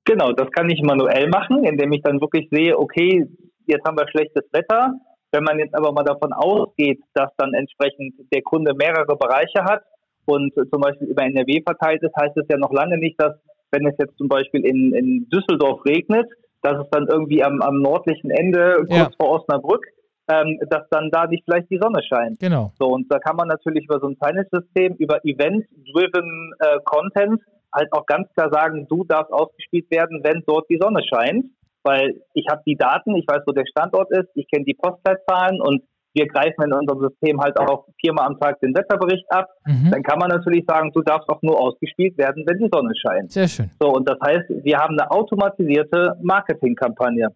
Genau, 0.06 0.32
das 0.32 0.52
kann 0.52 0.70
ich 0.70 0.82
manuell 0.84 1.28
machen, 1.30 1.64
indem 1.64 1.92
ich 1.92 2.04
dann 2.04 2.22
wirklich 2.22 2.48
sehe, 2.52 2.78
okay, 2.78 3.26
jetzt 3.66 3.84
haben 3.86 3.98
wir 3.98 4.08
schlechtes 4.10 4.44
Wetter, 4.52 4.94
wenn 5.32 5.44
man 5.44 5.60
jetzt 5.60 5.76
aber 5.76 5.92
mal 5.92 6.04
davon 6.04 6.34
ausgeht, 6.34 7.00
dass 7.14 7.30
dann 7.38 7.54
entsprechend 7.54 8.16
der 8.34 8.42
Kunde 8.42 8.74
mehrere 8.74 9.16
Bereiche 9.16 9.64
hat 9.64 9.84
und 10.26 10.54
zum 10.54 10.82
Beispiel 10.82 11.08
über 11.08 11.24
NRW 11.24 11.62
verteilt 11.64 12.04
ist, 12.04 12.16
heißt 12.16 12.38
es 12.38 12.46
ja 12.50 12.58
noch 12.58 12.72
lange 12.72 12.98
nicht, 12.98 13.20
dass 13.22 13.34
wenn 13.72 13.86
es 13.86 13.96
jetzt 14.00 14.18
zum 14.18 14.28
Beispiel 14.28 14.66
in, 14.66 14.94
in 14.94 15.28
Düsseldorf 15.30 15.86
regnet, 15.86 16.28
dass 16.62 16.78
es 16.80 16.90
dann 16.92 17.08
irgendwie 17.08 17.44
am, 17.44 17.62
am 17.62 17.82
nordlichen 17.82 18.32
Ende, 18.32 18.76
kurz 18.78 18.90
ja. 18.92 19.10
vor 19.20 19.40
Osnabrück, 19.40 19.86
ähm, 20.30 20.60
dass 20.70 20.88
dann 20.90 21.10
da 21.12 21.28
nicht 21.28 21.44
vielleicht 21.46 21.70
die 21.70 21.80
Sonne 21.82 22.02
scheint. 22.04 22.40
Genau. 22.40 22.72
So, 22.80 22.88
und 22.88 23.12
da 23.12 23.20
kann 23.20 23.36
man 23.36 23.48
natürlich 23.48 23.86
über 23.86 24.00
so 24.00 24.08
ein 24.08 24.18
Signage-System, 24.22 24.96
über 24.96 25.24
Event-driven 25.24 26.54
äh, 26.60 26.80
Content 26.86 27.42
halt 27.74 27.92
auch 27.94 28.06
ganz 28.06 28.28
klar 28.34 28.50
sagen, 28.52 28.88
du 28.90 29.04
darfst 29.04 29.32
ausgespielt 29.32 29.90
werden, 29.92 30.22
wenn 30.24 30.44
dort 30.48 30.68
die 30.70 30.80
Sonne 30.82 31.02
scheint 31.04 31.46
weil 31.84 32.22
ich 32.34 32.46
habe 32.50 32.62
die 32.66 32.76
Daten, 32.76 33.16
ich 33.16 33.26
weiß, 33.28 33.44
wo 33.46 33.52
der 33.52 33.66
Standort 33.70 34.10
ist, 34.12 34.30
ich 34.36 34.48
kenne 34.52 34.66
die 34.66 34.74
Postleitzahlen 34.74 35.62
und 35.62 35.84
wir 36.14 36.28
greifen 36.28 36.64
in 36.64 36.74
unserem 36.74 37.02
System 37.02 37.40
halt 37.40 37.60
auch 37.60 37.86
viermal 38.02 38.28
am 38.28 38.40
Tag 38.40 38.60
den 38.62 38.76
Wetterbericht 38.76 39.26
ab. 39.30 39.48
Mhm. 39.66 39.92
Dann 39.92 40.04
kann 40.04 40.20
man 40.20 40.30
natürlich 40.30 40.66
sagen, 40.68 40.92
du 40.92 41.02
darfst 41.02 41.30
auch 41.30 41.42
nur 41.42 41.60
ausgespielt 41.60 42.18
werden, 42.18 42.44
wenn 42.48 42.58
die 42.58 42.70
Sonne 42.72 42.94
scheint. 42.96 43.32
Sehr 43.32 43.48
schön. 43.48 43.70
So, 43.80 43.90
und 43.90 44.10
das 44.10 44.18
heißt, 44.26 44.50
wir 44.50 44.78
haben 44.78 44.98
eine 45.00 45.10
automatisierte 45.12 46.16
Marketingkampagne. 46.22 47.30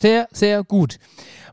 Sehr, 0.00 0.28
sehr 0.30 0.62
gut. 0.62 0.98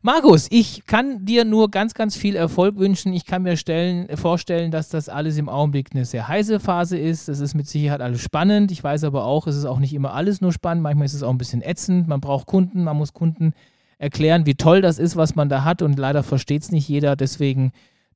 Markus, 0.03 0.47
ich 0.51 0.86
kann 0.86 1.25
dir 1.25 1.45
nur 1.45 1.71
ganz, 1.71 1.95
ganz 1.95 2.15
viel 2.15 2.36
Erfolg 2.36 2.77
wünschen. 2.77 3.12
Ich 3.12 3.25
kann 3.25 3.41
mir 3.41 3.58
stellen, 3.58 4.08
vorstellen, 4.17 4.69
dass 4.69 4.89
das 4.89 5.10
alles 5.10 5.38
im 5.39 5.49
Augenblick 5.49 5.88
eine 5.93 6.05
sehr 6.05 6.27
heiße 6.27 6.60
Phase 6.60 6.95
ist. 6.95 7.27
Das 7.27 7.39
ist 7.39 7.55
mit 7.55 7.67
Sicherheit 7.67 8.01
alles 8.01 8.21
spannend. 8.21 8.71
Ich 8.71 8.84
weiß 8.84 9.03
aber 9.03 9.25
auch, 9.25 9.47
es 9.47 9.55
ist 9.55 9.65
auch 9.65 9.79
nicht 9.79 9.95
immer 9.95 10.13
alles 10.13 10.41
nur 10.41 10.53
spannend. 10.53 10.84
Manchmal 10.84 11.08
ist 11.08 11.15
es 11.15 11.23
auch 11.23 11.31
ein 11.31 11.39
bisschen 11.39 11.63
ätzend. 11.63 12.08
Man 12.08 12.21
braucht 12.21 12.45
Kunden, 12.45 12.84
man 12.84 12.97
muss 12.97 13.13
Kunden 13.13 13.53
erklären, 13.97 14.45
wie 14.45 14.53
toll 14.53 14.81
das 14.81 14.99
ist, 14.99 15.15
was 15.15 15.36
man 15.36 15.49
da 15.49 15.63
hat. 15.63 15.81
Und 15.81 15.97
leider 15.97 16.21
versteht 16.21 16.62
es 16.62 16.71
nicht 16.71 16.88
jeder. 16.88 17.15
Deswegen 17.15 17.71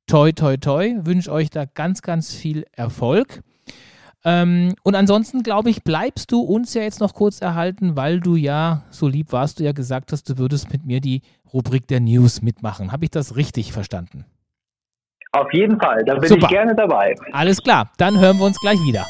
toi, 0.06 0.30
toi, 0.30 0.58
toi. 0.58 0.94
Wünsche 1.02 1.32
euch 1.32 1.50
da 1.50 1.64
ganz, 1.64 2.02
ganz 2.02 2.32
viel 2.32 2.66
Erfolg. 2.70 3.42
Ähm, 4.24 4.74
und 4.82 4.94
ansonsten, 4.94 5.42
glaube 5.42 5.70
ich, 5.70 5.82
bleibst 5.82 6.30
du 6.30 6.40
uns 6.40 6.74
ja 6.74 6.82
jetzt 6.82 7.00
noch 7.00 7.14
kurz 7.14 7.40
erhalten, 7.40 7.96
weil 7.96 8.20
du 8.20 8.36
ja, 8.36 8.82
so 8.90 9.08
lieb 9.08 9.32
warst 9.32 9.60
du 9.60 9.64
ja 9.64 9.72
gesagt 9.72 10.12
hast, 10.12 10.28
du 10.28 10.38
würdest 10.38 10.70
mit 10.72 10.84
mir 10.84 11.00
die 11.00 11.22
Rubrik 11.52 11.86
der 11.88 12.00
News 12.00 12.42
mitmachen. 12.42 12.92
Habe 12.92 13.04
ich 13.04 13.10
das 13.10 13.36
richtig 13.36 13.72
verstanden? 13.72 14.24
Auf 15.32 15.52
jeden 15.52 15.80
Fall, 15.80 16.04
da 16.04 16.16
bin 16.16 16.28
Super. 16.28 16.42
ich 16.42 16.48
gerne 16.48 16.74
dabei. 16.74 17.14
Alles 17.32 17.62
klar, 17.62 17.90
dann 17.98 18.18
hören 18.18 18.38
wir 18.38 18.46
uns 18.46 18.60
gleich 18.60 18.78
wieder. 18.80 19.06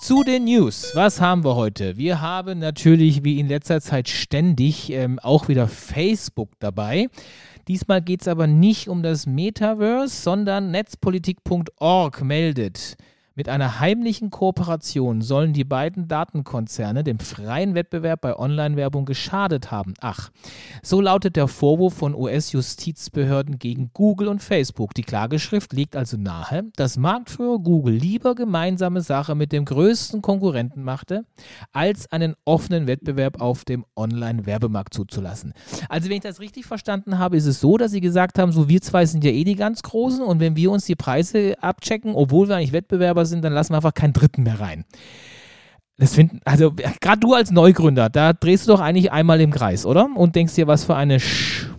Zu 0.00 0.22
den 0.22 0.44
News. 0.44 0.92
Was 0.94 1.20
haben 1.20 1.44
wir 1.44 1.56
heute? 1.56 1.96
Wir 1.96 2.20
haben 2.20 2.58
natürlich 2.58 3.24
wie 3.24 3.40
in 3.40 3.48
letzter 3.48 3.80
Zeit 3.80 4.08
ständig 4.08 4.90
ähm, 4.92 5.18
auch 5.18 5.48
wieder 5.48 5.68
Facebook 5.68 6.50
dabei. 6.60 7.08
Diesmal 7.68 8.00
geht 8.00 8.22
es 8.22 8.28
aber 8.28 8.46
nicht 8.46 8.88
um 8.88 9.02
das 9.02 9.26
Metaverse, 9.26 10.14
sondern 10.14 10.70
netzpolitik.org 10.70 12.22
meldet, 12.22 12.96
mit 13.36 13.50
einer 13.50 13.80
heimlichen 13.80 14.30
Kooperation 14.30 15.20
sollen 15.20 15.52
die 15.52 15.64
beiden 15.64 16.08
Datenkonzerne 16.08 17.04
dem 17.04 17.18
freien 17.18 17.74
Wettbewerb 17.74 18.22
bei 18.22 18.36
Online-Werbung 18.36 19.04
geschadet 19.04 19.70
haben. 19.70 19.92
Ach, 20.00 20.30
so 20.82 21.02
lautet 21.02 21.36
der 21.36 21.46
Vorwurf 21.46 21.92
von 21.92 22.14
US-Justizbehörden 22.14 23.58
gegen 23.58 23.90
Google 23.92 24.28
und 24.28 24.42
Facebook. 24.42 24.94
Die 24.94 25.02
Klageschrift 25.02 25.74
legt 25.74 25.96
also 25.96 26.16
nahe, 26.16 26.64
dass 26.76 26.96
Marktführer 26.96 27.58
Google 27.58 27.94
lieber 27.94 28.34
gemeinsame 28.34 29.02
Sache 29.02 29.34
mit 29.34 29.52
dem 29.52 29.66
größten 29.66 30.22
Konkurrenten 30.22 30.82
machte, 30.82 31.26
als 31.72 32.10
einen 32.10 32.36
offenen 32.46 32.86
Wettbewerb 32.86 33.42
auf 33.42 33.66
dem 33.66 33.84
Online-Werbemarkt 33.96 34.94
zuzulassen. 34.94 35.52
Also 35.90 36.08
wenn 36.08 36.16
ich 36.16 36.22
das 36.22 36.40
richtig 36.40 36.64
verstanden 36.64 37.18
habe, 37.18 37.36
ist 37.36 37.44
es 37.44 37.60
so, 37.60 37.76
dass 37.76 37.90
sie 37.90 38.00
gesagt 38.00 38.38
haben, 38.38 38.50
so 38.50 38.70
wir 38.70 38.80
zwei 38.80 39.04
sind 39.04 39.22
ja 39.24 39.30
eh 39.30 39.44
die 39.44 39.56
ganz 39.56 39.82
Großen 39.82 40.22
und 40.22 40.40
wenn 40.40 40.56
wir 40.56 40.70
uns 40.70 40.86
die 40.86 40.96
Preise 40.96 41.62
abchecken, 41.62 42.14
obwohl 42.14 42.48
wir 42.48 42.56
eigentlich 42.56 42.72
Wettbewerber 42.72 43.25
sind, 43.26 43.44
dann 43.44 43.52
lassen 43.52 43.72
wir 43.72 43.76
einfach 43.76 43.94
keinen 43.94 44.12
Dritten 44.12 44.42
mehr 44.42 44.60
rein. 44.60 44.84
Das 45.98 46.14
finden, 46.14 46.40
also 46.44 46.72
gerade 47.00 47.20
du 47.20 47.32
als 47.32 47.50
Neugründer, 47.50 48.10
da 48.10 48.32
drehst 48.34 48.68
du 48.68 48.72
doch 48.72 48.80
eigentlich 48.80 49.12
einmal 49.12 49.40
im 49.40 49.50
Kreis, 49.50 49.86
oder? 49.86 50.08
Und 50.14 50.36
denkst 50.36 50.54
dir, 50.54 50.66
was 50.66 50.84
für 50.84 50.94
eine 50.94 51.18
Sch 51.20 51.70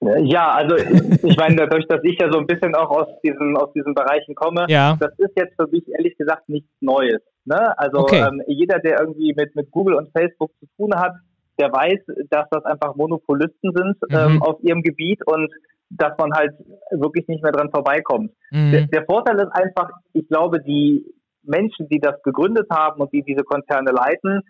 Ja, 0.00 0.52
also 0.52 0.76
ich 0.76 1.36
meine, 1.36 1.56
dadurch, 1.56 1.86
dass 1.88 2.00
ich 2.04 2.18
ja 2.18 2.32
so 2.32 2.38
ein 2.38 2.46
bisschen 2.46 2.74
auch 2.74 2.90
aus 2.90 3.06
diesen, 3.22 3.56
aus 3.58 3.70
diesen 3.74 3.94
Bereichen 3.94 4.34
komme, 4.34 4.64
ja. 4.68 4.96
das 4.98 5.12
ist 5.18 5.32
jetzt 5.36 5.54
für 5.56 5.68
mich 5.68 5.86
ehrlich 5.88 6.16
gesagt 6.16 6.48
nichts 6.48 6.70
Neues. 6.80 7.20
Ne? 7.44 7.78
Also 7.78 7.98
okay. 7.98 8.26
ähm, 8.26 8.42
jeder, 8.46 8.78
der 8.78 9.00
irgendwie 9.00 9.34
mit, 9.36 9.54
mit 9.54 9.70
Google 9.70 9.96
und 9.96 10.10
Facebook 10.12 10.50
zu 10.58 10.66
tun 10.78 10.94
hat, 10.94 11.12
der 11.58 11.70
weiß, 11.70 12.00
dass 12.30 12.48
das 12.50 12.64
einfach 12.64 12.96
Monopolisten 12.96 13.72
sind 13.76 13.96
mhm. 14.08 14.16
ähm, 14.16 14.42
auf 14.42 14.56
ihrem 14.62 14.82
Gebiet 14.82 15.20
und 15.26 15.52
dass 15.90 16.16
man 16.18 16.32
halt 16.32 16.52
wirklich 16.92 17.26
nicht 17.28 17.42
mehr 17.42 17.52
dran 17.52 17.70
vorbeikommt. 17.70 18.32
Mhm. 18.50 18.70
Der, 18.72 18.86
der 18.86 19.04
Vorteil 19.04 19.36
ist 19.40 19.52
einfach, 19.52 19.90
ich 20.12 20.26
glaube, 20.28 20.60
die 20.60 21.04
Menschen, 21.42 21.88
die 21.88 21.98
das 21.98 22.22
gegründet 22.22 22.68
haben 22.70 23.00
und 23.00 23.12
die 23.12 23.22
diese 23.22 23.42
Konzerne 23.42 23.90
leiten, 23.90 24.42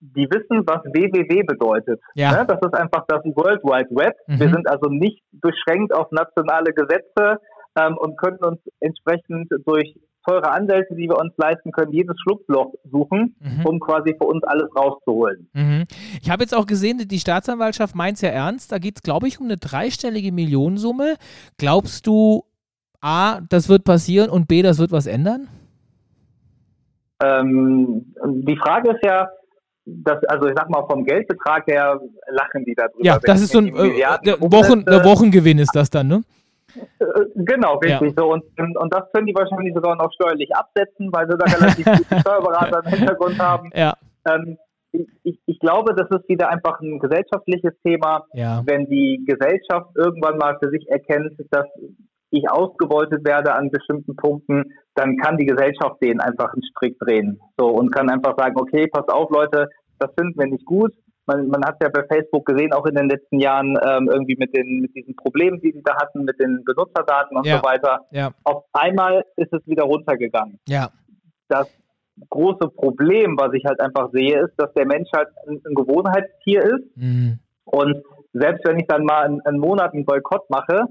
die 0.00 0.28
wissen, 0.30 0.66
was 0.66 0.84
WWW 0.84 1.42
bedeutet. 1.42 2.00
Ja. 2.14 2.32
Ne? 2.32 2.46
Das 2.46 2.58
ist 2.60 2.74
einfach 2.74 3.04
das 3.08 3.24
World 3.24 3.62
Wide 3.64 3.90
Web. 3.90 4.14
Mhm. 4.26 4.40
Wir 4.40 4.48
sind 4.50 4.68
also 4.68 4.88
nicht 4.90 5.22
beschränkt 5.32 5.94
auf 5.94 6.10
nationale 6.10 6.72
Gesetze 6.72 7.40
ähm, 7.78 7.96
und 7.96 8.18
können 8.18 8.38
uns 8.38 8.60
entsprechend 8.80 9.50
durch 9.64 9.94
teure 10.24 10.50
Anwälte, 10.50 10.94
die 10.94 11.08
wir 11.08 11.18
uns 11.18 11.32
leisten 11.36 11.70
können, 11.72 11.92
jedes 11.92 12.16
Schlupfloch 12.22 12.72
suchen, 12.90 13.36
mhm. 13.40 13.66
um 13.66 13.80
quasi 13.80 14.14
für 14.18 14.26
uns 14.26 14.42
alles 14.44 14.68
rauszuholen. 14.76 15.48
Mhm. 15.52 15.84
Ich 16.22 16.30
habe 16.30 16.42
jetzt 16.42 16.54
auch 16.54 16.66
gesehen, 16.66 16.98
die 17.06 17.18
Staatsanwaltschaft 17.18 17.94
meint 17.94 18.16
es 18.16 18.22
ja 18.22 18.30
ernst. 18.30 18.72
Da 18.72 18.78
geht 18.78 18.96
es, 18.96 19.02
glaube 19.02 19.28
ich, 19.28 19.40
um 19.40 19.46
eine 19.46 19.56
dreistellige 19.56 20.32
Millionensumme. 20.32 21.16
Glaubst 21.58 22.06
du, 22.06 22.44
A, 23.00 23.40
das 23.48 23.68
wird 23.68 23.84
passieren 23.84 24.30
und 24.30 24.48
B, 24.48 24.62
das 24.62 24.78
wird 24.78 24.92
was 24.92 25.06
ändern? 25.06 25.48
Ähm, 27.22 28.14
die 28.24 28.56
Frage 28.56 28.92
ist 28.92 29.04
ja, 29.04 29.28
das, 29.86 30.24
also 30.24 30.48
ich 30.48 30.54
sag 30.56 30.70
mal, 30.70 30.86
vom 30.88 31.04
Geldbetrag 31.04 31.66
her 31.66 32.00
lachen 32.28 32.64
die 32.64 32.74
darüber. 32.74 33.04
Ja, 33.04 33.18
das 33.18 33.42
ist 33.42 33.52
so 33.52 33.58
ein 33.58 33.68
äh, 33.68 34.00
Wochen, 34.40 34.84
der 34.84 35.04
Wochengewinn 35.04 35.58
ist 35.58 35.74
das 35.74 35.90
dann, 35.90 36.08
ne? 36.08 36.24
Äh, 36.74 37.04
genau, 37.34 37.76
richtig. 37.76 38.08
Ja. 38.16 38.22
So. 38.22 38.32
Und, 38.32 38.44
und 38.56 38.94
das 38.94 39.10
können 39.12 39.26
die 39.26 39.34
wahrscheinlich 39.34 39.74
sogar 39.74 39.96
noch 39.96 40.12
steuerlich 40.12 40.54
absetzen, 40.54 41.10
weil 41.12 41.26
sie 41.28 41.36
da 41.38 41.44
relativ 41.44 41.84
gute 41.84 42.20
Steuerberater 42.20 42.82
im 42.84 42.98
Hintergrund 42.98 43.38
haben. 43.38 43.70
Ja. 43.74 43.94
Ähm, 44.26 44.58
ich, 45.24 45.40
ich, 45.46 45.58
glaube, 45.58 45.94
das 45.94 46.08
ist 46.10 46.28
wieder 46.28 46.50
einfach 46.50 46.80
ein 46.80 47.00
gesellschaftliches 47.00 47.72
Thema, 47.84 48.24
ja. 48.32 48.62
wenn 48.64 48.86
die 48.86 49.24
Gesellschaft 49.26 49.90
irgendwann 49.96 50.38
mal 50.38 50.56
für 50.62 50.70
sich 50.70 50.88
erkennt, 50.88 51.32
dass 51.50 51.66
ich 52.30 52.50
ausgebeutet 52.50 53.24
werde 53.24 53.54
an 53.54 53.70
bestimmten 53.70 54.16
Punkten, 54.16 54.72
dann 54.94 55.16
kann 55.16 55.36
die 55.36 55.46
Gesellschaft 55.46 56.02
den 56.02 56.20
einfach 56.20 56.52
einen 56.52 56.62
Strick 56.70 56.98
drehen. 56.98 57.40
So 57.58 57.66
und 57.68 57.94
kann 57.94 58.10
einfach 58.10 58.34
sagen, 58.36 58.54
okay, 58.56 58.86
pass 58.86 59.08
auf, 59.08 59.30
Leute, 59.30 59.68
das 59.98 60.10
finden 60.18 60.38
wir 60.38 60.46
nicht 60.46 60.64
gut. 60.64 60.92
Man, 61.26 61.48
man 61.48 61.64
hat 61.64 61.76
ja 61.82 61.88
bei 61.88 62.04
Facebook 62.06 62.44
gesehen, 62.44 62.72
auch 62.72 62.84
in 62.86 62.94
den 62.94 63.08
letzten 63.08 63.38
Jahren 63.40 63.78
ähm, 63.82 64.08
irgendwie 64.12 64.36
mit 64.36 64.54
den 64.54 64.80
mit 64.80 64.94
diesen 64.94 65.16
Problemen, 65.16 65.60
die 65.60 65.72
sie 65.72 65.82
da 65.82 65.96
hatten, 65.96 66.24
mit 66.24 66.38
den 66.38 66.62
Benutzerdaten 66.64 67.36
und 67.36 67.46
ja. 67.46 67.58
so 67.58 67.64
weiter. 67.64 68.00
Ja. 68.10 68.30
Auf 68.44 68.64
einmal 68.72 69.24
ist 69.36 69.52
es 69.52 69.66
wieder 69.66 69.84
runtergegangen. 69.84 70.58
Ja. 70.68 70.90
Das 71.48 71.68
große 72.30 72.68
Problem, 72.68 73.36
was 73.38 73.52
ich 73.54 73.64
halt 73.64 73.80
einfach 73.80 74.10
sehe, 74.12 74.44
ist, 74.44 74.54
dass 74.56 74.72
der 74.74 74.86
Mensch 74.86 75.08
halt 75.14 75.28
ein, 75.48 75.60
ein 75.66 75.74
Gewohnheitstier 75.74 76.62
ist. 76.62 76.96
Mhm. 76.96 77.38
Und 77.64 78.02
selbst 78.32 78.66
wenn 78.66 78.78
ich 78.78 78.86
dann 78.86 79.04
mal 79.04 79.24
einen, 79.24 79.40
einen 79.42 79.58
Monat 79.58 79.94
einen 79.94 80.04
Boykott 80.04 80.48
mache, 80.50 80.88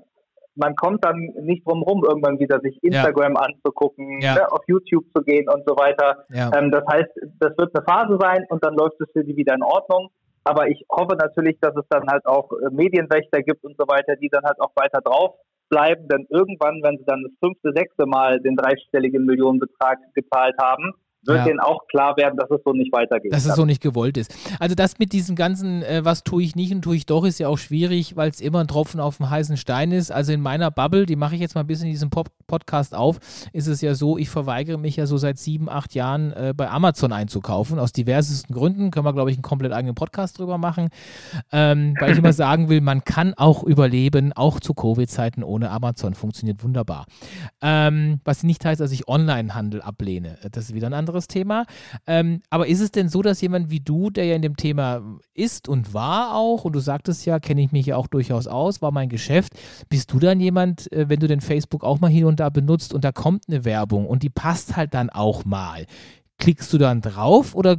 man 0.55 0.75
kommt 0.75 1.03
dann 1.03 1.17
nicht 1.41 1.65
drum 1.67 1.81
rum, 1.81 2.03
irgendwann 2.07 2.39
wieder 2.39 2.59
sich 2.59 2.77
Instagram 2.83 3.33
ja. 3.33 3.41
anzugucken, 3.41 4.21
ja. 4.21 4.35
ne, 4.35 4.51
auf 4.51 4.61
YouTube 4.67 5.05
zu 5.15 5.23
gehen 5.23 5.49
und 5.49 5.63
so 5.65 5.75
weiter. 5.75 6.25
Ja. 6.29 6.51
Ähm, 6.55 6.71
das 6.71 6.83
heißt, 6.91 7.09
das 7.39 7.57
wird 7.57 7.75
eine 7.75 7.85
Phase 7.85 8.17
sein 8.21 8.45
und 8.49 8.63
dann 8.63 8.75
läuft 8.75 8.99
es 9.01 9.07
für 9.13 9.23
die 9.23 9.35
wieder 9.35 9.55
in 9.55 9.63
Ordnung. 9.63 10.09
Aber 10.43 10.67
ich 10.67 10.83
hoffe 10.91 11.15
natürlich, 11.15 11.57
dass 11.61 11.75
es 11.75 11.85
dann 11.89 12.07
halt 12.07 12.25
auch 12.25 12.51
äh, 12.51 12.69
Medienwächter 12.71 13.41
gibt 13.41 13.63
und 13.63 13.75
so 13.77 13.87
weiter, 13.87 14.15
die 14.15 14.29
dann 14.29 14.43
halt 14.43 14.59
auch 14.59 14.71
weiter 14.75 14.99
drauf 15.01 15.35
bleiben. 15.69 16.07
Denn 16.07 16.27
irgendwann, 16.29 16.81
wenn 16.83 16.97
sie 16.97 17.05
dann 17.05 17.23
das 17.23 17.31
fünfte, 17.39 17.71
sechste 17.73 18.05
Mal 18.05 18.39
den 18.41 18.55
dreistelligen 18.55 19.25
Millionenbetrag 19.25 19.99
gezahlt 20.13 20.55
haben, 20.61 20.93
wird 21.25 21.37
ja. 21.37 21.45
denen 21.45 21.59
auch 21.59 21.87
klar 21.87 22.17
werden, 22.17 22.37
dass 22.37 22.49
es 22.51 22.61
so 22.63 22.73
nicht 22.73 22.91
weitergeht. 22.91 23.33
Dass 23.33 23.45
es 23.45 23.55
so 23.55 23.65
nicht 23.65 23.81
gewollt 23.81 24.17
ist. 24.17 24.35
Also 24.59 24.75
das 24.75 24.99
mit 24.99 25.13
diesem 25.13 25.35
ganzen, 25.35 25.83
äh, 25.83 26.01
was 26.03 26.23
tue 26.23 26.43
ich 26.43 26.55
nicht 26.55 26.73
und 26.73 26.81
tue 26.81 26.95
ich 26.95 27.05
doch, 27.05 27.25
ist 27.25 27.39
ja 27.39 27.47
auch 27.47 27.57
schwierig, 27.57 28.15
weil 28.15 28.29
es 28.29 28.41
immer 28.41 28.59
ein 28.59 28.67
Tropfen 28.67 28.99
auf 28.99 29.17
dem 29.17 29.29
heißen 29.29 29.57
Stein 29.57 29.91
ist. 29.91 30.11
Also 30.11 30.33
in 30.33 30.41
meiner 30.41 30.71
Bubble, 30.71 31.05
die 31.05 31.15
mache 31.15 31.35
ich 31.35 31.41
jetzt 31.41 31.55
mal 31.55 31.61
ein 31.61 31.67
bisschen 31.67 31.85
in 31.85 31.91
diesem 31.91 32.09
Pop 32.09 32.27
Podcast 32.45 32.93
auf, 32.93 33.19
ist 33.51 33.67
es 33.67 33.81
ja 33.81 33.95
so, 33.95 34.17
ich 34.17 34.29
verweigere 34.29 34.77
mich 34.77 34.97
ja 34.97 35.07
so 35.07 35.17
seit 35.17 35.39
sieben, 35.39 35.69
acht 35.69 35.95
Jahren 35.95 36.33
äh, 36.33 36.53
bei 36.55 36.69
Amazon 36.69 37.11
einzukaufen, 37.11 37.79
aus 37.79 37.93
diversesten 37.93 38.53
Gründen. 38.53 38.91
Können 38.91 39.05
wir, 39.05 39.13
glaube 39.13 39.31
ich, 39.31 39.37
einen 39.37 39.43
komplett 39.43 39.71
eigenen 39.71 39.95
Podcast 39.95 40.37
drüber 40.37 40.57
machen. 40.57 40.89
Ähm, 41.51 41.95
weil 41.99 42.11
ich 42.11 42.17
immer 42.19 42.33
sagen 42.33 42.69
will, 42.69 42.81
man 42.81 43.03
kann 43.03 43.33
auch 43.35 43.63
überleben, 43.63 44.33
auch 44.33 44.59
zu 44.59 44.73
Covid-Zeiten 44.73 45.43
ohne 45.43 45.71
Amazon. 45.71 46.13
Funktioniert 46.13 46.63
wunderbar. 46.63 47.05
Ähm, 47.61 48.19
was 48.23 48.43
nicht 48.43 48.63
heißt, 48.65 48.79
dass 48.79 48.91
ich 48.91 49.07
Online-Handel 49.07 49.81
ablehne. 49.81 50.37
Das 50.51 50.65
ist 50.65 50.75
wieder 50.75 50.87
ein 50.87 50.93
anderes 50.93 51.12
anderes 51.13 51.27
Thema. 51.27 51.65
Ähm, 52.07 52.41
aber 52.49 52.67
ist 52.67 52.81
es 52.81 52.91
denn 52.91 53.09
so, 53.09 53.21
dass 53.21 53.41
jemand 53.41 53.69
wie 53.69 53.79
du, 53.79 54.09
der 54.09 54.25
ja 54.25 54.35
in 54.35 54.41
dem 54.41 54.57
Thema 54.57 55.01
ist 55.33 55.69
und 55.69 55.93
war 55.93 56.35
auch, 56.35 56.65
und 56.65 56.73
du 56.73 56.79
sagtest 56.79 57.25
ja, 57.25 57.39
kenne 57.39 57.61
ich 57.61 57.71
mich 57.71 57.85
ja 57.85 57.95
auch 57.95 58.07
durchaus 58.07 58.47
aus, 58.47 58.81
war 58.81 58.91
mein 58.91 59.09
Geschäft, 59.09 59.53
bist 59.89 60.11
du 60.11 60.19
dann 60.19 60.39
jemand, 60.39 60.91
äh, 60.91 61.07
wenn 61.09 61.19
du 61.19 61.27
den 61.27 61.41
Facebook 61.41 61.83
auch 61.83 61.99
mal 61.99 62.09
hier 62.09 62.27
und 62.27 62.39
da 62.39 62.49
benutzt 62.49 62.93
und 62.93 63.03
da 63.03 63.11
kommt 63.11 63.45
eine 63.47 63.65
Werbung 63.65 64.07
und 64.07 64.23
die 64.23 64.29
passt 64.29 64.75
halt 64.75 64.93
dann 64.93 65.09
auch 65.09 65.45
mal, 65.45 65.85
klickst 66.39 66.73
du 66.73 66.77
dann 66.77 67.01
drauf 67.01 67.55
oder 67.55 67.77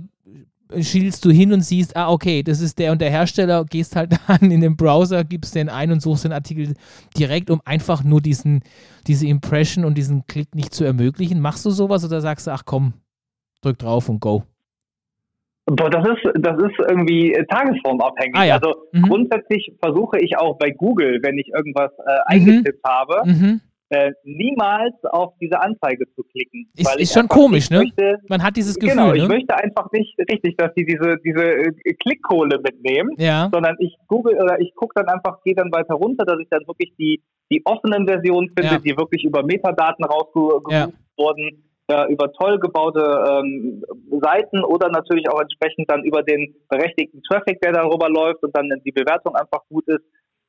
schielst 0.81 1.25
du 1.25 1.31
hin 1.31 1.53
und 1.53 1.61
siehst, 1.61 1.97
ah, 1.97 2.11
okay, 2.11 2.43
das 2.43 2.61
ist 2.61 2.79
der 2.79 2.93
und 2.93 3.01
der 3.01 3.11
Hersteller, 3.11 3.65
gehst 3.65 3.97
halt 3.97 4.13
dann 4.27 4.51
in 4.51 4.61
den 4.61 4.77
Browser, 4.77 5.25
gibst 5.25 5.55
den 5.55 5.69
ein 5.69 5.93
und 5.93 6.01
suchst 6.01 6.25
den 6.25 6.33
Artikel 6.33 6.75
direkt, 7.17 7.51
um 7.51 7.61
einfach 7.65 8.03
nur 8.03 8.21
diesen, 8.21 8.63
diese 9.07 9.27
Impression 9.27 9.85
und 9.85 9.97
diesen 9.97 10.27
Klick 10.27 10.55
nicht 10.55 10.75
zu 10.75 10.85
ermöglichen. 10.85 11.41
Machst 11.41 11.65
du 11.65 11.71
sowas 11.71 12.05
oder 12.05 12.21
sagst 12.21 12.47
du, 12.47 12.53
ach 12.53 12.63
komm, 12.65 12.95
drück 13.65 13.79
drauf 13.79 14.09
und 14.09 14.21
go? 14.21 14.45
Boah, 15.67 15.89
das 15.89 16.07
ist, 16.07 16.31
das 16.41 16.63
ist 16.63 16.79
irgendwie 16.91 17.33
tagesformabhängig. 17.49 18.37
Ah, 18.37 18.45
ja. 18.45 18.55
Also 18.57 18.75
mhm. 18.93 19.03
grundsätzlich 19.03 19.73
versuche 19.83 20.19
ich 20.21 20.37
auch 20.37 20.59
bei 20.59 20.71
Google, 20.71 21.21
wenn 21.23 21.39
ich 21.39 21.49
irgendwas 21.49 21.91
äh, 22.07 22.19
eingetippt 22.27 22.85
mhm. 22.85 22.89
habe, 22.89 23.23
mhm. 23.25 23.61
Äh, 23.91 24.13
niemals 24.25 24.95
auf 25.13 25.35
diese 25.41 25.61
Anzeige 25.61 26.07
zu 26.17 26.23
klicken. 26.25 26.67
Ist, 26.75 26.99
ist 26.99 27.13
schon 27.13 27.29
komisch, 27.29 27.69
ne? 27.69 27.81
Möchte, 27.81 28.19
Man 28.29 28.43
hat 28.43 28.57
dieses 28.57 28.77
Gefühl. 28.77 28.97
Genau, 28.97 29.13
ich 29.13 29.23
ne? 29.23 29.29
möchte 29.29 29.55
einfach 29.55 29.93
nicht 29.93 30.19
richtig, 30.19 30.57
dass 30.57 30.73
die 30.75 30.87
diese, 30.87 31.17
diese 31.19 31.45
äh, 31.45 31.95
Klickkohle 32.03 32.59
mitnehmen, 32.61 33.11
ja. 33.19 33.51
sondern 33.53 33.77
ich 33.79 33.95
google 34.09 34.35
oder 34.43 34.59
ich 34.59 34.75
gucke 34.75 34.95
dann 34.97 35.07
einfach, 35.09 35.43
gehe 35.45 35.55
dann 35.55 35.71
weiter 35.71 35.95
runter, 35.95 36.25
dass 36.25 36.41
ich 36.41 36.49
dann 36.49 36.67
wirklich 36.67 36.95
die, 36.99 37.23
die 37.53 37.61
offenen 37.67 38.09
Versionen 38.09 38.49
finde, 38.57 38.75
ja. 38.75 38.79
die 38.79 38.97
wirklich 38.97 39.23
über 39.23 39.45
Metadaten 39.45 40.05
rausgesucht 40.05 40.73
ja. 40.73 40.89
wurden 41.19 41.64
äh, 41.89 42.13
über 42.13 42.33
toll 42.33 42.59
gebaute 42.59 43.03
ähm, 43.03 43.83
Seiten 44.23 44.65
oder 44.65 44.89
natürlich 44.89 45.29
auch 45.29 45.41
entsprechend 45.41 45.91
dann 45.91 46.05
über 46.05 46.23
den 46.23 46.55
berechtigten 46.69 47.23
Traffic, 47.23 47.61
der 47.61 47.73
darüber 47.73 48.09
läuft 48.09 48.43
und 48.43 48.57
dann 48.57 48.71
die 48.85 48.93
Bewertung 48.93 49.35
einfach 49.35 49.61
gut 49.69 49.87
ist. 49.89 50.05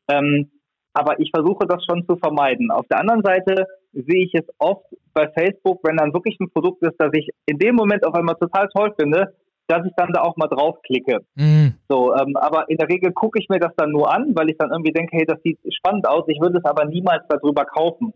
Ähm, 0.09 0.51
aber 0.93 1.19
ich 1.19 1.29
versuche 1.36 1.67
das 1.67 1.83
schon 1.83 2.05
zu 2.07 2.15
vermeiden. 2.15 2.71
Auf 2.71 2.88
der 2.88 2.99
anderen 2.99 3.21
Seite 3.21 3.67
sehe 3.91 4.23
ich 4.23 4.33
es 4.33 4.45
oft 4.59 4.86
bei 5.13 5.29
Facebook, 5.38 5.81
wenn 5.83 5.97
dann 5.97 6.13
wirklich 6.13 6.39
ein 6.39 6.49
Produkt 6.51 6.81
ist, 6.83 6.95
das 6.97 7.09
ich 7.13 7.29
in 7.45 7.59
dem 7.59 7.75
Moment 7.75 8.07
auf 8.07 8.13
einmal 8.13 8.36
total 8.36 8.69
toll 8.73 8.93
finde, 8.97 9.33
dass 9.67 9.86
ich 9.86 9.91
dann 9.97 10.13
da 10.13 10.21
auch 10.21 10.38
mal 10.38 10.47
draufklicke. 10.47 11.19
Mhm. 11.36 11.73
So, 11.89 12.13
ähm, 12.15 12.38
aber 12.38 12.69
in 12.69 12.77
der 12.77 12.88
Regel 12.88 13.11
gucke 13.11 13.39
ich 13.39 13.49
mir 13.49 13.59
das 13.59 13.73
dann 13.75 13.91
nur 13.91 14.13
an, 14.13 14.31
weil 14.36 14.49
ich 14.49 14.57
dann 14.57 14.71
irgendwie 14.71 14.93
denke, 14.93 15.17
hey, 15.17 15.25
das 15.25 15.41
sieht 15.43 15.59
spannend 15.73 16.07
aus. 16.07 16.23
Ich 16.27 16.39
würde 16.39 16.59
es 16.59 16.65
aber 16.65 16.86
niemals 16.86 17.23
darüber 17.27 17.65
kaufen. 17.65 18.13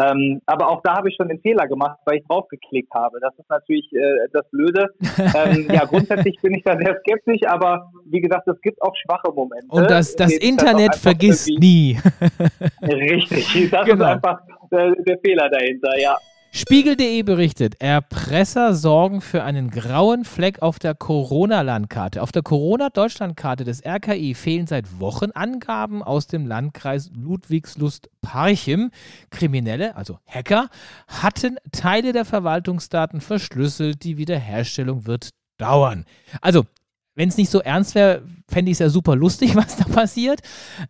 Ähm, 0.00 0.40
aber 0.46 0.68
auch 0.68 0.80
da 0.82 0.96
habe 0.96 1.10
ich 1.10 1.16
schon 1.16 1.28
den 1.28 1.40
Fehler 1.40 1.66
gemacht, 1.66 1.98
weil 2.06 2.18
ich 2.18 2.26
draufgeklickt 2.26 2.92
habe. 2.94 3.20
Das 3.20 3.34
ist 3.38 3.48
natürlich 3.50 3.92
äh, 3.92 4.28
das 4.32 4.48
Blöde. 4.50 4.88
ähm, 5.34 5.68
ja, 5.70 5.84
grundsätzlich 5.84 6.36
bin 6.40 6.54
ich 6.54 6.64
da 6.64 6.76
sehr 6.78 6.98
skeptisch, 7.00 7.40
aber 7.46 7.90
wie 8.06 8.20
gesagt, 8.20 8.48
es 8.48 8.60
gibt 8.62 8.80
auch 8.82 8.94
schwache 8.96 9.32
Momente. 9.32 9.66
Und 9.68 9.90
das, 9.90 10.16
das 10.16 10.32
Internet 10.32 10.96
vergisst 10.96 11.48
nie. 11.48 11.98
Richtig, 12.82 13.70
das 13.70 13.86
genau. 13.86 14.04
ist 14.04 14.10
einfach 14.10 14.40
äh, 14.70 14.92
der 15.02 15.18
Fehler 15.18 15.50
dahinter, 15.50 15.98
ja. 15.98 16.16
Spiegel.de 16.54 17.22
berichtet, 17.22 17.80
Erpresser 17.80 18.74
sorgen 18.74 19.22
für 19.22 19.42
einen 19.42 19.70
grauen 19.70 20.26
Fleck 20.26 20.60
auf 20.60 20.78
der 20.78 20.94
Corona-Landkarte. 20.94 22.20
Auf 22.20 22.30
der 22.30 22.42
Corona-Deutschlandkarte 22.42 23.64
des 23.64 23.82
RKI 23.82 24.34
fehlen 24.34 24.66
seit 24.66 25.00
Wochen 25.00 25.30
Angaben 25.30 26.02
aus 26.02 26.26
dem 26.26 26.46
Landkreis 26.46 27.10
Ludwigslust-Parchim. 27.14 28.90
Kriminelle, 29.30 29.96
also 29.96 30.18
Hacker, 30.26 30.68
hatten 31.08 31.56
Teile 31.72 32.12
der 32.12 32.26
Verwaltungsdaten 32.26 33.22
verschlüsselt. 33.22 34.04
Die 34.04 34.18
Wiederherstellung 34.18 35.06
wird 35.06 35.30
dauern. 35.56 36.04
Also, 36.42 36.66
wenn 37.14 37.30
es 37.30 37.38
nicht 37.38 37.50
so 37.50 37.60
ernst 37.60 37.94
wäre, 37.94 38.24
fände 38.46 38.70
ich 38.70 38.74
es 38.74 38.80
ja 38.80 38.90
super 38.90 39.16
lustig, 39.16 39.56
was 39.56 39.78
da 39.78 39.84
passiert. 39.84 40.42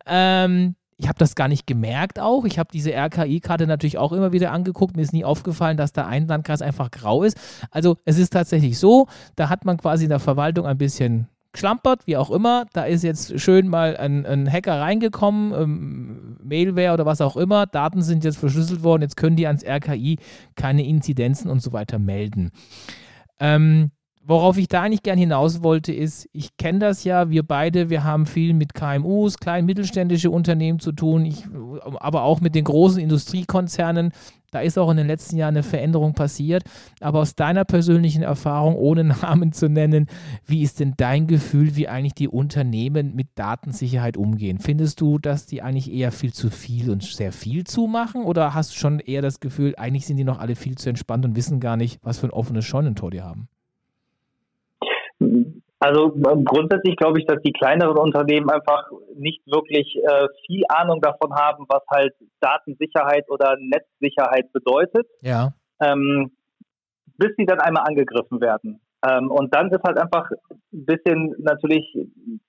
Ähm, 0.05 0.75
ich 1.03 1.09
habe 1.09 1.19
das 1.19 1.35
gar 1.35 1.49
nicht 1.49 1.67
gemerkt 1.67 2.17
auch. 2.17 2.45
Ich 2.45 2.57
habe 2.57 2.69
diese 2.71 2.93
RKI-Karte 2.93 3.67
natürlich 3.67 3.97
auch 3.97 4.13
immer 4.13 4.31
wieder 4.31 4.53
angeguckt. 4.53 4.95
Mir 4.95 5.01
ist 5.01 5.11
nie 5.11 5.25
aufgefallen, 5.25 5.75
dass 5.75 5.91
da 5.91 6.07
ein 6.07 6.27
Landkreis 6.27 6.61
einfach 6.61 6.91
grau 6.91 7.23
ist. 7.23 7.37
Also 7.71 7.97
es 8.05 8.17
ist 8.17 8.31
tatsächlich 8.31 8.79
so, 8.79 9.07
da 9.35 9.49
hat 9.49 9.65
man 9.65 9.75
quasi 9.75 10.05
in 10.05 10.09
der 10.09 10.21
Verwaltung 10.21 10.65
ein 10.65 10.77
bisschen 10.77 11.27
geschlampert, 11.51 12.07
wie 12.07 12.15
auch 12.15 12.31
immer. 12.31 12.67
Da 12.71 12.85
ist 12.85 13.03
jetzt 13.03 13.37
schön 13.37 13.67
mal 13.67 13.97
ein, 13.97 14.25
ein 14.25 14.49
Hacker 14.49 14.79
reingekommen, 14.79 15.53
ähm, 15.53 16.37
Mailware 16.41 16.93
oder 16.93 17.05
was 17.05 17.19
auch 17.19 17.35
immer. 17.35 17.65
Daten 17.65 18.01
sind 18.01 18.23
jetzt 18.23 18.37
verschlüsselt 18.37 18.81
worden. 18.81 19.01
Jetzt 19.01 19.17
können 19.17 19.35
die 19.35 19.45
ans 19.45 19.65
RKI 19.65 20.19
keine 20.55 20.87
Inzidenzen 20.87 21.51
und 21.51 21.61
so 21.61 21.73
weiter 21.73 21.99
melden. 21.99 22.51
Ähm, 23.41 23.91
worauf 24.25 24.57
ich 24.57 24.67
da 24.67 24.81
eigentlich 24.81 25.03
gern 25.03 25.17
hinaus 25.17 25.63
wollte, 25.63 25.93
ist, 25.93 26.29
ich 26.31 26.55
kenne 26.57 26.79
das 26.79 27.03
ja, 27.03 27.29
wir 27.29 27.43
beide, 27.43 27.89
wir 27.89 28.03
haben 28.03 28.25
viel 28.25 28.53
mit 28.53 28.73
KMUs, 28.73 29.37
klein 29.37 29.65
mittelständische 29.65 30.31
Unternehmen 30.31 30.79
zu 30.79 30.93
tun, 30.93 31.25
ich, 31.25 31.43
aber 31.99 32.23
auch 32.23 32.39
mit 32.39 32.55
den 32.55 32.63
großen 32.63 33.01
Industriekonzernen. 33.01 34.11
Da 34.51 34.59
ist 34.59 34.77
auch 34.77 34.91
in 34.91 34.97
den 34.97 35.07
letzten 35.07 35.35
Jahren 35.37 35.55
eine 35.55 35.63
Veränderung 35.63 36.13
passiert. 36.13 36.63
Aber 37.01 37.19
aus 37.19 37.33
deiner 37.33 37.65
persönlichen 37.65 38.21
Erfahrung, 38.21 38.75
ohne 38.75 39.03
Namen 39.21 39.51
zu 39.51 39.67
nennen, 39.67 40.05
wie 40.45 40.61
ist 40.61 40.79
denn 40.79 40.93
dein 40.95 41.25
Gefühl, 41.25 41.75
wie 41.75 41.87
eigentlich 41.87 42.13
die 42.13 42.27
Unternehmen 42.27 43.15
mit 43.15 43.29
Datensicherheit 43.33 44.15
umgehen? 44.15 44.59
Findest 44.59 45.01
du, 45.01 45.17
dass 45.17 45.47
die 45.47 45.63
eigentlich 45.63 45.91
eher 45.91 46.11
viel 46.11 46.33
zu 46.33 46.51
viel 46.51 46.91
und 46.91 47.03
sehr 47.03 47.31
viel 47.31 47.63
zumachen? 47.63 48.23
Oder 48.23 48.53
hast 48.53 48.73
du 48.73 48.77
schon 48.77 48.99
eher 48.99 49.23
das 49.23 49.39
Gefühl, 49.39 49.73
eigentlich 49.75 50.05
sind 50.05 50.17
die 50.17 50.23
noch 50.23 50.37
alle 50.37 50.55
viel 50.55 50.75
zu 50.77 50.87
entspannt 50.87 51.25
und 51.25 51.35
wissen 51.35 51.59
gar 51.59 51.75
nicht, 51.75 51.99
was 52.03 52.19
für 52.19 52.27
ein 52.27 52.31
offenes 52.31 52.63
Scheunentor 52.63 53.09
die 53.09 53.23
haben? 53.23 53.49
Also 55.83 56.15
ähm, 56.15 56.45
grundsätzlich 56.45 56.95
glaube 56.95 57.19
ich, 57.19 57.25
dass 57.25 57.41
die 57.41 57.51
kleineren 57.51 57.97
Unternehmen 57.97 58.49
einfach 58.49 58.89
nicht 59.15 59.45
wirklich 59.47 59.97
äh, 59.97 60.27
viel 60.47 60.63
Ahnung 60.69 61.01
davon 61.01 61.35
haben, 61.35 61.65
was 61.67 61.83
halt 61.91 62.13
Datensicherheit 62.39 63.29
oder 63.29 63.57
Netzsicherheit 63.59 64.53
bedeutet. 64.53 65.05
Ja. 65.19 65.51
Ähm, 65.81 66.31
bis 67.17 67.31
sie 67.37 67.45
dann 67.45 67.59
einmal 67.59 67.83
angegriffen 67.85 68.39
werden. 68.39 68.79
Ähm, 69.05 69.29
und 69.29 69.53
dann 69.53 69.69
ist 69.71 69.83
halt 69.85 69.97
einfach 69.97 70.31
ein 70.71 70.85
bisschen 70.85 71.35
natürlich 71.39 71.85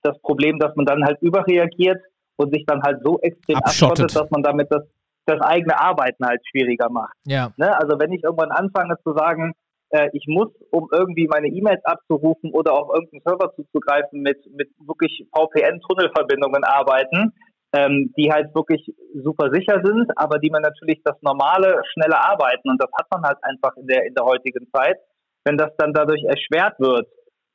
das 0.01 0.17
Problem, 0.21 0.57
dass 0.57 0.73
man 0.77 0.85
dann 0.85 1.03
halt 1.03 1.21
überreagiert 1.21 2.01
und 2.37 2.53
sich 2.53 2.65
dann 2.65 2.81
halt 2.83 3.01
so 3.03 3.19
extrem 3.19 3.57
abschottet, 3.57 4.05
abschottet 4.05 4.15
dass 4.15 4.31
man 4.31 4.43
damit 4.43 4.71
das, 4.71 4.83
das 5.25 5.41
eigene 5.41 5.77
Arbeiten 5.77 6.25
halt 6.25 6.39
schwieriger 6.49 6.89
macht. 6.89 7.17
Ja. 7.25 7.51
Ne? 7.57 7.77
Also 7.77 7.99
wenn 7.99 8.13
ich 8.13 8.23
irgendwann 8.23 8.51
anfange 8.51 8.95
zu 9.03 9.11
sagen, 9.13 9.55
äh, 9.89 10.09
ich 10.13 10.25
muss, 10.27 10.49
um 10.71 10.89
irgendwie 10.91 11.27
meine 11.27 11.47
E-Mails 11.47 11.83
abzurufen 11.85 12.51
oder 12.51 12.73
auf 12.73 12.93
irgendeinen 12.93 13.21
Server 13.25 13.53
zuzugreifen, 13.55 14.21
mit, 14.21 14.37
mit 14.53 14.69
wirklich 14.79 15.25
VPN-Tunnelverbindungen 15.35 16.63
arbeiten, 16.63 17.33
ähm, 17.73 18.13
die 18.17 18.31
halt 18.31 18.53
wirklich 18.55 18.85
super 19.13 19.49
sicher 19.51 19.81
sind, 19.83 20.09
aber 20.15 20.39
die 20.39 20.49
man 20.49 20.61
natürlich 20.61 21.01
das 21.03 21.21
normale, 21.21 21.81
schnelle 21.93 22.17
Arbeiten, 22.17 22.69
und 22.69 22.81
das 22.81 22.89
hat 22.97 23.07
man 23.11 23.23
halt 23.23 23.37
einfach 23.41 23.75
in 23.77 23.87
der, 23.87 24.05
in 24.05 24.13
der 24.13 24.25
heutigen 24.25 24.67
Zeit, 24.73 24.97
wenn 25.43 25.57
das 25.57 25.71
dann 25.77 25.93
dadurch 25.93 26.23
erschwert 26.23 26.79
wird, 26.79 27.07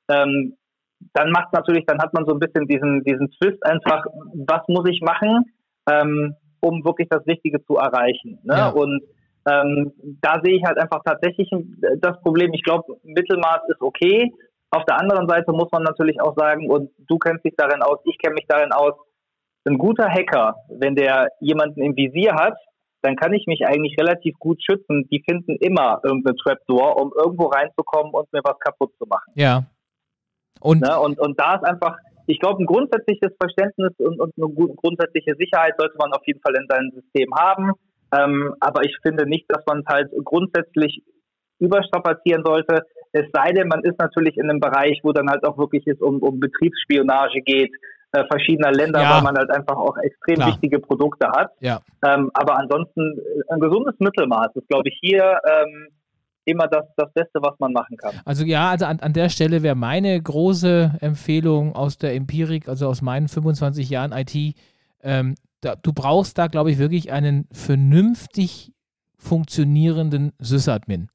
ähm, 0.08 0.56
dann 1.14 1.30
macht 1.30 1.52
natürlich, 1.52 1.86
dann 1.86 2.00
hat 2.00 2.12
man 2.12 2.26
so 2.26 2.34
ein 2.34 2.38
bisschen 2.38 2.66
diesen, 2.66 3.02
diesen 3.04 3.30
Twist 3.32 3.64
einfach, 3.64 4.04
was 4.46 4.62
muss 4.68 4.88
ich 4.88 5.00
machen, 5.00 5.44
ähm, 5.90 6.34
um 6.60 6.84
wirklich 6.84 7.08
das 7.08 7.26
Wichtige 7.26 7.64
zu 7.64 7.76
erreichen. 7.76 8.38
Ne? 8.42 8.54
Ja. 8.54 8.68
Und 8.68 9.02
ähm, 9.48 9.92
da 10.20 10.40
sehe 10.42 10.56
ich 10.56 10.64
halt 10.64 10.78
einfach 10.78 11.02
tatsächlich 11.04 11.50
das 11.98 12.20
Problem. 12.20 12.52
Ich 12.52 12.62
glaube, 12.62 12.96
Mittelmaß 13.02 13.60
ist 13.68 13.80
okay. 13.80 14.32
Auf 14.70 14.84
der 14.84 15.00
anderen 15.00 15.28
Seite 15.28 15.52
muss 15.52 15.70
man 15.72 15.82
natürlich 15.82 16.20
auch 16.20 16.36
sagen, 16.36 16.70
und 16.70 16.90
du 17.08 17.18
kennst 17.18 17.44
dich 17.44 17.54
darin 17.56 17.82
aus, 17.82 17.98
ich 18.04 18.18
kenne 18.18 18.34
mich 18.34 18.46
darin 18.46 18.72
aus, 18.72 18.94
ein 19.66 19.78
guter 19.78 20.08
Hacker, 20.08 20.56
wenn 20.68 20.94
der 20.94 21.28
jemanden 21.40 21.82
im 21.82 21.96
Visier 21.96 22.34
hat, 22.34 22.56
dann 23.02 23.16
kann 23.16 23.32
ich 23.32 23.46
mich 23.46 23.66
eigentlich 23.66 23.96
relativ 23.98 24.38
gut 24.38 24.62
schützen. 24.62 25.08
Die 25.10 25.22
finden 25.28 25.56
immer 25.56 26.00
irgendeine 26.02 26.36
Trapdoor, 26.36 27.00
um 27.00 27.12
irgendwo 27.16 27.46
reinzukommen 27.46 28.12
und 28.12 28.32
mir 28.32 28.42
was 28.44 28.58
kaputt 28.58 28.92
zu 28.98 29.06
machen. 29.06 29.32
Ja. 29.34 29.64
Und, 30.60 30.82
ne? 30.82 30.98
und, 31.00 31.18
und 31.18 31.40
da 31.40 31.54
ist 31.56 31.64
einfach, 31.64 31.96
ich 32.26 32.38
glaube, 32.38 32.62
ein 32.62 32.66
grundsätzliches 32.66 33.32
Verständnis 33.40 33.92
und, 33.98 34.20
und 34.20 34.32
eine 34.36 34.74
grundsätzliche 34.76 35.34
Sicherheit 35.36 35.74
sollte 35.78 35.96
man 35.98 36.12
auf 36.12 36.26
jeden 36.26 36.40
Fall 36.40 36.54
in 36.56 36.66
seinem 36.68 36.90
System 36.90 37.34
haben. 37.34 37.72
Ähm, 38.12 38.54
aber 38.60 38.84
ich 38.84 38.96
finde 39.02 39.26
nicht, 39.26 39.46
dass 39.48 39.64
man 39.66 39.80
es 39.80 39.86
halt 39.86 40.10
grundsätzlich 40.24 41.02
überstrapazieren 41.58 42.42
sollte. 42.44 42.82
Es 43.12 43.26
sei 43.32 43.52
denn, 43.52 43.68
man 43.68 43.82
ist 43.84 43.98
natürlich 43.98 44.36
in 44.36 44.48
einem 44.48 44.60
Bereich, 44.60 45.00
wo 45.02 45.12
dann 45.12 45.28
halt 45.28 45.44
auch 45.44 45.58
wirklich 45.58 45.86
es 45.86 46.00
um, 46.00 46.20
um 46.20 46.40
Betriebsspionage 46.40 47.40
geht, 47.42 47.72
äh, 48.12 48.24
verschiedener 48.30 48.72
Länder, 48.72 49.02
ja. 49.02 49.16
weil 49.16 49.22
man 49.22 49.36
halt 49.36 49.50
einfach 49.50 49.76
auch 49.76 49.96
extrem 49.98 50.36
Klar. 50.36 50.48
wichtige 50.48 50.80
Produkte 50.80 51.28
hat. 51.28 51.52
Ja. 51.60 51.80
Ähm, 52.04 52.30
aber 52.34 52.58
ansonsten 52.58 53.18
äh, 53.18 53.52
ein 53.54 53.60
gesundes 53.60 53.94
Mittelmaß 53.98 54.48
ist, 54.54 54.68
glaube 54.68 54.88
ich, 54.88 54.98
hier 55.00 55.38
ähm, 55.48 55.88
immer 56.44 56.66
das, 56.66 56.86
das 56.96 57.12
Beste, 57.12 57.40
was 57.40 57.58
man 57.58 57.72
machen 57.72 57.96
kann. 57.96 58.20
Also 58.24 58.44
ja, 58.44 58.70
also 58.70 58.86
an, 58.86 59.00
an 59.00 59.12
der 59.12 59.28
Stelle 59.28 59.62
wäre 59.62 59.76
meine 59.76 60.20
große 60.20 60.98
Empfehlung 61.00 61.74
aus 61.74 61.98
der 61.98 62.14
Empirik, 62.14 62.68
also 62.68 62.88
aus 62.88 63.02
meinen 63.02 63.28
25 63.28 63.88
Jahren 63.90 64.12
IT, 64.12 64.56
ähm, 65.02 65.34
da, 65.60 65.76
du 65.76 65.92
brauchst 65.92 66.38
da, 66.38 66.46
glaube 66.46 66.70
ich, 66.70 66.78
wirklich 66.78 67.12
einen 67.12 67.46
vernünftig 67.52 68.72
funktionierenden 69.18 70.32
Sysadmin. 70.38 71.08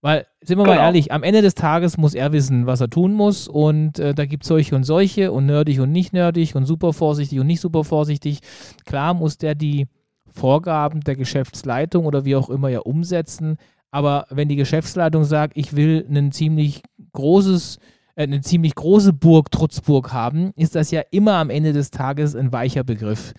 Weil, 0.00 0.26
sind 0.40 0.58
wir 0.58 0.64
genau. 0.64 0.76
mal 0.76 0.82
ehrlich, 0.82 1.12
am 1.12 1.22
Ende 1.22 1.42
des 1.42 1.54
Tages 1.54 1.96
muss 1.96 2.14
er 2.14 2.32
wissen, 2.32 2.66
was 2.66 2.80
er 2.80 2.90
tun 2.90 3.12
muss. 3.12 3.46
Und 3.46 4.00
äh, 4.00 4.14
da 4.14 4.26
gibt 4.26 4.42
es 4.42 4.48
solche 4.48 4.74
und 4.74 4.82
solche 4.82 5.30
und 5.30 5.46
nerdig 5.46 5.78
und 5.78 5.92
nicht 5.92 6.12
nerdig 6.12 6.56
und 6.56 6.66
super 6.66 6.92
vorsichtig 6.92 7.38
und 7.38 7.46
nicht 7.46 7.60
super 7.60 7.84
vorsichtig. 7.84 8.40
Klar 8.84 9.14
muss 9.14 9.38
der 9.38 9.54
die 9.54 9.86
Vorgaben 10.26 11.02
der 11.02 11.14
Geschäftsleitung 11.14 12.04
oder 12.04 12.24
wie 12.24 12.34
auch 12.34 12.50
immer 12.50 12.68
ja 12.68 12.80
umsetzen. 12.80 13.58
Aber 13.92 14.26
wenn 14.30 14.48
die 14.48 14.56
Geschäftsleitung 14.56 15.24
sagt, 15.24 15.56
ich 15.56 15.76
will 15.76 16.04
ein 16.10 16.32
ziemlich 16.32 16.82
großes 17.12 17.78
eine 18.16 18.40
ziemlich 18.40 18.74
große 18.74 19.12
Burg, 19.12 19.50
Trutzburg 19.50 20.12
haben, 20.12 20.52
ist 20.56 20.74
das 20.74 20.90
ja 20.90 21.02
immer 21.10 21.34
am 21.34 21.50
Ende 21.50 21.72
des 21.72 21.90
Tages 21.90 22.36
ein 22.36 22.52
weicher 22.52 22.84
Begriff. 22.84 23.32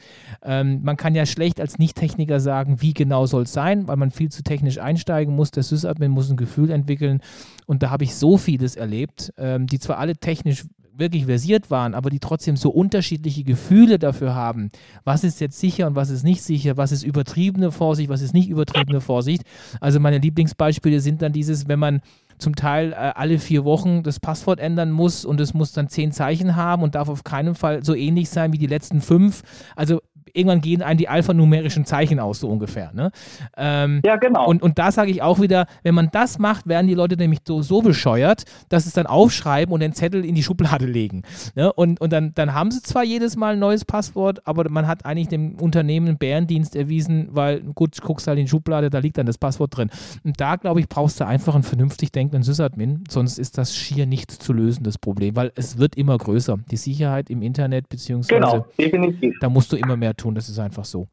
Ähm, 0.44 0.82
man 0.84 0.98
kann 0.98 1.16
ja 1.16 1.26
schlecht 1.26 1.62
als 1.62 1.78
Nicht-Techniker 1.78 2.40
sagen, 2.40 2.82
wie 2.82 2.94
genau 2.94 3.26
soll 3.26 3.44
es 3.44 3.54
sein, 3.54 3.88
weil 3.88 3.98
man 3.98 4.12
viel 4.12 4.30
zu 4.30 4.44
technisch 4.44 4.80
einsteigen 4.80 5.36
muss. 5.36 5.52
Der 5.52 5.64
Sysadmin 5.64 6.12
muss 6.12 6.30
ein 6.30 6.38
Gefühl 6.38 6.72
entwickeln. 6.72 7.22
Und 7.66 7.84
da 7.84 7.92
habe 7.92 8.04
ich 8.04 8.16
so 8.16 8.38
vieles 8.38 8.76
erlebt, 8.76 9.32
ähm, 9.38 9.68
die 9.68 9.80
zwar 9.80 10.00
alle 10.00 10.18
technisch 10.18 10.66
wirklich 10.96 11.26
versiert 11.26 11.72
waren, 11.72 11.94
aber 11.96 12.10
die 12.10 12.20
trotzdem 12.20 12.56
so 12.56 12.70
unterschiedliche 12.70 13.44
Gefühle 13.44 14.00
dafür 14.00 14.36
haben, 14.36 14.70
was 15.04 15.24
ist 15.24 15.42
jetzt 15.42 15.60
sicher 15.60 15.88
und 15.88 15.96
was 15.96 16.10
ist 16.10 16.24
nicht 16.24 16.44
sicher, 16.44 16.78
was 16.78 16.92
ist 16.92 17.04
übertriebene 17.04 17.72
Vorsicht, 17.72 18.10
was 18.10 18.22
ist 18.22 18.34
nicht 18.34 18.50
übertriebene 18.50 19.02
Vorsicht. 19.02 19.44
Also 19.80 20.00
meine 20.00 20.20
Lieblingsbeispiele 20.20 21.00
sind 21.00 21.22
dann 21.22 21.34
dieses, 21.34 21.68
wenn 21.68 21.80
man 21.80 22.02
zum 22.38 22.56
Teil 22.56 22.94
äh, 22.94 22.96
alle 23.16 23.40
vier 23.40 23.66
Wochen 23.66 24.04
das 24.04 24.20
Passwort 24.20 24.60
ändern 24.60 24.92
muss 24.92 25.26
und 25.26 25.40
es 25.40 25.54
muss 25.54 25.72
dann 25.72 25.90
zehn 25.90 26.12
Zeichen 26.12 26.56
haben 26.56 26.84
und 26.84 26.96
darf 26.96 27.10
auf 27.10 27.24
keinen 27.24 27.56
Fall 27.56 27.84
so 27.84 27.96
ähnlich 27.96 28.30
sein 28.30 28.54
wie 28.54 28.58
die 28.58 28.68
letzten 28.68 29.02
fünf. 29.02 29.44
Also 29.76 30.02
irgendwann 30.34 30.62
gehen 30.62 30.82
einem 30.82 30.98
die 30.98 31.08
alphanumerischen 31.08 31.86
Zeichen 31.86 32.20
aus, 32.20 32.40
so 32.40 32.50
ungefähr. 32.50 32.92
Ne? 32.94 33.12
Ähm, 33.56 34.02
ja, 34.04 34.16
genau. 34.18 34.48
Und, 34.48 34.62
und 34.62 34.80
da 34.80 34.92
sage 34.92 35.12
ich 35.12 35.22
auch 35.22 35.40
wieder, 35.40 35.68
wenn 35.84 35.96
man 35.96 36.10
das 36.12 36.40
macht, 36.40 36.68
werden 36.68 36.88
die 36.88 36.96
Leute 36.96 37.16
nämlich 37.18 37.40
so, 37.48 37.62
so 37.62 37.82
bescheuert, 37.82 38.44
dass 38.70 38.86
es 38.86 38.94
dann 38.94 39.06
aufschreiben 39.06 39.74
und 39.74 39.80
den 39.80 39.94
Zettel 39.94 40.26
in 40.26 40.36
die 40.36 40.44
Schublade 40.44 40.86
legen. 40.86 41.22
Ne? 41.56 41.72
Und, 41.72 42.02
und 42.02 42.12
dann, 42.12 42.34
dann 42.36 42.54
haben 42.54 42.72
sie 42.72 42.82
zwar 42.82 43.04
jedes 43.04 43.36
Mal 43.36 43.54
ein 43.54 43.60
neues 43.60 43.86
Passwort, 43.86 44.46
aber 44.46 44.70
man 44.70 44.88
hat 44.88 45.06
eigentlich 45.06 45.28
dem 45.28 45.56
Unternehmen 45.56 46.08
einen 46.08 46.18
Bärendienst 46.18 46.76
erwiesen, 46.76 47.30
weil 47.32 47.62
gut, 47.62 48.02
guckst 48.02 48.28
halt 48.28 48.40
in 48.40 48.46
die 48.46 48.50
Schublade, 48.50 48.90
da 48.90 49.00
liegt 49.00 49.18
dann 49.18 49.26
das 49.26 49.38
Passwort 49.38 49.78
drin. 49.78 49.90
Und 50.24 50.40
da, 50.42 50.56
glaube 50.56 50.80
ich, 50.80 50.90
brauchst 50.90 51.20
du 51.20 51.28
einfach 51.28 51.54
einen 51.54 51.64
vernünftig 51.64 52.12
denkenden 52.12 52.44
Sysadmin, 52.44 53.04
sonst 53.10 53.38
ist 53.38 53.58
das 53.58 53.76
schier 53.76 54.06
nicht 54.06 54.32
zu 54.32 54.54
lösen, 54.54 54.84
das 54.84 54.98
Problem, 54.98 55.36
weil 55.36 55.52
es 55.56 55.78
wird 55.78 55.96
immer 55.96 56.18
größer. 56.18 56.58
Die 56.72 56.78
Sicherheit 56.78 57.30
im 57.30 57.42
Internet, 57.42 57.90
beziehungsweise 57.90 58.42
genau, 58.42 58.66
definitiv. 58.78 59.36
da 59.40 59.50
musst 59.50 59.72
du 59.72 59.78
immer 59.78 59.98
mehr 59.98 60.16
tun 60.16 60.23
tun. 60.24 60.36
Das 60.36 60.50
ist 60.50 60.60
einfach 60.60 60.86
so. 60.86 61.08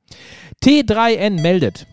T3N 0.63 1.41
meldet. 1.41 1.87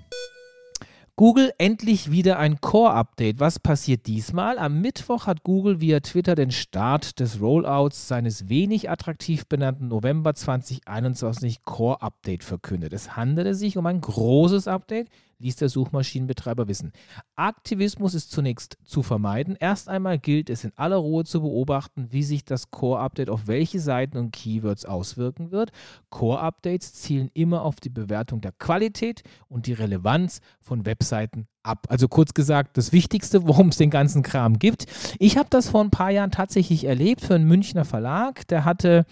Google 1.20 1.51
endlich 1.57 2.11
wieder 2.11 2.38
ein 2.38 2.61
Core-Update. 2.61 3.39
Was 3.39 3.57
passiert 3.57 4.05
diesmal? 4.05 4.59
Am 4.59 4.82
Mittwoch 4.82 5.26
hat 5.26 5.43
Google 5.43 5.82
via 5.82 5.99
Twitter 5.99 6.36
den 6.36 6.51
Start 6.51 7.20
des 7.20 7.41
Rollouts 7.41 8.07
seines 8.07 8.49
wenig 8.49 8.91
attraktiv 8.91 9.47
benannten 9.47 9.88
November 9.88 10.36
2021 10.36 11.65
Core-Update 11.65 12.43
verkündet. 12.43 12.93
Es 12.93 13.15
handelte 13.15 13.55
sich 13.55 13.78
um 13.78 13.88
ein 13.88 13.99
großes 13.99 14.68
Update, 14.68 15.09
ließ 15.39 15.55
der 15.57 15.69
Suchmaschinenbetreiber 15.69 16.67
wissen. 16.67 16.91
Aktivismus 17.35 18.13
ist 18.13 18.31
zunächst 18.31 18.77
zu 18.83 19.03
vermeiden. 19.03 19.55
Erst 19.59 19.89
einmal 19.89 20.19
gilt 20.19 20.49
es 20.49 20.63
in 20.63 20.71
aller 20.75 20.97
Ruhe 20.97 21.23
zu 21.23 21.41
beobachten, 21.41 22.07
wie 22.11 22.23
sich 22.23 22.43
das 22.45 22.71
Core-Update 22.71 23.29
auf 23.29 23.47
welche 23.47 23.79
Seiten 23.79 24.17
und 24.17 24.31
Keywords 24.31 24.85
auswirken 24.85 25.51
wird. 25.51 25.71
Core-Updates 26.09 26.93
zielen 26.93 27.29
immer 27.33 27.61
auf 27.61 27.75
die 27.77 27.89
Bewertung 27.89 28.41
der 28.41 28.51
Qualität 28.51 29.23
und 29.47 29.67
die 29.67 29.73
Relevanz 29.73 30.41
von 30.61 30.85
Webseiten 30.85 31.47
ab. 31.67 31.88
Also 31.89 32.07
kurz 32.07 32.33
gesagt, 32.33 32.77
das 32.77 32.91
Wichtigste, 32.91 33.47
worum 33.47 33.69
es 33.69 33.77
den 33.77 33.89
ganzen 33.89 34.23
Kram 34.23 34.57
gibt. 34.57 34.85
Ich 35.19 35.38
habe 35.38 35.49
das 35.49 35.69
vor 35.69 35.83
ein 35.83 35.91
paar 35.91 36.09
Jahren 36.09 36.31
tatsächlich 36.31 36.85
erlebt 36.85 37.21
für 37.21 37.35
einen 37.35 37.47
Münchner 37.47 37.85
Verlag. 37.85 38.47
Der 38.47 38.65
hatte 38.65 39.05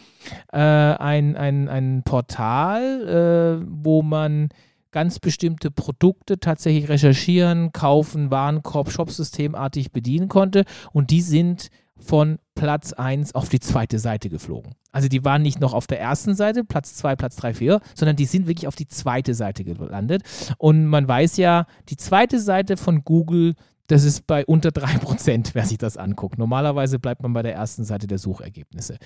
äh, 0.51 0.57
ein, 0.57 1.35
ein, 1.35 1.69
ein 1.69 2.03
Portal, 2.03 3.61
äh, 3.61 3.65
wo 3.69 4.01
man 4.01 4.49
ganz 4.95 5.19
bestimmte 5.19 5.71
Produkte 5.71 6.39
tatsächlich 6.39 6.87
recherchieren, 6.87 7.73
kaufen, 7.73 8.31
Warenkorb, 8.31 8.89
Shopsystemartig 8.89 9.91
bedienen 9.91 10.29
konnte. 10.29 10.63
Und 10.93 11.11
die 11.11 11.19
sind 11.19 11.69
von 11.97 12.39
Platz 12.55 12.93
1 12.93 13.35
auf 13.35 13.49
die 13.49 13.59
zweite 13.59 13.99
Seite 13.99 14.29
geflogen. 14.29 14.75
Also 14.93 15.09
die 15.09 15.25
waren 15.25 15.41
nicht 15.41 15.59
noch 15.59 15.73
auf 15.73 15.85
der 15.85 15.99
ersten 15.99 16.33
Seite, 16.33 16.63
Platz 16.63 16.95
2, 16.95 17.17
Platz 17.17 17.35
3, 17.35 17.55
4, 17.55 17.81
sondern 17.93 18.15
die 18.15 18.23
sind 18.23 18.47
wirklich 18.47 18.69
auf 18.69 18.77
die 18.77 18.87
zweite 18.87 19.33
Seite 19.33 19.65
gelandet. 19.65 20.23
Und 20.59 20.85
man 20.85 21.05
weiß 21.05 21.35
ja, 21.35 21.67
die 21.89 21.97
zweite 21.97 22.39
Seite 22.39 22.77
von 22.77 23.03
Google, 23.03 23.55
das 23.87 24.05
ist 24.05 24.25
bei 24.25 24.45
unter 24.45 24.69
3%, 24.69 25.49
wer 25.53 25.65
sich 25.65 25.77
das 25.77 25.97
anguckt. 25.97 26.37
Normalerweise 26.37 26.99
bleibt 26.99 27.21
man 27.21 27.33
bei 27.33 27.43
der 27.43 27.53
ersten 27.53 27.83
Seite 27.83 28.07
der 28.07 28.17
Suchergebnisse. 28.17 28.97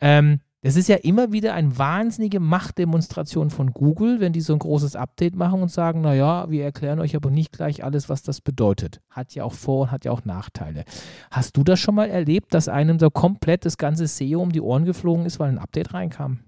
Ähm, 0.00 0.40
das 0.62 0.76
ist 0.76 0.88
ja 0.88 0.96
immer 0.96 1.32
wieder 1.32 1.54
eine 1.54 1.76
wahnsinnige 1.76 2.38
Machtdemonstration 2.38 3.50
von 3.50 3.72
Google, 3.72 4.20
wenn 4.20 4.32
die 4.32 4.40
so 4.40 4.52
ein 4.52 4.60
großes 4.60 4.94
Update 4.94 5.34
machen 5.34 5.60
und 5.60 5.72
sagen, 5.72 6.02
naja, 6.02 6.46
wir 6.50 6.64
erklären 6.64 7.00
euch 7.00 7.16
aber 7.16 7.30
nicht 7.30 7.52
gleich 7.52 7.82
alles, 7.82 8.08
was 8.08 8.22
das 8.22 8.40
bedeutet. 8.40 9.00
Hat 9.10 9.34
ja 9.34 9.42
auch 9.42 9.54
Vor- 9.54 9.82
und 9.82 9.90
hat 9.90 10.04
ja 10.04 10.12
auch 10.12 10.24
Nachteile. 10.24 10.84
Hast 11.32 11.56
du 11.56 11.64
das 11.64 11.80
schon 11.80 11.96
mal 11.96 12.08
erlebt, 12.08 12.54
dass 12.54 12.68
einem 12.68 13.00
so 13.00 13.10
komplett 13.10 13.64
das 13.64 13.76
ganze 13.76 14.06
SEO 14.06 14.40
um 14.40 14.52
die 14.52 14.60
Ohren 14.60 14.84
geflogen 14.84 15.26
ist, 15.26 15.40
weil 15.40 15.48
ein 15.48 15.58
Update 15.58 15.94
reinkam? 15.94 16.38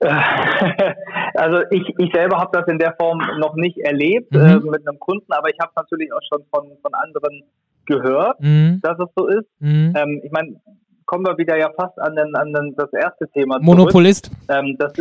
Also 1.34 1.62
ich, 1.70 1.82
ich 1.96 2.12
selber 2.12 2.38
habe 2.38 2.50
das 2.58 2.68
in 2.68 2.78
der 2.78 2.94
Form 3.00 3.18
noch 3.38 3.54
nicht 3.54 3.78
erlebt 3.78 4.32
mhm. 4.32 4.40
äh, 4.40 4.56
mit 4.56 4.86
einem 4.86 4.98
Kunden, 4.98 5.32
aber 5.32 5.48
ich 5.48 5.56
habe 5.60 5.72
natürlich 5.74 6.12
auch 6.12 6.20
schon 6.28 6.44
von, 6.50 6.70
von 6.82 6.92
anderen 6.92 7.42
gehört, 7.86 8.38
mhm. 8.40 8.80
dass 8.82 8.98
es 8.98 9.08
so 9.16 9.26
ist. 9.28 9.48
Mhm. 9.58 9.94
Ähm, 9.96 10.20
ich 10.22 10.30
meine, 10.30 10.60
kommen 11.12 11.26
wir 11.26 11.36
wieder 11.36 11.58
ja 11.58 11.70
fast 11.76 11.98
an, 12.00 12.16
den, 12.16 12.34
an 12.34 12.54
den, 12.54 12.74
das 12.74 12.90
erste 12.94 13.28
Thema. 13.34 13.56
Zurück. 13.56 13.66
Monopolist. 13.66 14.30
Ähm, 14.48 14.76
das 14.78 14.94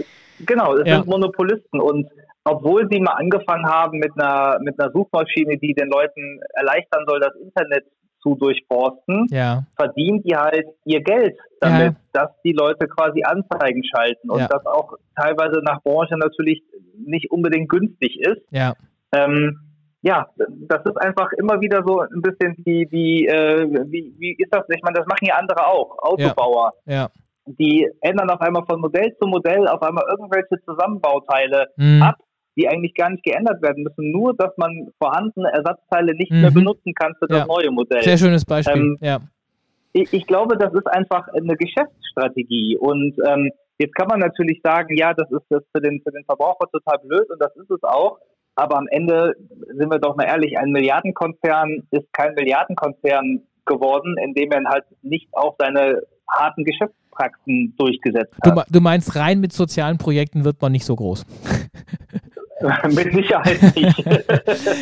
genau, 0.46 0.76
es 0.76 0.86
ja. 0.86 0.98
sind 0.98 1.08
Monopolisten 1.08 1.80
und 1.80 2.10
obwohl 2.44 2.86
sie 2.92 3.00
mal 3.00 3.14
angefangen 3.14 3.66
haben 3.66 4.00
mit 4.00 4.12
einer, 4.18 4.58
mit 4.62 4.78
einer 4.78 4.92
Suchmaschine, 4.92 5.58
die 5.58 5.74
den 5.74 5.90
Leuten 5.90 6.42
erleichtern 6.54 7.06
soll, 7.08 7.22
das 7.22 7.34
Internet 7.42 7.86
zu 8.22 8.36
durchforsten, 8.36 9.28
ja. 9.30 9.64
verdienen 9.78 10.22
die 10.24 10.36
halt 10.36 10.66
ihr 10.84 11.02
Geld 11.02 11.38
damit, 11.62 11.94
ja. 11.94 11.96
dass 12.12 12.30
die 12.44 12.52
Leute 12.52 12.88
quasi 12.88 13.24
Anzeigen 13.24 13.82
schalten 13.86 14.30
und 14.30 14.40
ja. 14.40 14.48
das 14.48 14.66
auch 14.66 14.96
teilweise 15.16 15.62
nach 15.64 15.82
Branche 15.82 16.18
natürlich 16.18 16.62
nicht 16.98 17.32
unbedingt 17.32 17.70
günstig 17.70 18.20
ist. 18.20 18.42
Ja. 18.52 18.74
Ähm, 19.14 19.60
ja, 20.02 20.28
das 20.36 20.84
ist 20.86 20.98
einfach 20.98 21.32
immer 21.34 21.62
wieder 21.62 21.84
so 21.86 22.00
ein 22.00 22.22
bisschen 22.22 22.56
die, 22.64 22.88
die 22.88 23.28
äh, 23.28 23.68
wie, 23.88 24.14
wie 24.18 24.36
ist 24.38 24.54
das? 24.54 24.64
Ich 24.70 24.82
meine, 24.82 24.98
das 24.98 25.06
machen 25.06 25.26
ja 25.26 25.36
andere 25.36 25.66
auch, 25.68 25.98
Autobauer. 26.00 26.74
Ja. 26.86 26.94
ja. 26.94 27.10
Die 27.46 27.88
ändern 28.02 28.30
auf 28.30 28.42
einmal 28.42 28.66
von 28.66 28.80
Modell 28.82 29.16
zu 29.20 29.28
Modell 29.28 29.68
auf 29.68 29.82
einmal 29.82 30.04
irgendwelche 30.10 30.64
Zusammenbauteile 30.66 31.68
mhm. 31.76 32.02
ab, 32.02 32.16
die 32.56 32.68
eigentlich 32.68 32.96
gar 32.96 33.10
nicht 33.10 33.24
geändert 33.24 33.62
werden 33.62 33.84
müssen, 33.84 34.12
nur 34.12 34.36
dass 34.36 34.56
man 34.58 34.90
vorhandene 35.00 35.52
Ersatzteile 35.52 36.14
nicht 36.16 36.32
mhm. 36.32 36.42
mehr 36.42 36.52
benutzen 36.52 36.94
kann 36.94 37.14
für 37.20 37.28
das 37.28 37.40
ja. 37.40 37.46
neue 37.46 37.72
Modell. 37.72 38.02
Sehr 38.02 38.18
schönes 38.18 38.46
Beispiel, 38.46 38.82
ähm, 38.82 38.98
ja. 39.02 39.20
Ich, 39.94 40.14
ich, 40.14 40.26
glaube, 40.26 40.58
das 40.58 40.74
ist 40.74 40.88
einfach 40.88 41.28
eine 41.34 41.56
Geschäftsstrategie 41.58 42.78
und 42.78 43.16
ähm, 43.28 43.52
Jetzt 43.82 43.96
kann 43.96 44.10
man 44.10 44.20
natürlich 44.20 44.62
sagen, 44.64 44.96
ja, 44.96 45.12
das 45.12 45.32
ist 45.32 45.46
das 45.50 45.64
für 45.72 45.82
den, 45.82 46.00
für 46.04 46.12
den 46.12 46.24
Verbraucher 46.26 46.70
total 46.72 47.00
blöd 47.00 47.28
und 47.32 47.42
das 47.42 47.56
ist 47.56 47.72
es 47.72 47.82
auch. 47.82 48.20
Aber 48.56 48.78
am 48.78 48.88
Ende 48.90 49.36
sind 49.68 49.90
wir 49.90 50.00
doch 50.00 50.16
mal 50.16 50.26
ehrlich, 50.26 50.58
ein 50.58 50.72
Milliardenkonzern 50.72 51.88
ist 51.92 52.12
kein 52.14 52.34
Milliardenkonzern 52.36 53.42
geworden, 53.66 54.16
indem 54.24 54.52
er 54.52 54.64
halt 54.70 54.86
nicht 55.02 55.28
auch 55.32 55.56
seine 55.58 56.02
harten 56.30 56.64
Geschäftspraxen 56.64 57.76
durchgesetzt 57.78 58.36
hat. 58.44 58.58
Du, 58.58 58.62
du 58.70 58.82
meinst, 58.82 59.16
rein 59.16 59.40
mit 59.40 59.54
sozialen 59.54 59.98
Projekten 59.98 60.44
wird 60.44 60.62
man 60.62 60.72
nicht 60.72 60.86
so 60.86 60.96
groß. 60.96 61.26
Mit 62.94 63.14
Sicherheit 63.14 63.76
nicht. 63.76 64.04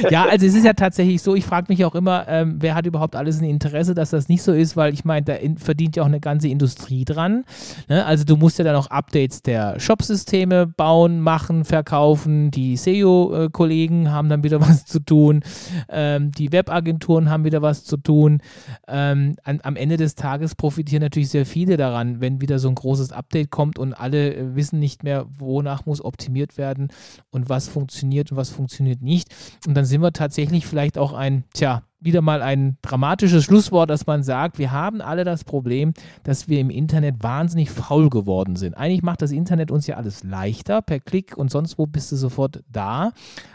ja, 0.10 0.26
also 0.26 0.46
es 0.46 0.56
ist 0.56 0.66
ja 0.66 0.74
tatsächlich 0.74 1.22
so, 1.22 1.36
ich 1.36 1.46
frage 1.46 1.68
mich 1.70 1.86
auch 1.86 1.96
immer, 1.96 2.26
ähm, 2.28 2.58
wer 2.60 2.76
hat 2.76 2.86
überhaupt 2.86 3.16
alles 3.16 3.40
ein 3.40 3.46
Interesse, 3.46 3.94
dass 3.94 4.10
das 4.10 4.30
nicht 4.30 4.42
so 4.42 4.54
ist, 4.54 4.76
weil 4.76 4.94
ich 4.94 5.06
meine, 5.06 5.26
da 5.26 5.34
in, 5.34 5.58
verdient 5.58 5.96
ja 5.96 6.04
auch 6.04 6.08
eine 6.08 6.20
ganze 6.20 6.48
Industrie 6.48 7.06
dran. 7.06 7.44
Ne? 7.88 8.06
Also 8.06 8.24
du 8.26 8.36
musst 8.36 8.58
ja 8.60 8.66
dann 8.66 8.76
auch 8.76 8.88
Updates 8.88 9.42
der 9.42 9.80
Shopsysteme 9.80 10.68
bauen, 10.68 11.22
machen, 11.22 11.66
verkaufen. 11.66 12.52
Die 12.52 12.76
SEO-Kollegen 12.78 14.12
haben 14.12 14.30
dann 14.30 14.44
wieder 14.44 14.62
was 14.68 14.86
zu 14.86 15.00
tun. 15.00 15.42
Ähm, 15.90 16.32
die 16.32 16.52
Webagenturen 16.52 17.30
haben 17.30 17.44
wieder 17.44 17.62
was 17.62 17.84
zu 17.84 17.98
tun. 17.98 18.42
Ähm, 18.88 19.36
an, 19.44 19.60
am 19.64 19.76
Ende 19.76 19.98
des 19.98 20.16
Tages 20.16 20.56
profitieren 20.56 21.02
natürlich 21.02 21.30
sehr 21.30 21.46
viele 21.46 21.78
daran, 21.78 22.22
wenn 22.22 22.42
wieder 22.42 22.60
so 22.60 22.70
ein 22.70 22.76
großes 22.76 23.12
Update 23.12 23.52
kommt 23.52 23.80
und 23.80 23.94
alle 23.94 24.36
äh, 24.36 24.56
wissen 24.56 24.80
nicht 24.80 25.04
mehr, 25.04 25.26
wonach 25.38 25.86
muss 25.86 26.04
optimiert 26.04 26.58
werden 26.58 26.90
und 27.32 27.50
was 27.50 27.69
funktioniert 27.70 28.32
und 28.32 28.38
was 28.38 28.50
funktioniert 28.50 29.02
nicht. 29.02 29.30
Und 29.66 29.76
dann 29.76 29.86
sind 29.86 30.02
wir 30.02 30.12
tatsächlich 30.12 30.66
vielleicht 30.66 30.98
auch 30.98 31.14
ein, 31.14 31.44
tja, 31.54 31.84
wieder 32.00 32.22
mal 32.22 32.41
ein 32.41 32.78
dramatisches 32.82 33.43
Schlusswort, 33.43 33.89
dass 33.89 34.08
man 34.08 34.24
sagt, 34.24 34.58
wir 34.58 34.72
haben 34.72 35.02
alle 35.02 35.24
das 35.24 35.43
Problem, 35.43 35.93
dass 36.24 36.47
wir 36.47 36.60
im 36.60 36.70
Internet 36.70 37.22
wahnsinnig 37.22 37.70
faul 37.70 38.10
geworden 38.10 38.56
sind. 38.56 38.76
Eigentlich 38.76 39.04
macht 39.04 39.22
das 39.22 39.32
Internet 39.32 39.70
uns 39.72 39.88
ja 39.88 39.97
alles 39.97 40.24
leichter, 40.24 40.82
per 40.82 41.00
Klick 41.00 41.38
und 41.38 41.52
sonst 41.52 41.78
wo 41.78 41.86
bist 41.86 42.12
du 42.12 42.16
sofort 42.16 42.64
da. 42.72 43.12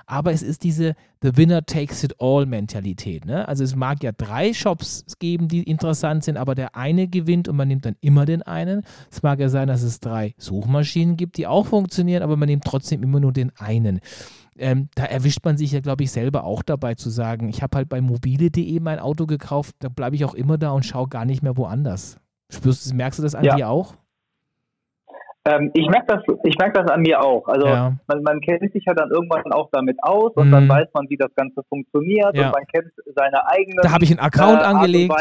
Aber 0.07 0.33
es 0.33 0.43
ist 0.43 0.65
diese 0.65 0.95
The 1.23 1.39
Winner 1.39 1.65
Takes 1.65 2.05
It 2.05 2.17
All 2.21 2.45
Mentalität. 2.45 3.25
Ne? 3.25 3.49
Also 3.49 3.65
es 3.65 3.75
mag 3.75 4.03
ja 4.03 4.13
drei 4.13 4.53
Shops 4.53 5.07
geben, 5.19 5.49
die 5.49 5.63
interessant 5.63 6.23
sind, 6.23 6.37
aber 6.37 6.55
der 6.55 6.77
eine 6.77 7.09
gewinnt 7.09 7.49
und 7.49 7.57
man 7.57 7.69
nimmt 7.69 7.87
dann 7.87 7.97
immer 8.03 8.27
den 8.27 8.43
einen. 8.43 8.83
Es 9.11 9.23
mag 9.23 9.41
ja 9.41 9.49
sein, 9.49 9.69
dass 9.69 9.83
es 9.83 10.01
drei 10.01 10.35
Suchmaschinen 10.37 11.17
gibt, 11.17 11.39
die 11.39 11.47
auch 11.47 11.65
funktionieren, 11.67 12.23
aber 12.23 12.37
man 12.37 12.49
nimmt 12.49 12.65
trotzdem 12.65 13.03
immer 13.03 13.21
nur 13.21 13.33
den 13.33 13.53
einen 13.57 14.01
ähm, 14.59 14.89
da 14.95 15.05
erwischt 15.05 15.45
man 15.45 15.57
sich 15.57 15.73
ja, 15.73 15.81
glaube 15.81 16.05
ich, 16.05 16.13
selber 16.13 16.45
auch 16.45 16.63
dabei 16.63 16.95
zu 16.95 17.11
sagen, 17.11 17.49
ich 17.49 17.63
habe 17.63 17.77
halt 17.77 17.89
bei 17.89 18.01
mobile.de 18.01 18.81
mein 18.81 18.99
Auto 18.99 19.27
gekauft, 19.27 19.75
da 19.81 19.89
bleibe 19.89 20.17
ich 20.17 20.25
auch 20.25 20.35
immer 20.35 20.59
da 20.59 20.71
und 20.71 20.85
schaue 20.85 21.09
gar 21.09 21.25
nicht 21.25 21.43
mehr 21.43 21.57
woanders. 21.57 22.19
Spürst 22.51 22.91
du, 22.91 22.95
merkst 22.95 23.19
du 23.19 23.23
das 23.23 23.35
an 23.35 23.45
ja. 23.45 23.57
dir 23.57 23.69
auch? 23.69 23.95
Ähm, 25.47 25.71
ich 25.75 25.87
merke 25.89 26.07
das, 26.07 26.23
ich 26.45 26.57
merk 26.59 26.73
das 26.73 26.91
an 26.91 27.03
mir 27.03 27.21
auch. 27.21 27.47
Also 27.49 27.67
ja. 27.67 27.93
man, 28.07 28.23
man, 28.23 28.41
kennt 28.41 28.73
sich 28.73 28.85
ja 28.87 28.95
dann 28.95 29.11
irgendwann 29.11 29.53
auch 29.53 29.69
damit 29.73 29.99
aus 30.03 30.33
und 30.37 30.49
mhm. 30.49 30.53
dann 30.53 30.69
weiß 30.69 30.89
man, 30.95 31.07
wie 31.11 31.19
das 31.19 31.35
Ganze 31.35 31.63
funktioniert 31.69 32.35
ja. 32.35 32.47
und 32.47 32.55
man 32.55 32.67
kennt 32.73 32.91
seine 33.15 33.47
eigenen. 33.49 33.83
Da 33.83 33.93
habe 33.93 34.05
ich 34.05 34.11
einen 34.11 34.21
Account 34.21 34.63
äh, 34.63 34.65
angelegt. 34.65 35.13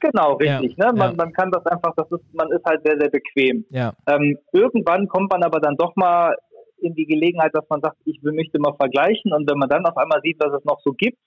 Genau, 0.00 0.34
richtig. 0.34 0.76
Ja, 0.76 0.92
ne? 0.92 0.98
man, 0.98 1.10
ja. 1.10 1.16
man 1.16 1.32
kann 1.32 1.50
das 1.50 1.64
einfach, 1.66 1.94
das 1.96 2.10
ist, 2.12 2.34
man 2.34 2.50
ist 2.52 2.64
halt 2.64 2.82
sehr, 2.84 2.96
sehr 3.00 3.10
bequem. 3.10 3.64
Ja. 3.70 3.92
Ähm, 4.06 4.38
irgendwann 4.52 5.08
kommt 5.08 5.32
man 5.32 5.42
aber 5.42 5.60
dann 5.60 5.76
doch 5.76 5.96
mal 5.96 6.36
in 6.80 6.94
die 6.94 7.06
Gelegenheit, 7.06 7.54
dass 7.54 7.68
man 7.68 7.80
sagt, 7.80 7.96
ich 8.04 8.22
möchte 8.22 8.58
mal 8.58 8.74
vergleichen 8.74 9.32
und 9.32 9.50
wenn 9.50 9.58
man 9.58 9.68
dann 9.68 9.86
auf 9.86 9.96
einmal 9.96 10.20
sieht, 10.22 10.38
was 10.40 10.52
es 10.58 10.64
noch 10.64 10.80
so 10.84 10.92
gibt, 10.92 11.18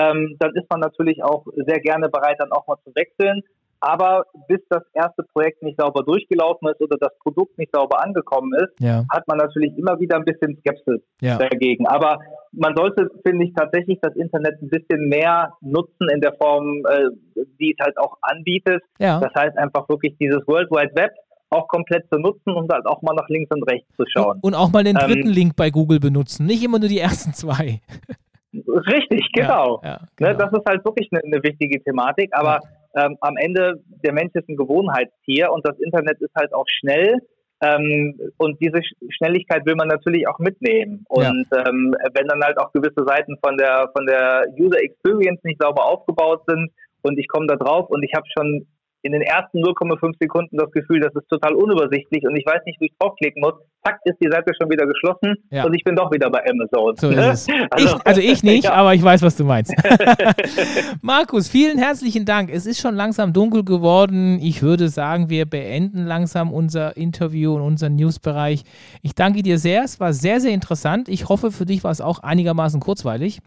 ähm, 0.00 0.36
dann 0.38 0.54
ist 0.54 0.70
man 0.70 0.80
natürlich 0.80 1.22
auch 1.22 1.44
sehr 1.66 1.80
gerne 1.80 2.08
bereit, 2.08 2.36
dann 2.38 2.52
auch 2.52 2.66
mal 2.66 2.78
zu 2.84 2.94
wechseln. 2.94 3.42
Aber 3.80 4.24
bis 4.48 4.58
das 4.70 4.82
erste 4.92 5.22
Projekt 5.22 5.62
nicht 5.62 5.80
sauber 5.80 6.02
durchgelaufen 6.02 6.68
ist 6.68 6.80
oder 6.80 6.96
das 6.98 7.16
Produkt 7.20 7.58
nicht 7.58 7.72
sauber 7.72 8.02
angekommen 8.02 8.52
ist, 8.54 8.72
ja. 8.80 9.04
hat 9.10 9.28
man 9.28 9.38
natürlich 9.38 9.76
immer 9.78 10.00
wieder 10.00 10.16
ein 10.16 10.24
bisschen 10.24 10.58
Skepsis 10.58 11.00
ja. 11.20 11.38
dagegen. 11.38 11.86
Aber 11.86 12.18
man 12.50 12.74
sollte, 12.76 13.08
finde 13.24 13.46
ich, 13.46 13.54
tatsächlich 13.54 13.98
das 14.02 14.16
Internet 14.16 14.60
ein 14.60 14.68
bisschen 14.68 15.08
mehr 15.08 15.52
nutzen 15.60 16.08
in 16.12 16.20
der 16.20 16.32
Form, 16.34 16.82
äh, 16.88 17.44
die 17.60 17.76
es 17.78 17.84
halt 17.84 17.96
auch 17.98 18.16
anbietet. 18.22 18.82
Ja. 18.98 19.20
Das 19.20 19.32
heißt 19.34 19.56
einfach 19.56 19.88
wirklich 19.88 20.16
dieses 20.18 20.46
World 20.48 20.70
Wide 20.70 20.96
Web 20.96 21.12
auch 21.50 21.68
komplett 21.68 22.04
zu 22.12 22.18
nutzen 22.18 22.52
und 22.52 22.72
halt 22.72 22.86
auch 22.86 23.02
mal 23.02 23.14
nach 23.14 23.28
links 23.28 23.50
und 23.50 23.62
rechts 23.64 23.88
zu 23.96 24.04
schauen. 24.06 24.38
Und 24.42 24.54
auch 24.54 24.70
mal 24.70 24.84
den 24.84 24.96
dritten 24.96 25.28
ähm, 25.28 25.34
Link 25.34 25.56
bei 25.56 25.70
Google 25.70 26.00
benutzen, 26.00 26.46
nicht 26.46 26.62
immer 26.62 26.78
nur 26.78 26.88
die 26.88 26.98
ersten 26.98 27.32
zwei. 27.32 27.80
Richtig, 28.52 29.30
genau. 29.32 29.80
Ja, 29.82 29.88
ja, 29.88 29.98
ne, 30.00 30.08
genau. 30.16 30.30
Ne, 30.30 30.36
das 30.36 30.52
ist 30.52 30.66
halt 30.68 30.84
wirklich 30.84 31.08
eine, 31.12 31.22
eine 31.24 31.42
wichtige 31.42 31.82
Thematik, 31.82 32.30
aber 32.32 32.60
ja. 32.94 33.06
ähm, 33.06 33.16
am 33.20 33.36
Ende, 33.36 33.82
der 34.04 34.12
Mensch 34.12 34.34
ist 34.34 34.48
ein 34.48 34.56
Gewohnheitstier 34.56 35.52
und 35.52 35.66
das 35.66 35.78
Internet 35.78 36.20
ist 36.20 36.34
halt 36.34 36.52
auch 36.54 36.66
schnell. 36.80 37.16
Ähm, 37.60 38.14
und 38.36 38.60
diese 38.60 38.80
Schnelligkeit 39.16 39.66
will 39.66 39.74
man 39.74 39.88
natürlich 39.88 40.28
auch 40.28 40.38
mitnehmen. 40.38 41.04
Und 41.08 41.46
ähm, 41.52 41.94
wenn 42.14 42.28
dann 42.28 42.42
halt 42.42 42.56
auch 42.58 42.72
gewisse 42.72 43.04
Seiten 43.04 43.36
von 43.44 43.56
der 43.56 43.90
von 43.96 44.06
der 44.06 44.44
User 44.58 44.80
Experience 44.80 45.42
nicht 45.42 45.60
sauber 45.60 45.84
aufgebaut 45.86 46.42
sind 46.46 46.70
und 47.02 47.18
ich 47.18 47.26
komme 47.26 47.48
da 47.48 47.56
drauf 47.56 47.90
und 47.90 48.04
ich 48.04 48.12
habe 48.14 48.26
schon 48.36 48.66
in 49.02 49.12
den 49.12 49.22
ersten 49.22 49.58
0,5 49.58 50.14
Sekunden 50.20 50.56
das 50.56 50.70
Gefühl, 50.72 51.00
das 51.00 51.14
ist 51.14 51.28
total 51.28 51.54
unübersichtlich 51.54 52.24
und 52.26 52.36
ich 52.36 52.44
weiß 52.44 52.62
nicht, 52.66 52.80
wie 52.80 52.86
ich 52.86 52.92
draufklicken 52.98 53.40
muss. 53.40 53.54
Zack, 53.84 54.00
ist 54.04 54.16
die 54.20 54.28
Seite 54.28 54.52
schon 54.60 54.68
wieder 54.70 54.86
geschlossen 54.86 55.36
ja. 55.50 55.64
und 55.64 55.72
ich 55.74 55.84
bin 55.84 55.94
doch 55.94 56.10
wieder 56.10 56.28
bei 56.30 56.44
Amazon. 56.48 56.96
So. 56.96 57.08
Also, 57.70 57.96
ich, 57.96 58.06
also 58.06 58.20
ich 58.20 58.42
nicht, 58.42 58.64
ja. 58.64 58.72
aber 58.72 58.94
ich 58.94 59.02
weiß, 59.02 59.22
was 59.22 59.36
du 59.36 59.44
meinst. 59.44 59.74
Markus, 61.02 61.48
vielen 61.48 61.78
herzlichen 61.78 62.24
Dank. 62.24 62.50
Es 62.52 62.66
ist 62.66 62.80
schon 62.80 62.94
langsam 62.94 63.32
dunkel 63.32 63.64
geworden. 63.64 64.38
Ich 64.40 64.62
würde 64.62 64.88
sagen, 64.88 65.28
wir 65.28 65.46
beenden 65.46 66.06
langsam 66.06 66.52
unser 66.52 66.96
Interview 66.96 67.54
und 67.54 67.62
unseren 67.62 67.96
Newsbereich. 67.96 68.64
Ich 69.02 69.14
danke 69.14 69.42
dir 69.42 69.58
sehr. 69.58 69.84
Es 69.84 70.00
war 70.00 70.12
sehr, 70.12 70.40
sehr 70.40 70.52
interessant. 70.52 71.08
Ich 71.08 71.28
hoffe, 71.28 71.50
für 71.50 71.66
dich 71.66 71.84
war 71.84 71.90
es 71.90 72.00
auch 72.00 72.20
einigermaßen 72.20 72.80
kurzweilig. 72.80 73.40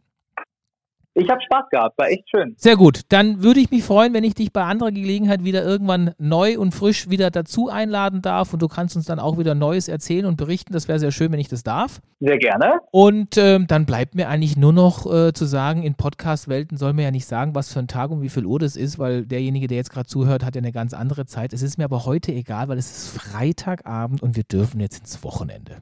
Ich 1.14 1.30
habe 1.30 1.42
Spaß 1.42 1.66
gehabt, 1.70 1.98
war 1.98 2.08
echt 2.08 2.30
schön. 2.30 2.56
Sehr 2.58 2.78
gut. 2.78 3.02
Dann 3.10 3.44
würde 3.44 3.60
ich 3.60 3.70
mich 3.70 3.84
freuen, 3.84 4.14
wenn 4.14 4.24
ich 4.24 4.34
dich 4.34 4.54
bei 4.54 4.64
anderer 4.64 4.92
Gelegenheit 4.92 5.44
wieder 5.44 5.64
irgendwann 5.64 6.14
neu 6.18 6.58
und 6.58 6.74
frisch 6.74 7.10
wieder 7.10 7.32
dazu 7.32 7.68
einladen 7.68 8.22
darf 8.22 8.54
und 8.54 8.62
du 8.62 8.70
kannst 8.70 8.96
uns 8.96 9.06
dann 9.06 9.20
auch 9.20 9.38
wieder 9.38 9.54
Neues 9.54 9.90
erzählen 9.90 10.26
und 10.26 10.38
berichten. 10.38 10.72
Das 10.72 10.88
wäre 10.88 11.00
sehr 11.00 11.12
schön, 11.12 11.34
wenn 11.34 11.40
ich 11.40 11.50
das 11.50 11.64
darf. 11.64 12.00
Sehr 12.22 12.38
gerne. 12.38 12.80
Und 12.92 13.38
ähm, 13.38 13.68
dann 13.68 13.86
bleibt 13.86 14.16
mir 14.16 14.30
eigentlich 14.30 14.56
nur 14.56 14.72
noch 14.72 15.06
äh, 15.12 15.34
zu 15.34 15.44
sagen, 15.44 15.84
in 15.84 15.96
Podcast-Welten 15.96 16.78
soll 16.78 16.94
mir 16.94 17.04
ja 17.04 17.12
nicht 17.12 17.26
sagen, 17.26 17.56
was 17.56 17.74
für 17.74 17.80
ein 17.80 17.88
Tag 17.88 18.10
und 18.12 18.22
wie 18.22 18.30
viel 18.30 18.46
Uhr 18.46 18.60
das 18.60 18.78
ist, 18.78 18.98
weil 18.98 19.26
derjenige, 19.26 19.68
der 19.68 19.78
jetzt 19.78 19.92
gerade 19.92 20.08
zuhört, 20.08 20.46
hat 20.46 20.56
ja 20.56 20.62
eine 20.62 20.72
ganz 20.72 20.94
andere 20.94 21.26
Zeit. 21.26 21.52
Es 21.52 21.62
ist 21.62 21.78
mir 21.78 21.84
aber 21.84 22.06
heute 22.06 22.32
egal, 22.32 22.70
weil 22.70 22.78
es 22.78 22.90
ist 22.90 23.18
Freitagabend 23.20 24.24
und 24.24 24.38
wir 24.38 24.44
dürfen 24.44 24.80
jetzt 24.80 25.00
ins 25.00 25.24
Wochenende. 25.26 25.82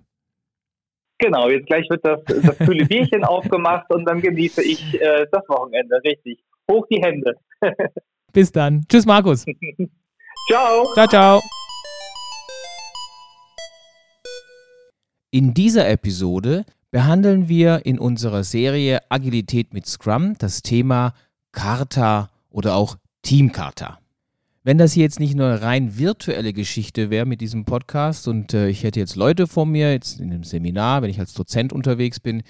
Genau, 1.20 1.50
jetzt 1.50 1.68
gleich 1.68 1.88
wird 1.90 2.04
das, 2.06 2.24
das 2.24 2.58
kühle 2.58 2.86
Bierchen 2.86 3.24
aufgemacht 3.26 3.92
und 3.94 4.06
dann 4.06 4.22
genieße 4.22 4.64
ich 4.64 5.00
äh, 5.02 5.28
das 5.32 5.48
Wochenende. 5.50 6.02
Richtig. 6.04 6.40
Hoch 6.72 6.88
die 6.90 7.02
Hände. 7.02 7.36
Bis 8.34 8.52
dann. 8.52 8.86
Tschüss, 8.88 9.06
Markus. 9.06 9.46
ciao. 10.50 10.94
Ciao, 10.94 11.08
ciao. 11.08 11.42
In 15.32 15.54
dieser 15.54 15.90
Episode 15.90 16.66
behandeln 16.90 17.50
wir 17.50 17.86
in 17.86 18.00
unserer 18.00 18.44
Serie 18.44 19.00
Agilität 19.10 19.74
mit 19.74 19.86
Scrum 19.86 20.36
das 20.40 20.62
Thema 20.62 21.14
Charta 21.52 22.30
oder 22.50 22.76
auch 22.76 22.96
Teamcharta. 23.24 24.00
Wenn 24.64 24.78
das 24.78 24.92
hier 24.92 25.04
jetzt 25.04 25.22
nicht 25.22 25.36
nur 25.36 25.48
eine 25.48 25.62
rein 25.62 25.98
virtuelle 25.98 26.52
Geschichte 26.52 27.10
wäre 27.10 27.26
mit 27.26 27.40
diesem 27.40 27.64
Podcast 27.64 28.28
und 28.28 28.54
äh, 28.54 28.68
ich 28.68 28.84
hätte 28.84 29.00
jetzt 29.00 29.16
Leute 29.16 29.48
vor 29.48 29.66
mir, 29.66 29.94
jetzt 29.94 30.20
in 30.20 30.32
einem 30.32 30.44
Seminar, 30.44 31.02
wenn 31.02 31.10
ich 31.10 31.20
als 31.20 31.34
Dozent 31.34 31.72
unterwegs 31.72 32.20
bin, 32.20 32.44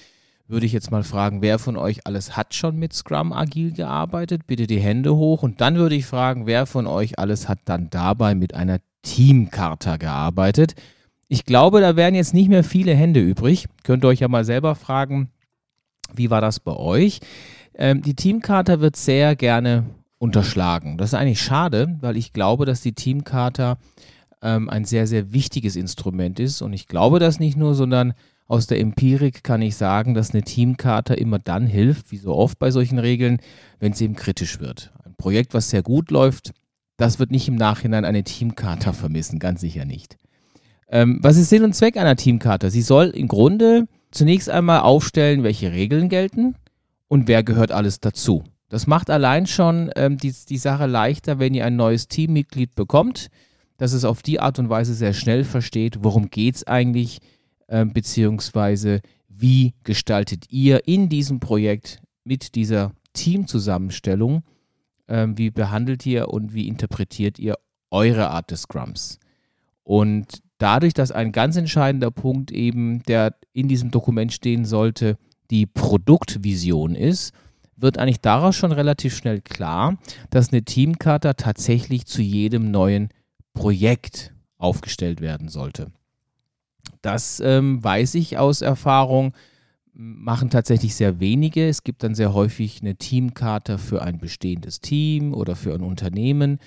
würde 0.48 0.66
ich 0.66 0.74
jetzt 0.74 0.90
mal 0.90 1.04
fragen, 1.04 1.44
wer 1.44 1.60
von 1.60 1.78
euch 1.78 2.08
alles 2.08 2.36
hat 2.36 2.56
schon 2.56 2.78
mit 2.78 2.94
Scrum 2.94 3.32
agil 3.32 3.72
gearbeitet? 3.72 4.48
Bitte 4.48 4.66
die 4.66 4.80
Hände 4.80 5.16
hoch. 5.16 5.44
Und 5.44 5.62
dann 5.62 5.76
würde 5.76 5.94
ich 5.94 6.08
fragen, 6.08 6.48
wer 6.48 6.66
von 6.66 6.88
euch 6.88 7.20
alles 7.20 7.48
hat 7.48 7.60
dann 7.66 7.92
dabei 7.92 8.34
mit 8.34 8.56
einer 8.56 8.80
Teamkarte 9.04 10.00
gearbeitet? 10.00 10.74
Ich 11.28 11.46
glaube, 11.46 11.80
da 11.80 11.96
wären 11.96 12.16
jetzt 12.16 12.34
nicht 12.34 12.50
mehr 12.50 12.64
viele 12.64 12.96
Hände 12.96 13.20
übrig. 13.20 13.68
Könnt 13.84 14.04
ihr 14.04 14.08
euch 14.08 14.22
ja 14.22 14.28
mal 14.28 14.44
selber 14.44 14.74
fragen, 14.74 15.30
wie 16.16 16.32
war 16.32 16.42
das 16.42 16.60
bei 16.60 16.76
euch? 16.76 17.20
Ähm, 17.76 18.02
die 18.02 18.16
Teamkarte 18.16 18.82
wird 18.82 18.96
sehr 18.96 19.36
gerne 19.36 19.86
unterschlagen. 20.20 20.98
Das 20.98 21.10
ist 21.10 21.14
eigentlich 21.16 21.42
schade, 21.42 21.98
weil 22.02 22.18
ich 22.18 22.34
glaube, 22.34 22.66
dass 22.66 22.82
die 22.82 22.94
Teamkarte 22.94 23.78
ähm, 24.42 24.70
ein 24.70 24.86
sehr, 24.86 25.08
sehr 25.08 25.34
wichtiges 25.34 25.76
Instrument 25.76 26.40
ist. 26.40 26.62
Und 26.62 26.74
ich 26.74 26.88
glaube 26.88 27.20
das 27.20 27.40
nicht 27.40 27.58
nur, 27.58 27.74
sondern 27.74 28.14
aus 28.48 28.68
der 28.68 28.80
Empirik 28.80 29.44
kann 29.44 29.62
ich 29.62 29.76
sagen, 29.76 30.14
dass 30.14 30.34
eine 30.34 30.44
Teamkarte 30.44 31.14
immer 31.14 31.40
dann 31.40 31.68
hilft, 31.68 32.12
wie 32.12 32.18
so 32.18 32.36
oft 32.36 32.60
bei 32.60 32.72
solchen 32.72 33.00
Regeln, 33.00 33.40
wenn 33.80 33.94
es 33.94 34.02
eben 34.02 34.16
kritisch 34.16 34.60
wird. 34.60 34.92
Ein 35.04 35.16
Projekt, 35.16 35.54
was 35.54 35.70
sehr 35.70 35.84
gut 35.84 36.12
läuft, 36.12 36.52
das 36.98 37.20
wird 37.20 37.32
nicht 37.32 37.48
im 37.48 37.56
Nachhinein 37.56 38.06
eine 38.06 38.24
Teamkarte 38.24 38.92
vermissen, 38.94 39.40
ganz 39.40 39.62
sicher 39.62 39.86
nicht. 39.86 40.18
Ähm, 40.90 41.20
was 41.22 41.38
ist 41.38 41.50
Sinn 41.50 41.64
und 41.64 41.76
Zweck 41.76 41.96
einer 41.96 42.16
Teamkarte? 42.16 42.72
Sie 42.72 42.82
soll 42.82 43.08
im 43.10 43.28
Grunde 43.28 43.88
zunächst 44.12 44.50
einmal 44.50 44.80
aufstellen, 44.80 45.44
welche 45.44 45.72
Regeln 45.72 46.10
gelten 46.10 46.56
und 47.08 47.28
wer 47.28 47.44
gehört 47.44 47.72
alles 47.72 48.00
dazu. 48.00 48.44
Das 48.70 48.86
macht 48.86 49.10
allein 49.10 49.48
schon 49.48 49.90
ähm, 49.96 50.18
die, 50.18 50.34
die 50.48 50.58
Sache 50.58 50.86
leichter, 50.86 51.40
wenn 51.40 51.56
ihr 51.56 51.66
ein 51.66 51.76
neues 51.76 52.08
Teammitglied 52.08 52.76
bekommt, 52.76 53.30
dass 53.78 53.94
es 53.94 54.06
auf 54.06 54.22
die 54.22 54.40
Art 54.40 54.60
und 54.60 54.70
Weise 54.70 54.94
sehr 54.94 55.14
schnell 55.14 55.44
versteht, 55.44 56.04
worum 56.04 56.30
geht 56.30 56.56
es 56.56 56.68
eigentlich, 56.68 57.20
äh, 57.68 57.86
beziehungsweise 57.86 59.02
wie 59.28 59.74
gestaltet 59.84 60.46
ihr 60.52 60.88
in 60.88 61.10
diesem 61.10 61.40
Projekt 61.40 62.02
mit 62.24 62.56
dieser 62.56 62.92
Teamzusammenstellung, 63.14 64.44
äh, 65.08 65.28
wie 65.34 65.50
behandelt 65.50 66.06
ihr 66.06 66.30
und 66.30 66.54
wie 66.54 66.68
interpretiert 66.68 67.40
ihr 67.40 67.56
eure 67.90 68.30
Art 68.30 68.52
des 68.52 68.64
Scrums. 68.64 69.18
Und 69.84 70.42
dadurch, 70.60 70.94
dass 70.94 71.12
ein 71.12 71.32
ganz 71.32 71.56
entscheidender 71.56 72.12
Punkt 72.12 72.52
eben, 72.52 73.02
der 73.04 73.36
in 73.54 73.68
diesem 73.68 73.90
Dokument 73.90 74.32
stehen 74.32 74.66
sollte, 74.66 75.18
die 75.50 75.66
Produktvision 75.66 76.94
ist, 76.94 77.34
wird 77.82 77.98
eigentlich 77.98 78.22
daraus 78.22 78.56
schon 78.56 78.72
relativ 78.72 79.16
schnell 79.16 79.42
klar, 79.42 79.98
dass 80.30 80.52
eine 80.52 80.64
Teamkarte 80.64 81.36
tatsächlich 81.36 82.06
zu 82.06 82.22
jedem 82.22 82.72
neuen 82.72 83.10
Projekt 83.54 84.34
aufgestellt 84.58 85.22
werden 85.22 85.50
sollte. 85.50 85.92
Das 87.02 87.40
ähm, 87.40 87.84
weiß 87.84 88.16
ich 88.16 88.38
aus 88.38 88.62
Erfahrung, 88.62 89.34
machen 89.94 90.50
tatsächlich 90.50 90.96
sehr 90.96 91.20
wenige. 91.20 91.68
Es 91.68 91.84
gibt 91.84 92.04
dann 92.04 92.16
sehr 92.16 92.34
häufig 92.34 92.82
eine 92.82 92.96
Teamkarte 92.96 93.78
für 93.78 94.02
ein 94.02 94.18
bestehendes 94.18 94.80
Team 94.80 95.34
oder 95.34 95.56
für 95.56 95.74
ein 95.74 95.82
Unternehmen. 95.82 96.60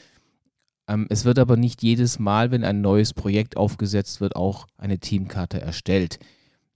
Ähm, 0.89 1.07
es 1.09 1.25
wird 1.25 1.39
aber 1.39 1.57
nicht 1.57 1.83
jedes 1.83 2.19
Mal, 2.19 2.51
wenn 2.51 2.65
ein 2.65 2.81
neues 2.81 3.15
Projekt 3.15 3.57
aufgesetzt 3.57 4.21
wird, 4.21 4.37
auch 4.37 4.67
eine 4.77 4.99
Teamkarte 4.99 5.61
erstellt. 5.61 6.19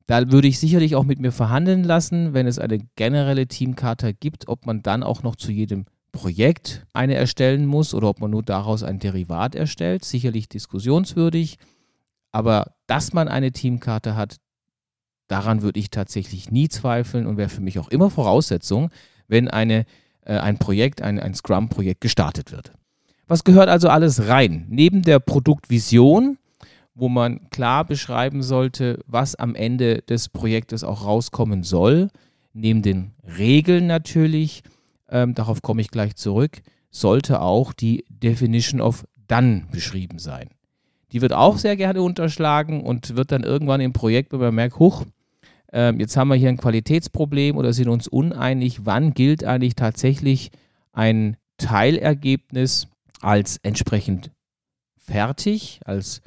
Da 0.06 0.30
würde 0.30 0.48
ich 0.48 0.60
sicherlich 0.60 0.94
auch 0.94 1.04
mit 1.04 1.18
mir 1.18 1.32
verhandeln 1.32 1.82
lassen, 1.82 2.32
wenn 2.32 2.46
es 2.46 2.58
eine 2.58 2.78
generelle 2.94 3.48
Teamkarte 3.48 4.14
gibt, 4.14 4.48
ob 4.48 4.64
man 4.64 4.82
dann 4.82 5.02
auch 5.02 5.22
noch 5.22 5.34
zu 5.34 5.50
jedem 5.50 5.86
Projekt 6.12 6.86
eine 6.92 7.14
erstellen 7.14 7.66
muss 7.66 7.92
oder 7.92 8.08
ob 8.08 8.20
man 8.20 8.30
nur 8.30 8.42
daraus 8.42 8.82
ein 8.82 9.00
Derivat 9.00 9.54
erstellt. 9.54 10.04
Sicherlich 10.04 10.48
diskussionswürdig. 10.48 11.58
Aber 12.30 12.72
dass 12.86 13.12
man 13.12 13.28
eine 13.28 13.50
Teamkarte 13.50 14.14
hat, 14.14 14.36
daran 15.28 15.62
würde 15.62 15.80
ich 15.80 15.90
tatsächlich 15.90 16.50
nie 16.50 16.68
zweifeln 16.68 17.26
und 17.26 17.36
wäre 17.36 17.48
für 17.48 17.60
mich 17.60 17.78
auch 17.78 17.88
immer 17.88 18.10
Voraussetzung, 18.10 18.90
wenn 19.26 19.48
eine, 19.48 19.86
äh, 20.24 20.38
ein 20.38 20.58
Projekt, 20.58 21.02
ein, 21.02 21.18
ein 21.18 21.34
Scrum-Projekt 21.34 22.00
gestartet 22.00 22.52
wird. 22.52 22.72
Was 23.26 23.42
gehört 23.42 23.68
also 23.68 23.88
alles 23.88 24.28
rein? 24.28 24.66
Neben 24.68 25.02
der 25.02 25.18
Produktvision 25.18 26.38
wo 26.96 27.10
man 27.10 27.50
klar 27.50 27.84
beschreiben 27.84 28.42
sollte, 28.42 28.98
was 29.06 29.34
am 29.34 29.54
Ende 29.54 30.02
des 30.02 30.30
Projektes 30.30 30.82
auch 30.82 31.04
rauskommen 31.04 31.62
soll. 31.62 32.08
Neben 32.54 32.80
den 32.80 33.12
Regeln 33.38 33.86
natürlich, 33.86 34.62
ähm, 35.10 35.34
darauf 35.34 35.60
komme 35.60 35.82
ich 35.82 35.90
gleich 35.90 36.16
zurück, 36.16 36.62
sollte 36.90 37.42
auch 37.42 37.74
die 37.74 38.06
Definition 38.08 38.80
of 38.80 39.06
Done 39.28 39.64
beschrieben 39.70 40.18
sein. 40.18 40.48
Die 41.12 41.20
wird 41.20 41.34
auch 41.34 41.58
sehr 41.58 41.76
gerne 41.76 42.00
unterschlagen 42.00 42.82
und 42.82 43.14
wird 43.14 43.30
dann 43.30 43.42
irgendwann 43.42 43.82
im 43.82 43.92
Projekt, 43.92 44.32
wenn 44.32 44.40
man 44.40 44.54
merkt, 44.54 44.78
huch, 44.78 45.04
äh, 45.72 45.92
jetzt 45.98 46.16
haben 46.16 46.28
wir 46.28 46.36
hier 46.36 46.48
ein 46.48 46.56
Qualitätsproblem 46.56 47.58
oder 47.58 47.74
sind 47.74 47.88
uns 47.88 48.08
uneinig, 48.08 48.86
wann 48.86 49.12
gilt 49.12 49.44
eigentlich 49.44 49.74
tatsächlich 49.74 50.50
ein 50.92 51.36
Teilergebnis 51.58 52.88
als 53.20 53.58
entsprechend 53.58 54.30
fertig, 54.96 55.80
als 55.84 56.22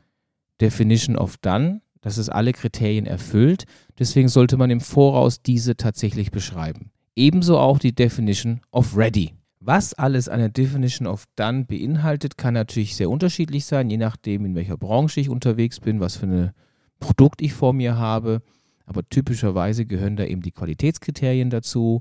Definition 0.62 1.16
of 1.16 1.38
Done, 1.38 1.82
dass 2.02 2.18
es 2.18 2.30
alle 2.30 2.54
Kriterien 2.54 3.06
erfüllt. 3.06 3.66
Deswegen 3.98 4.28
sollte 4.28 4.58
man 4.58 4.70
im 4.70 4.82
Voraus 4.82 5.42
diese 5.42 5.76
tatsächlich 5.76 6.32
beschreiben. 6.32 6.92
Ebenso 7.16 7.58
auch 7.58 7.80
die 7.80 7.94
Definition 7.94 8.62
of 8.72 8.96
Ready. 8.96 9.34
Was 9.60 9.94
alles 9.94 10.30
eine 10.30 10.50
Definition 10.50 11.06
of 11.06 11.26
Done 11.36 11.66
beinhaltet, 11.66 12.38
kann 12.38 12.54
natürlich 12.54 12.96
sehr 12.96 13.10
unterschiedlich 13.10 13.66
sein, 13.66 13.90
je 13.90 13.98
nachdem, 13.98 14.46
in 14.46 14.56
welcher 14.56 14.78
Branche 14.78 15.20
ich 15.20 15.30
unterwegs 15.30 15.82
bin, 15.82 16.00
was 16.00 16.16
für 16.16 16.28
ein 16.28 16.52
Produkt 17.00 17.42
ich 17.42 17.54
vor 17.54 17.74
mir 17.74 17.98
habe. 17.98 18.42
Aber 18.86 19.08
typischerweise 19.08 19.86
gehören 19.86 20.16
da 20.16 20.24
eben 20.24 20.42
die 20.42 20.52
Qualitätskriterien 20.52 21.50
dazu, 21.50 22.00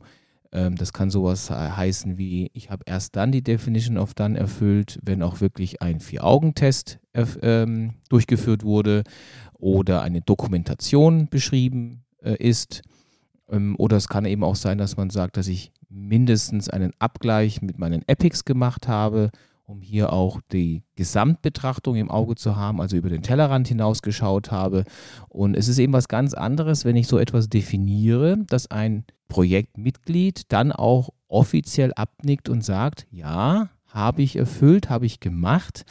das 0.50 0.92
kann 0.92 1.10
sowas 1.10 1.50
heißen 1.50 2.16
wie, 2.16 2.50
ich 2.54 2.70
habe 2.70 2.84
erst 2.86 3.16
dann 3.16 3.32
die 3.32 3.42
Definition 3.42 3.98
of 3.98 4.14
Done 4.14 4.38
erfüllt, 4.38 4.98
wenn 5.02 5.22
auch 5.22 5.40
wirklich 5.40 5.82
ein 5.82 6.00
Vier-Augen-Test 6.00 7.00
ähm, 7.42 7.94
durchgeführt 8.08 8.64
wurde 8.64 9.02
oder 9.58 10.02
eine 10.02 10.22
Dokumentation 10.22 11.28
beschrieben 11.28 12.04
äh, 12.22 12.36
ist. 12.36 12.82
Ähm, 13.50 13.76
oder 13.78 13.96
es 13.96 14.08
kann 14.08 14.24
eben 14.24 14.44
auch 14.44 14.56
sein, 14.56 14.78
dass 14.78 14.96
man 14.96 15.10
sagt, 15.10 15.36
dass 15.36 15.48
ich 15.48 15.72
mindestens 15.88 16.68
einen 16.68 16.92
Abgleich 16.98 17.62
mit 17.62 17.78
meinen 17.78 18.02
Epics 18.06 18.44
gemacht 18.44 18.88
habe 18.88 19.30
um 19.68 19.82
hier 19.82 20.14
auch 20.14 20.40
die 20.50 20.82
Gesamtbetrachtung 20.96 21.96
im 21.96 22.10
Auge 22.10 22.36
zu 22.36 22.56
haben, 22.56 22.80
also 22.80 22.96
über 22.96 23.10
den 23.10 23.22
Tellerrand 23.22 23.68
hinausgeschaut 23.68 24.50
habe. 24.50 24.84
Und 25.28 25.54
es 25.54 25.68
ist 25.68 25.78
eben 25.78 25.92
was 25.92 26.08
ganz 26.08 26.32
anderes, 26.32 26.86
wenn 26.86 26.96
ich 26.96 27.06
so 27.06 27.18
etwas 27.18 27.50
definiere, 27.50 28.38
dass 28.48 28.70
ein 28.70 29.04
Projektmitglied 29.28 30.50
dann 30.52 30.72
auch 30.72 31.10
offiziell 31.28 31.92
abnickt 31.92 32.48
und 32.48 32.64
sagt, 32.64 33.06
ja, 33.10 33.68
habe 33.86 34.22
ich 34.22 34.36
erfüllt, 34.36 34.88
habe 34.88 35.04
ich 35.04 35.20
gemacht 35.20 35.84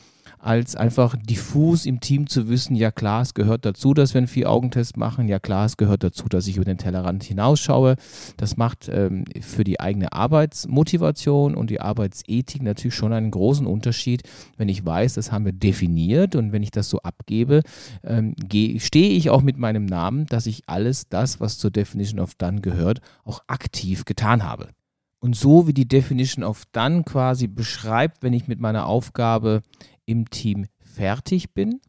als 0.47 0.77
einfach 0.77 1.17
diffus 1.17 1.85
im 1.85 1.99
Team 1.99 2.27
zu 2.27 2.47
wissen, 2.47 2.73
ja 2.73 2.89
klar, 2.89 3.21
es 3.21 3.33
gehört 3.33 3.65
dazu, 3.65 3.93
dass 3.93 4.13
wir 4.13 4.19
einen 4.19 4.27
Vier-Augen-Test 4.27 4.95
machen, 4.95 5.27
ja 5.27 5.39
klar, 5.39 5.65
es 5.65 5.75
gehört 5.75 6.05
dazu, 6.05 6.29
dass 6.29 6.47
ich 6.47 6.55
über 6.55 6.63
den 6.63 6.77
Tellerrand 6.77 7.25
hinausschaue. 7.25 7.97
Das 8.37 8.55
macht 8.55 8.87
ähm, 8.89 9.25
für 9.41 9.65
die 9.65 9.81
eigene 9.81 10.13
Arbeitsmotivation 10.13 11.53
und 11.53 11.69
die 11.69 11.81
Arbeitsethik 11.81 12.61
natürlich 12.63 12.95
schon 12.95 13.11
einen 13.11 13.29
großen 13.29 13.67
Unterschied, 13.67 14.23
wenn 14.55 14.69
ich 14.69 14.85
weiß, 14.85 15.15
das 15.15 15.33
haben 15.33 15.43
wir 15.43 15.51
definiert 15.51 16.33
und 16.35 16.53
wenn 16.53 16.63
ich 16.63 16.71
das 16.71 16.89
so 16.89 16.99
abgebe, 16.99 17.61
ähm, 18.05 18.33
stehe 18.77 19.09
ich 19.09 19.29
auch 19.29 19.41
mit 19.41 19.57
meinem 19.57 19.85
Namen, 19.85 20.27
dass 20.27 20.45
ich 20.45 20.63
alles 20.67 21.09
das, 21.09 21.41
was 21.41 21.57
zur 21.57 21.71
Definition 21.71 22.21
of 22.21 22.35
Done 22.35 22.61
gehört, 22.61 23.01
auch 23.25 23.41
aktiv 23.47 24.05
getan 24.05 24.45
habe. 24.45 24.69
Und 25.19 25.35
so 25.35 25.67
wie 25.67 25.73
die 25.73 25.87
Definition 25.87 26.45
of 26.45 26.63
Done 26.71 27.03
quasi 27.03 27.47
beschreibt, 27.47 28.23
wenn 28.23 28.33
ich 28.33 28.47
mit 28.47 28.61
meiner 28.61 28.85
Aufgabe 28.85 29.61
im 30.07 30.27
Team 30.31 30.65
fertig 30.79 31.53
bin, 31.53 31.79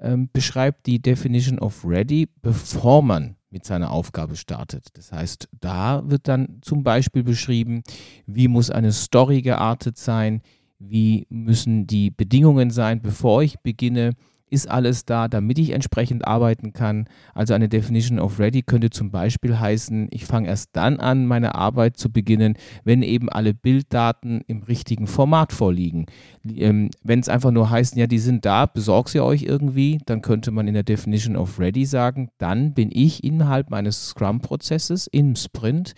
ähm, 0.00 0.28
beschreibt 0.32 0.86
die 0.86 1.02
Definition 1.02 1.58
of 1.58 1.84
Ready, 1.84 2.28
bevor 2.42 3.02
man 3.02 3.36
mit 3.50 3.64
seiner 3.64 3.90
Aufgabe 3.90 4.36
startet. 4.36 4.88
Das 4.94 5.12
heißt, 5.12 5.48
da 5.60 6.02
wird 6.08 6.28
dann 6.28 6.58
zum 6.60 6.82
Beispiel 6.84 7.22
beschrieben, 7.22 7.82
wie 8.26 8.48
muss 8.48 8.70
eine 8.70 8.92
Story 8.92 9.42
geartet 9.42 9.96
sein, 9.98 10.42
wie 10.78 11.26
müssen 11.30 11.86
die 11.86 12.10
Bedingungen 12.10 12.70
sein, 12.70 13.00
bevor 13.00 13.42
ich 13.42 13.58
beginne, 13.60 14.12
ist 14.54 14.70
alles 14.70 15.04
da, 15.04 15.28
damit 15.28 15.58
ich 15.58 15.70
entsprechend 15.70 16.26
arbeiten 16.26 16.72
kann. 16.72 17.06
Also 17.34 17.52
eine 17.52 17.68
Definition 17.68 18.18
of 18.18 18.38
Ready 18.38 18.62
könnte 18.62 18.88
zum 18.88 19.10
Beispiel 19.10 19.58
heißen, 19.58 20.08
ich 20.10 20.24
fange 20.24 20.48
erst 20.48 20.70
dann 20.72 20.98
an, 21.00 21.26
meine 21.26 21.54
Arbeit 21.54 21.98
zu 21.98 22.10
beginnen, 22.10 22.54
wenn 22.84 23.02
eben 23.02 23.28
alle 23.28 23.52
Bilddaten 23.52 24.40
im 24.46 24.62
richtigen 24.62 25.06
Format 25.06 25.52
vorliegen. 25.52 26.06
Ähm, 26.48 26.90
wenn 27.02 27.20
es 27.20 27.28
einfach 27.28 27.50
nur 27.50 27.68
heißt, 27.68 27.96
ja, 27.96 28.06
die 28.06 28.18
sind 28.18 28.46
da, 28.46 28.66
besorgt 28.66 29.10
sie 29.10 29.20
euch 29.20 29.42
irgendwie, 29.42 29.98
dann 30.06 30.22
könnte 30.22 30.50
man 30.50 30.68
in 30.68 30.74
der 30.74 30.82
Definition 30.84 31.36
of 31.36 31.58
Ready 31.58 31.84
sagen, 31.84 32.30
dann 32.38 32.72
bin 32.72 32.90
ich 32.92 33.24
innerhalb 33.24 33.70
meines 33.70 34.08
Scrum-Prozesses 34.08 35.08
im 35.08 35.36
Sprint 35.36 35.94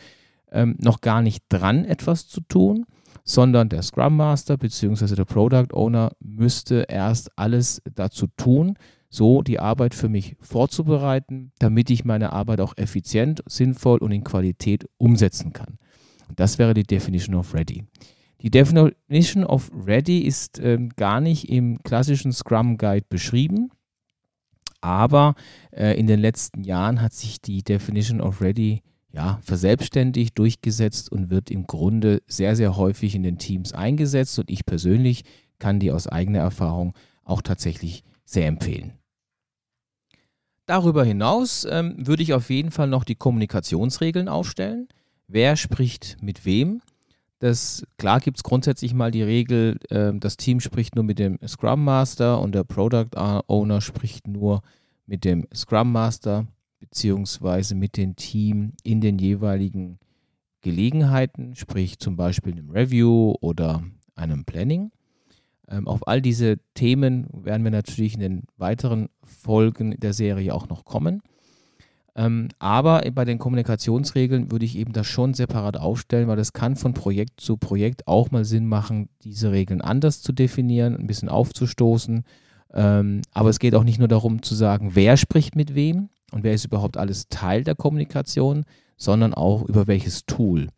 ähm, 0.51 0.77
noch 0.81 1.01
gar 1.01 1.23
nicht 1.23 1.45
dran, 1.49 1.85
etwas 1.85 2.27
zu 2.27 2.41
tun 2.41 2.87
sondern 3.27 3.69
der 3.69 3.83
Scrum 3.83 4.17
Master 4.17 4.57
bzw. 4.57 5.15
der 5.17 5.25
Product 5.25 5.75
Owner 5.75 6.13
müsste 6.21 6.87
erst 6.89 7.37
alles 7.37 7.83
dazu 7.95 8.29
tun, 8.37 8.79
so 9.11 9.43
die 9.43 9.59
Arbeit 9.59 9.95
für 9.95 10.09
mich 10.09 10.37
vorzubereiten, 10.41 11.53
damit 11.59 11.91
ich 11.91 12.05
meine 12.05 12.33
Arbeit 12.33 12.61
auch 12.61 12.75
effizient, 12.77 13.43
sinnvoll 13.47 13.99
und 13.99 14.13
in 14.13 14.25
Qualität 14.25 14.89
umsetzen 14.97 15.53
kann. 15.53 15.79
Das 16.37 16.59
wäre 16.59 16.73
die 16.73 16.85
Definition 16.85 17.35
of 17.35 17.53
Ready. 17.53 17.85
Die 18.43 18.51
Definition 18.51 19.45
of 19.45 19.71
Ready 19.75 20.21
ist 20.21 20.59
äh, 20.61 20.79
gar 20.97 21.21
nicht 21.21 21.49
im 21.49 21.83
klassischen 21.83 22.33
Scrum 22.33 22.79
Guide 22.79 23.07
beschrieben, 23.09 23.71
aber 24.81 25.35
äh, 25.73 25.99
in 25.99 26.07
den 26.07 26.21
letzten 26.21 26.63
Jahren 26.63 27.01
hat 27.01 27.13
sich 27.13 27.41
die 27.41 27.65
Definition 27.65 28.21
of 28.21 28.41
Ready 28.41 28.83
ja, 29.13 29.39
verselbstständigt, 29.43 30.39
durchgesetzt 30.39 31.11
und 31.11 31.31
wird 31.31 31.51
im 31.51 31.67
Grunde 31.67 32.23
sehr, 32.27 32.57
sehr 32.57 32.77
häufig 32.77 33.15
in 33.15 33.23
den 33.23 33.39
Teams 33.39 33.73
eingesetzt. 33.73 34.39
Und 34.39 34.51
ich 34.51 34.67
persönlich 34.67 35.25
kann 35.59 35.81
die 35.81 35.91
aus 35.91 36.07
eigener 36.07 36.41
Erfahrung 36.41 36.95
auch 37.25 37.43
tatsächlich 37.43 38.05
sehr 38.25 38.47
empfehlen. 38.47 38.93
Darüber 40.67 41.05
hinaus 41.05 41.67
ähm, 41.71 41.95
würde 41.97 42.25
ich 42.25 42.35
auf 42.35 42.51
jeden 42.51 42.73
Fall 42.73 42.89
noch 42.89 43.05
die 43.05 43.15
Kommunikationsregeln 43.15 44.29
aufstellen. 44.29 44.89
Wer 45.29 45.57
spricht 45.57 46.17
mit 46.21 46.45
wem? 46.45 46.83
Das, 47.39 47.85
klar 47.99 48.21
gibt 48.21 48.39
es 48.39 48.43
grundsätzlich 48.43 48.93
mal 48.93 49.11
die 49.11 49.23
Regel, 49.23 49.79
äh, 49.91 50.13
das 50.15 50.37
Team 50.37 50.61
spricht 50.61 50.97
nur 50.97 51.05
mit 51.05 51.19
dem 51.19 51.39
Scrum 51.47 51.85
Master 51.85 52.41
und 52.41 52.55
der 52.55 52.65
Product 52.65 53.11
Owner 53.15 53.81
spricht 53.81 54.27
nur 54.27 54.63
mit 55.07 55.25
dem 55.25 55.47
Scrum 55.55 55.93
Master 55.93 56.47
beziehungsweise 56.97 57.75
mit 57.75 57.99
dem 57.99 58.17
Team 58.17 58.73
in 58.83 59.03
den 59.03 59.19
jeweiligen 59.19 59.99
Gelegenheiten, 60.63 61.55
sprich 61.55 61.99
zum 61.99 62.17
Beispiel 62.17 62.55
einem 62.55 62.71
Review 62.71 63.35
oder 63.43 63.83
einem 64.15 64.47
Planning. 64.47 64.91
Ähm, 65.69 65.89
auf 65.89 66.09
all 66.09 66.23
diese 66.23 66.57
Themen 66.73 67.27
werden 67.35 67.65
wir 67.65 67.71
natürlich 67.71 68.15
in 68.15 68.21
den 68.21 68.43
weiteren 68.57 69.11
Folgen 69.23 70.01
der 70.01 70.15
Serie 70.15 70.55
auch 70.55 70.71
noch 70.71 70.87
kommen. 70.87 71.21
Ähm, 72.15 72.49
aber 72.59 73.03
bei 73.13 73.27
den 73.27 73.37
Kommunikationsregeln 73.37 74.51
würde 74.51 74.65
ich 74.65 74.79
eben 74.79 74.95
das 74.95 75.07
schon 75.07 75.35
separat 75.35 75.77
aufstellen, 75.77 76.29
weil 76.29 76.39
es 76.39 76.55
kann 76.55 76.77
von 76.77 76.95
Projekt 76.95 77.43
zu 77.43 77.59
Projekt 77.59 78.09
auch 78.09 78.31
mal 78.31 78.47
Sinn 78.47 78.65
machen, 78.65 79.11
diese 79.23 79.53
Regeln 79.53 79.83
anders 79.83 80.23
zu 80.23 80.33
definieren, 80.33 80.97
ein 80.97 81.07
bisschen 81.07 81.29
aufzustoßen. 81.29 82.25
Ähm, 82.73 83.21
aber 83.35 83.51
es 83.51 83.59
geht 83.59 83.75
auch 83.75 83.85
nicht 83.85 83.99
nur 83.99 84.09
darum 84.09 84.41
zu 84.41 84.55
sagen, 84.55 84.93
wer 84.95 85.19
spricht 85.19 85.57
mit 85.57 85.75
wem, 85.75 86.09
und 86.33 86.43
wer 86.43 86.55
ist 86.55 86.65
überhaupt 86.65 86.97
alles 86.97 87.29
Teil 87.29 87.65
der 87.65 87.75
Kommunikation, 87.75 88.65
sondern 88.97 89.35
auch 89.35 89.63
über 89.69 89.87
welches 89.87 90.27
Tool. 90.27 90.69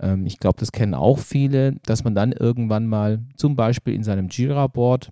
Ähm, 0.00 0.26
ich 0.26 0.38
glaube, 0.38 0.58
das 0.60 0.72
kennen 0.72 0.94
auch 0.94 1.18
viele, 1.18 1.76
dass 1.84 2.04
man 2.04 2.14
dann 2.14 2.32
irgendwann 2.32 2.86
mal 2.86 3.20
zum 3.36 3.56
Beispiel 3.56 3.94
in 3.94 4.04
seinem 4.04 4.28
Jira-Board 4.28 5.10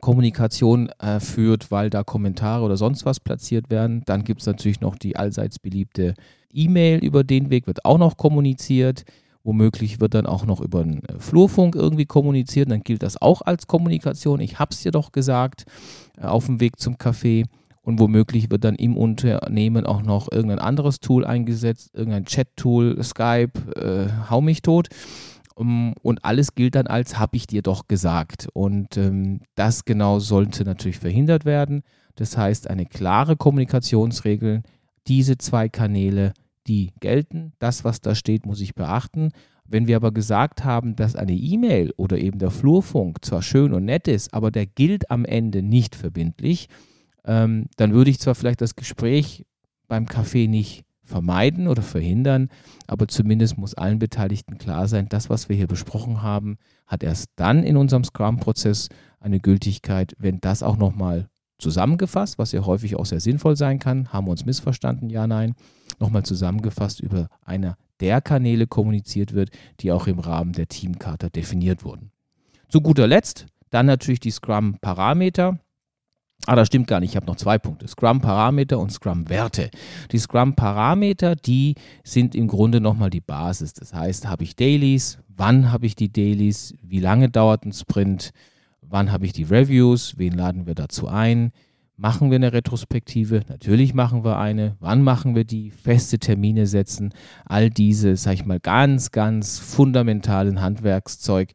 Kommunikation 0.00 0.90
äh, 1.00 1.18
führt, 1.20 1.70
weil 1.70 1.90
da 1.90 2.04
Kommentare 2.04 2.64
oder 2.64 2.76
sonst 2.76 3.04
was 3.04 3.20
platziert 3.20 3.70
werden. 3.70 4.02
Dann 4.06 4.24
gibt 4.24 4.40
es 4.40 4.46
natürlich 4.46 4.80
noch 4.80 4.96
die 4.96 5.16
allseits 5.16 5.58
beliebte 5.58 6.14
E-Mail 6.52 7.00
über 7.00 7.24
den 7.24 7.50
Weg, 7.50 7.66
wird 7.66 7.84
auch 7.84 7.98
noch 7.98 8.16
kommuniziert. 8.16 9.04
Womöglich 9.44 9.98
wird 9.98 10.14
dann 10.14 10.26
auch 10.26 10.44
noch 10.44 10.60
über 10.60 10.82
einen 10.82 11.02
äh, 11.04 11.18
Flurfunk 11.18 11.74
irgendwie 11.74 12.06
kommuniziert. 12.06 12.70
Dann 12.70 12.82
gilt 12.82 13.02
das 13.02 13.20
auch 13.20 13.40
als 13.42 13.66
Kommunikation. 13.66 14.40
Ich 14.40 14.58
habe 14.58 14.72
es 14.72 14.82
dir 14.82 14.92
doch 14.92 15.10
gesagt, 15.10 15.64
äh, 16.18 16.26
auf 16.26 16.46
dem 16.46 16.60
Weg 16.60 16.78
zum 16.78 16.96
Café. 16.96 17.46
Und 17.88 18.00
womöglich 18.00 18.50
wird 18.50 18.64
dann 18.64 18.74
im 18.74 18.98
Unternehmen 18.98 19.86
auch 19.86 20.02
noch 20.02 20.30
irgendein 20.30 20.58
anderes 20.58 21.00
Tool 21.00 21.24
eingesetzt, 21.24 21.88
irgendein 21.94 22.26
Chat-Tool, 22.26 23.02
Skype, 23.02 23.52
äh, 23.76 24.28
hau 24.28 24.42
mich 24.42 24.60
tot. 24.60 24.88
Um, 25.54 25.94
und 26.02 26.22
alles 26.22 26.54
gilt 26.54 26.74
dann 26.74 26.86
als, 26.86 27.18
habe 27.18 27.38
ich 27.38 27.46
dir 27.46 27.62
doch 27.62 27.88
gesagt. 27.88 28.46
Und 28.52 28.98
ähm, 28.98 29.40
das 29.54 29.86
genau 29.86 30.18
sollte 30.18 30.64
natürlich 30.64 30.98
verhindert 30.98 31.46
werden. 31.46 31.80
Das 32.16 32.36
heißt, 32.36 32.68
eine 32.68 32.84
klare 32.84 33.36
Kommunikationsregel, 33.36 34.64
diese 35.06 35.38
zwei 35.38 35.70
Kanäle, 35.70 36.34
die 36.66 36.92
gelten. 37.00 37.54
Das, 37.58 37.84
was 37.84 38.02
da 38.02 38.14
steht, 38.14 38.44
muss 38.44 38.60
ich 38.60 38.74
beachten. 38.74 39.30
Wenn 39.64 39.86
wir 39.86 39.96
aber 39.96 40.12
gesagt 40.12 40.62
haben, 40.62 40.94
dass 40.94 41.16
eine 41.16 41.32
E-Mail 41.32 41.94
oder 41.96 42.18
eben 42.18 42.38
der 42.38 42.50
Flurfunk 42.50 43.24
zwar 43.24 43.40
schön 43.40 43.72
und 43.72 43.86
nett 43.86 44.08
ist, 44.08 44.34
aber 44.34 44.50
der 44.50 44.66
gilt 44.66 45.10
am 45.10 45.24
Ende 45.24 45.62
nicht 45.62 45.96
verbindlich, 45.96 46.68
ähm, 47.28 47.66
dann 47.76 47.92
würde 47.92 48.10
ich 48.10 48.18
zwar 48.18 48.34
vielleicht 48.34 48.60
das 48.60 48.74
Gespräch 48.74 49.44
beim 49.86 50.06
Kaffee 50.06 50.48
nicht 50.48 50.84
vermeiden 51.04 51.68
oder 51.68 51.82
verhindern, 51.82 52.48
aber 52.86 53.06
zumindest 53.06 53.56
muss 53.56 53.74
allen 53.74 53.98
Beteiligten 53.98 54.58
klar 54.58 54.88
sein, 54.88 55.08
das, 55.08 55.30
was 55.30 55.48
wir 55.48 55.56
hier 55.56 55.66
besprochen 55.66 56.22
haben, 56.22 56.58
hat 56.86 57.02
erst 57.02 57.30
dann 57.36 57.62
in 57.62 57.76
unserem 57.76 58.04
Scrum-Prozess 58.04 58.88
eine 59.20 59.40
Gültigkeit, 59.40 60.14
wenn 60.18 60.40
das 60.40 60.62
auch 60.62 60.76
nochmal 60.76 61.28
zusammengefasst, 61.58 62.38
was 62.38 62.52
ja 62.52 62.64
häufig 62.64 62.96
auch 62.96 63.06
sehr 63.06 63.20
sinnvoll 63.20 63.56
sein 63.56 63.78
kann, 63.78 64.12
haben 64.12 64.26
wir 64.26 64.32
uns 64.32 64.44
missverstanden, 64.44 65.10
ja, 65.10 65.26
nein, 65.26 65.54
nochmal 65.98 66.24
zusammengefasst 66.24 67.00
über 67.00 67.28
einer 67.44 67.76
der 68.00 68.20
Kanäle 68.20 68.66
kommuniziert 68.66 69.32
wird, 69.32 69.50
die 69.80 69.92
auch 69.92 70.06
im 70.06 70.18
Rahmen 70.18 70.52
der 70.52 70.68
Teamkarte 70.68 71.30
definiert 71.30 71.84
wurden. 71.84 72.10
Zu 72.68 72.80
guter 72.80 73.06
Letzt 73.06 73.46
dann 73.70 73.86
natürlich 73.86 74.20
die 74.20 74.30
Scrum-Parameter. 74.30 75.58
Ah, 76.46 76.54
das 76.54 76.68
stimmt 76.68 76.86
gar 76.86 77.00
nicht. 77.00 77.10
Ich 77.10 77.16
habe 77.16 77.26
noch 77.26 77.36
zwei 77.36 77.58
Punkte. 77.58 77.86
Scrum-Parameter 77.88 78.78
und 78.78 78.90
Scrum-Werte. 78.90 79.70
Die 80.12 80.18
Scrum-Parameter, 80.18 81.36
die 81.36 81.74
sind 82.04 82.34
im 82.34 82.48
Grunde 82.48 82.80
nochmal 82.80 83.10
die 83.10 83.20
Basis. 83.20 83.74
Das 83.74 83.92
heißt, 83.92 84.26
habe 84.26 84.44
ich 84.44 84.56
Dailies? 84.56 85.18
Wann 85.28 85.70
habe 85.70 85.86
ich 85.86 85.94
die 85.94 86.10
Dailies? 86.12 86.74
Wie 86.82 87.00
lange 87.00 87.28
dauert 87.28 87.64
ein 87.64 87.72
Sprint? 87.72 88.30
Wann 88.80 89.12
habe 89.12 89.26
ich 89.26 89.32
die 89.32 89.42
Reviews? 89.42 90.14
Wen 90.16 90.32
laden 90.32 90.66
wir 90.66 90.74
dazu 90.74 91.08
ein? 91.08 91.52
Machen 92.00 92.30
wir 92.30 92.36
eine 92.36 92.52
Retrospektive? 92.52 93.42
Natürlich 93.48 93.92
machen 93.92 94.24
wir 94.24 94.38
eine. 94.38 94.76
Wann 94.78 95.02
machen 95.02 95.34
wir 95.34 95.44
die? 95.44 95.70
Feste 95.70 96.18
Termine 96.18 96.66
setzen. 96.66 97.12
All 97.44 97.70
diese, 97.70 98.16
sage 98.16 98.36
ich 98.36 98.46
mal, 98.46 98.60
ganz, 98.60 99.10
ganz 99.10 99.58
fundamentalen 99.58 100.60
Handwerkszeug, 100.60 101.50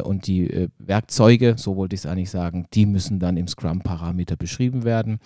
und 0.00 0.26
die 0.26 0.50
äh, 0.50 0.68
Werkzeuge, 0.78 1.54
so 1.56 1.76
wollte 1.76 1.94
ich 1.94 2.00
es 2.00 2.06
eigentlich 2.06 2.30
sagen, 2.30 2.66
die 2.74 2.86
müssen 2.86 3.18
dann 3.18 3.36
im 3.36 3.48
Scrum-Parameter 3.48 4.36
beschrieben 4.36 4.84
werden. 4.84 5.18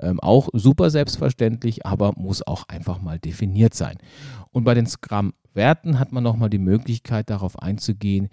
Ähm, 0.00 0.20
auch 0.20 0.48
super 0.52 0.90
selbstverständlich, 0.90 1.86
aber 1.86 2.12
muss 2.16 2.46
auch 2.46 2.68
einfach 2.68 3.00
mal 3.00 3.18
definiert 3.18 3.74
sein. 3.74 3.96
Und 4.52 4.64
bei 4.64 4.74
den 4.74 4.86
Scrum-Werten 4.86 5.98
hat 5.98 6.12
man 6.12 6.22
nochmal 6.22 6.50
die 6.50 6.58
Möglichkeit, 6.58 7.30
darauf 7.30 7.58
einzugehen, 7.60 8.28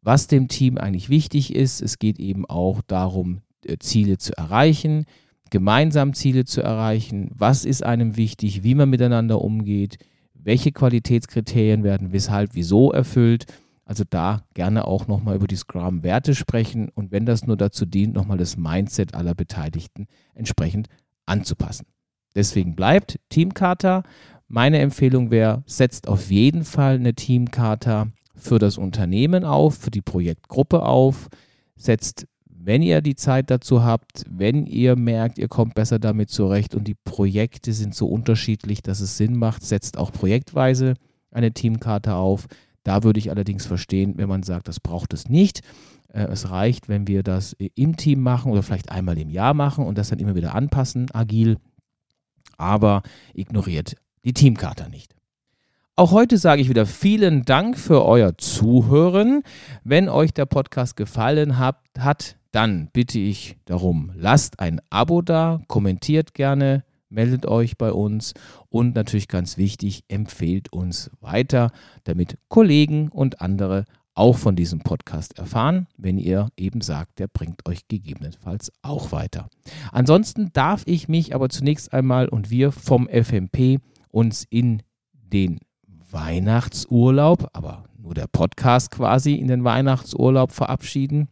was 0.00 0.26
dem 0.26 0.48
Team 0.48 0.78
eigentlich 0.78 1.08
wichtig 1.08 1.54
ist. 1.54 1.82
Es 1.82 1.98
geht 1.98 2.18
eben 2.18 2.46
auch 2.46 2.82
darum, 2.82 3.40
äh, 3.64 3.78
Ziele 3.78 4.18
zu 4.18 4.36
erreichen, 4.36 5.06
gemeinsam 5.50 6.14
Ziele 6.14 6.44
zu 6.44 6.62
erreichen. 6.62 7.30
Was 7.34 7.64
ist 7.64 7.82
einem 7.82 8.16
wichtig, 8.16 8.62
wie 8.62 8.74
man 8.74 8.90
miteinander 8.90 9.40
umgeht, 9.40 9.98
welche 10.34 10.72
Qualitätskriterien 10.72 11.84
werden 11.84 12.12
weshalb, 12.12 12.50
wieso 12.54 12.92
erfüllt. 12.92 13.46
Also 13.88 14.04
da 14.08 14.42
gerne 14.52 14.86
auch 14.86 15.06
nochmal 15.06 15.36
über 15.36 15.46
die 15.46 15.56
Scrum-Werte 15.56 16.34
sprechen 16.34 16.90
und 16.90 17.10
wenn 17.10 17.24
das 17.24 17.46
nur 17.46 17.56
dazu 17.56 17.86
dient, 17.86 18.12
nochmal 18.12 18.36
das 18.36 18.58
Mindset 18.58 19.14
aller 19.14 19.34
Beteiligten 19.34 20.08
entsprechend 20.34 20.88
anzupassen. 21.24 21.86
Deswegen 22.34 22.76
bleibt 22.76 23.18
Teamkata. 23.30 24.02
Meine 24.46 24.80
Empfehlung 24.80 25.30
wäre, 25.30 25.62
setzt 25.64 26.06
auf 26.06 26.30
jeden 26.30 26.64
Fall 26.64 26.96
eine 26.96 27.14
Teamkata 27.14 28.08
für 28.34 28.58
das 28.58 28.76
Unternehmen 28.76 29.44
auf, 29.44 29.76
für 29.76 29.90
die 29.90 30.02
Projektgruppe 30.02 30.82
auf, 30.82 31.28
setzt, 31.74 32.26
wenn 32.44 32.82
ihr 32.82 33.00
die 33.00 33.16
Zeit 33.16 33.50
dazu 33.50 33.84
habt, 33.84 34.22
wenn 34.28 34.66
ihr 34.66 34.96
merkt, 34.96 35.38
ihr 35.38 35.48
kommt 35.48 35.74
besser 35.74 35.98
damit 35.98 36.28
zurecht 36.28 36.74
und 36.74 36.86
die 36.86 36.94
Projekte 36.94 37.72
sind 37.72 37.94
so 37.94 38.06
unterschiedlich, 38.06 38.82
dass 38.82 39.00
es 39.00 39.16
Sinn 39.16 39.34
macht, 39.34 39.62
setzt 39.62 39.96
auch 39.96 40.12
projektweise 40.12 40.92
eine 41.30 41.52
Teamkarte 41.52 42.14
auf 42.14 42.46
Da 42.88 43.02
würde 43.02 43.18
ich 43.18 43.30
allerdings 43.30 43.66
verstehen, 43.66 44.14
wenn 44.16 44.30
man 44.30 44.42
sagt, 44.42 44.66
das 44.66 44.80
braucht 44.80 45.12
es 45.12 45.28
nicht. 45.28 45.60
Äh, 46.10 46.22
es 46.22 46.48
reicht, 46.48 46.88
wenn 46.88 47.06
wir 47.06 47.22
das 47.22 47.54
im 47.74 47.98
Team 47.98 48.22
machen 48.22 48.50
oder 48.50 48.62
vielleicht 48.62 48.90
einmal 48.90 49.18
im 49.18 49.28
Jahr 49.28 49.52
machen 49.52 49.84
und 49.84 49.98
das 49.98 50.08
dann 50.08 50.18
immer 50.18 50.34
wieder 50.34 50.54
anpassen, 50.54 51.10
agil. 51.12 51.58
Aber 52.56 53.02
ignoriert 53.34 53.96
die 54.24 54.32
Teamkarte 54.32 54.88
nicht. 54.88 55.14
Auch 55.96 56.12
heute 56.12 56.38
sage 56.38 56.62
ich 56.62 56.70
wieder 56.70 56.86
vielen 56.86 57.44
Dank 57.44 57.76
für 57.76 58.06
euer 58.06 58.38
Zuhören. 58.38 59.42
Wenn 59.84 60.08
euch 60.08 60.32
der 60.32 60.46
Podcast 60.46 60.96
gefallen 60.96 61.58
hat 61.58 62.38
dann 62.52 62.88
bitte 62.92 63.18
ich 63.18 63.58
darum, 63.66 64.10
lasst 64.14 64.60
ein 64.60 64.80
Abo 64.90 65.22
da, 65.22 65.60
kommentiert 65.68 66.32
gerne, 66.34 66.84
meldet 67.08 67.46
euch 67.46 67.76
bei 67.76 67.92
uns 67.92 68.34
und 68.68 68.94
natürlich 68.94 69.28
ganz 69.28 69.56
wichtig, 69.56 70.04
empfehlt 70.08 70.72
uns 70.72 71.10
weiter, 71.20 71.70
damit 72.04 72.38
Kollegen 72.48 73.08
und 73.08 73.40
andere 73.40 73.84
auch 74.14 74.36
von 74.36 74.56
diesem 74.56 74.80
Podcast 74.80 75.38
erfahren, 75.38 75.86
wenn 75.96 76.18
ihr 76.18 76.48
eben 76.56 76.80
sagt, 76.80 77.20
der 77.20 77.28
bringt 77.28 77.68
euch 77.68 77.86
gegebenenfalls 77.86 78.72
auch 78.82 79.12
weiter. 79.12 79.48
Ansonsten 79.92 80.52
darf 80.52 80.82
ich 80.86 81.06
mich 81.06 81.36
aber 81.36 81.48
zunächst 81.48 81.92
einmal 81.92 82.28
und 82.28 82.50
wir 82.50 82.72
vom 82.72 83.08
FMP 83.08 83.80
uns 84.10 84.44
in 84.50 84.82
den 85.12 85.60
Weihnachtsurlaub, 86.10 87.50
aber 87.52 87.84
nur 87.96 88.14
der 88.14 88.26
Podcast 88.26 88.90
quasi 88.90 89.34
in 89.34 89.46
den 89.46 89.62
Weihnachtsurlaub 89.62 90.50
verabschieden. 90.50 91.28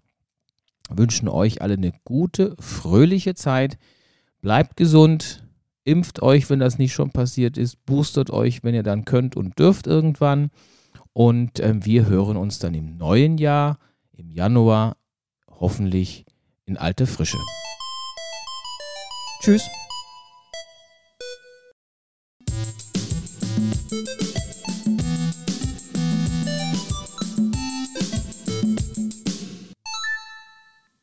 Wünschen 0.88 1.28
euch 1.28 1.62
alle 1.62 1.74
eine 1.74 1.92
gute, 2.04 2.54
fröhliche 2.60 3.34
Zeit. 3.34 3.78
Bleibt 4.42 4.76
gesund, 4.76 5.45
impft 5.86 6.20
euch, 6.20 6.50
wenn 6.50 6.58
das 6.58 6.78
nicht 6.78 6.92
schon 6.92 7.10
passiert 7.10 7.56
ist, 7.56 7.84
boostert 7.86 8.30
euch, 8.30 8.64
wenn 8.64 8.74
ihr 8.74 8.82
dann 8.82 9.04
könnt 9.04 9.36
und 9.36 9.58
dürft 9.58 9.86
irgendwann. 9.86 10.50
Und 11.12 11.60
äh, 11.60 11.74
wir 11.84 12.06
hören 12.06 12.36
uns 12.36 12.58
dann 12.58 12.74
im 12.74 12.96
neuen 12.98 13.38
Jahr, 13.38 13.78
im 14.12 14.30
Januar, 14.30 14.96
hoffentlich 15.48 16.26
in 16.66 16.76
alte 16.76 17.06
Frische. 17.06 17.38
Tschüss. 19.40 19.66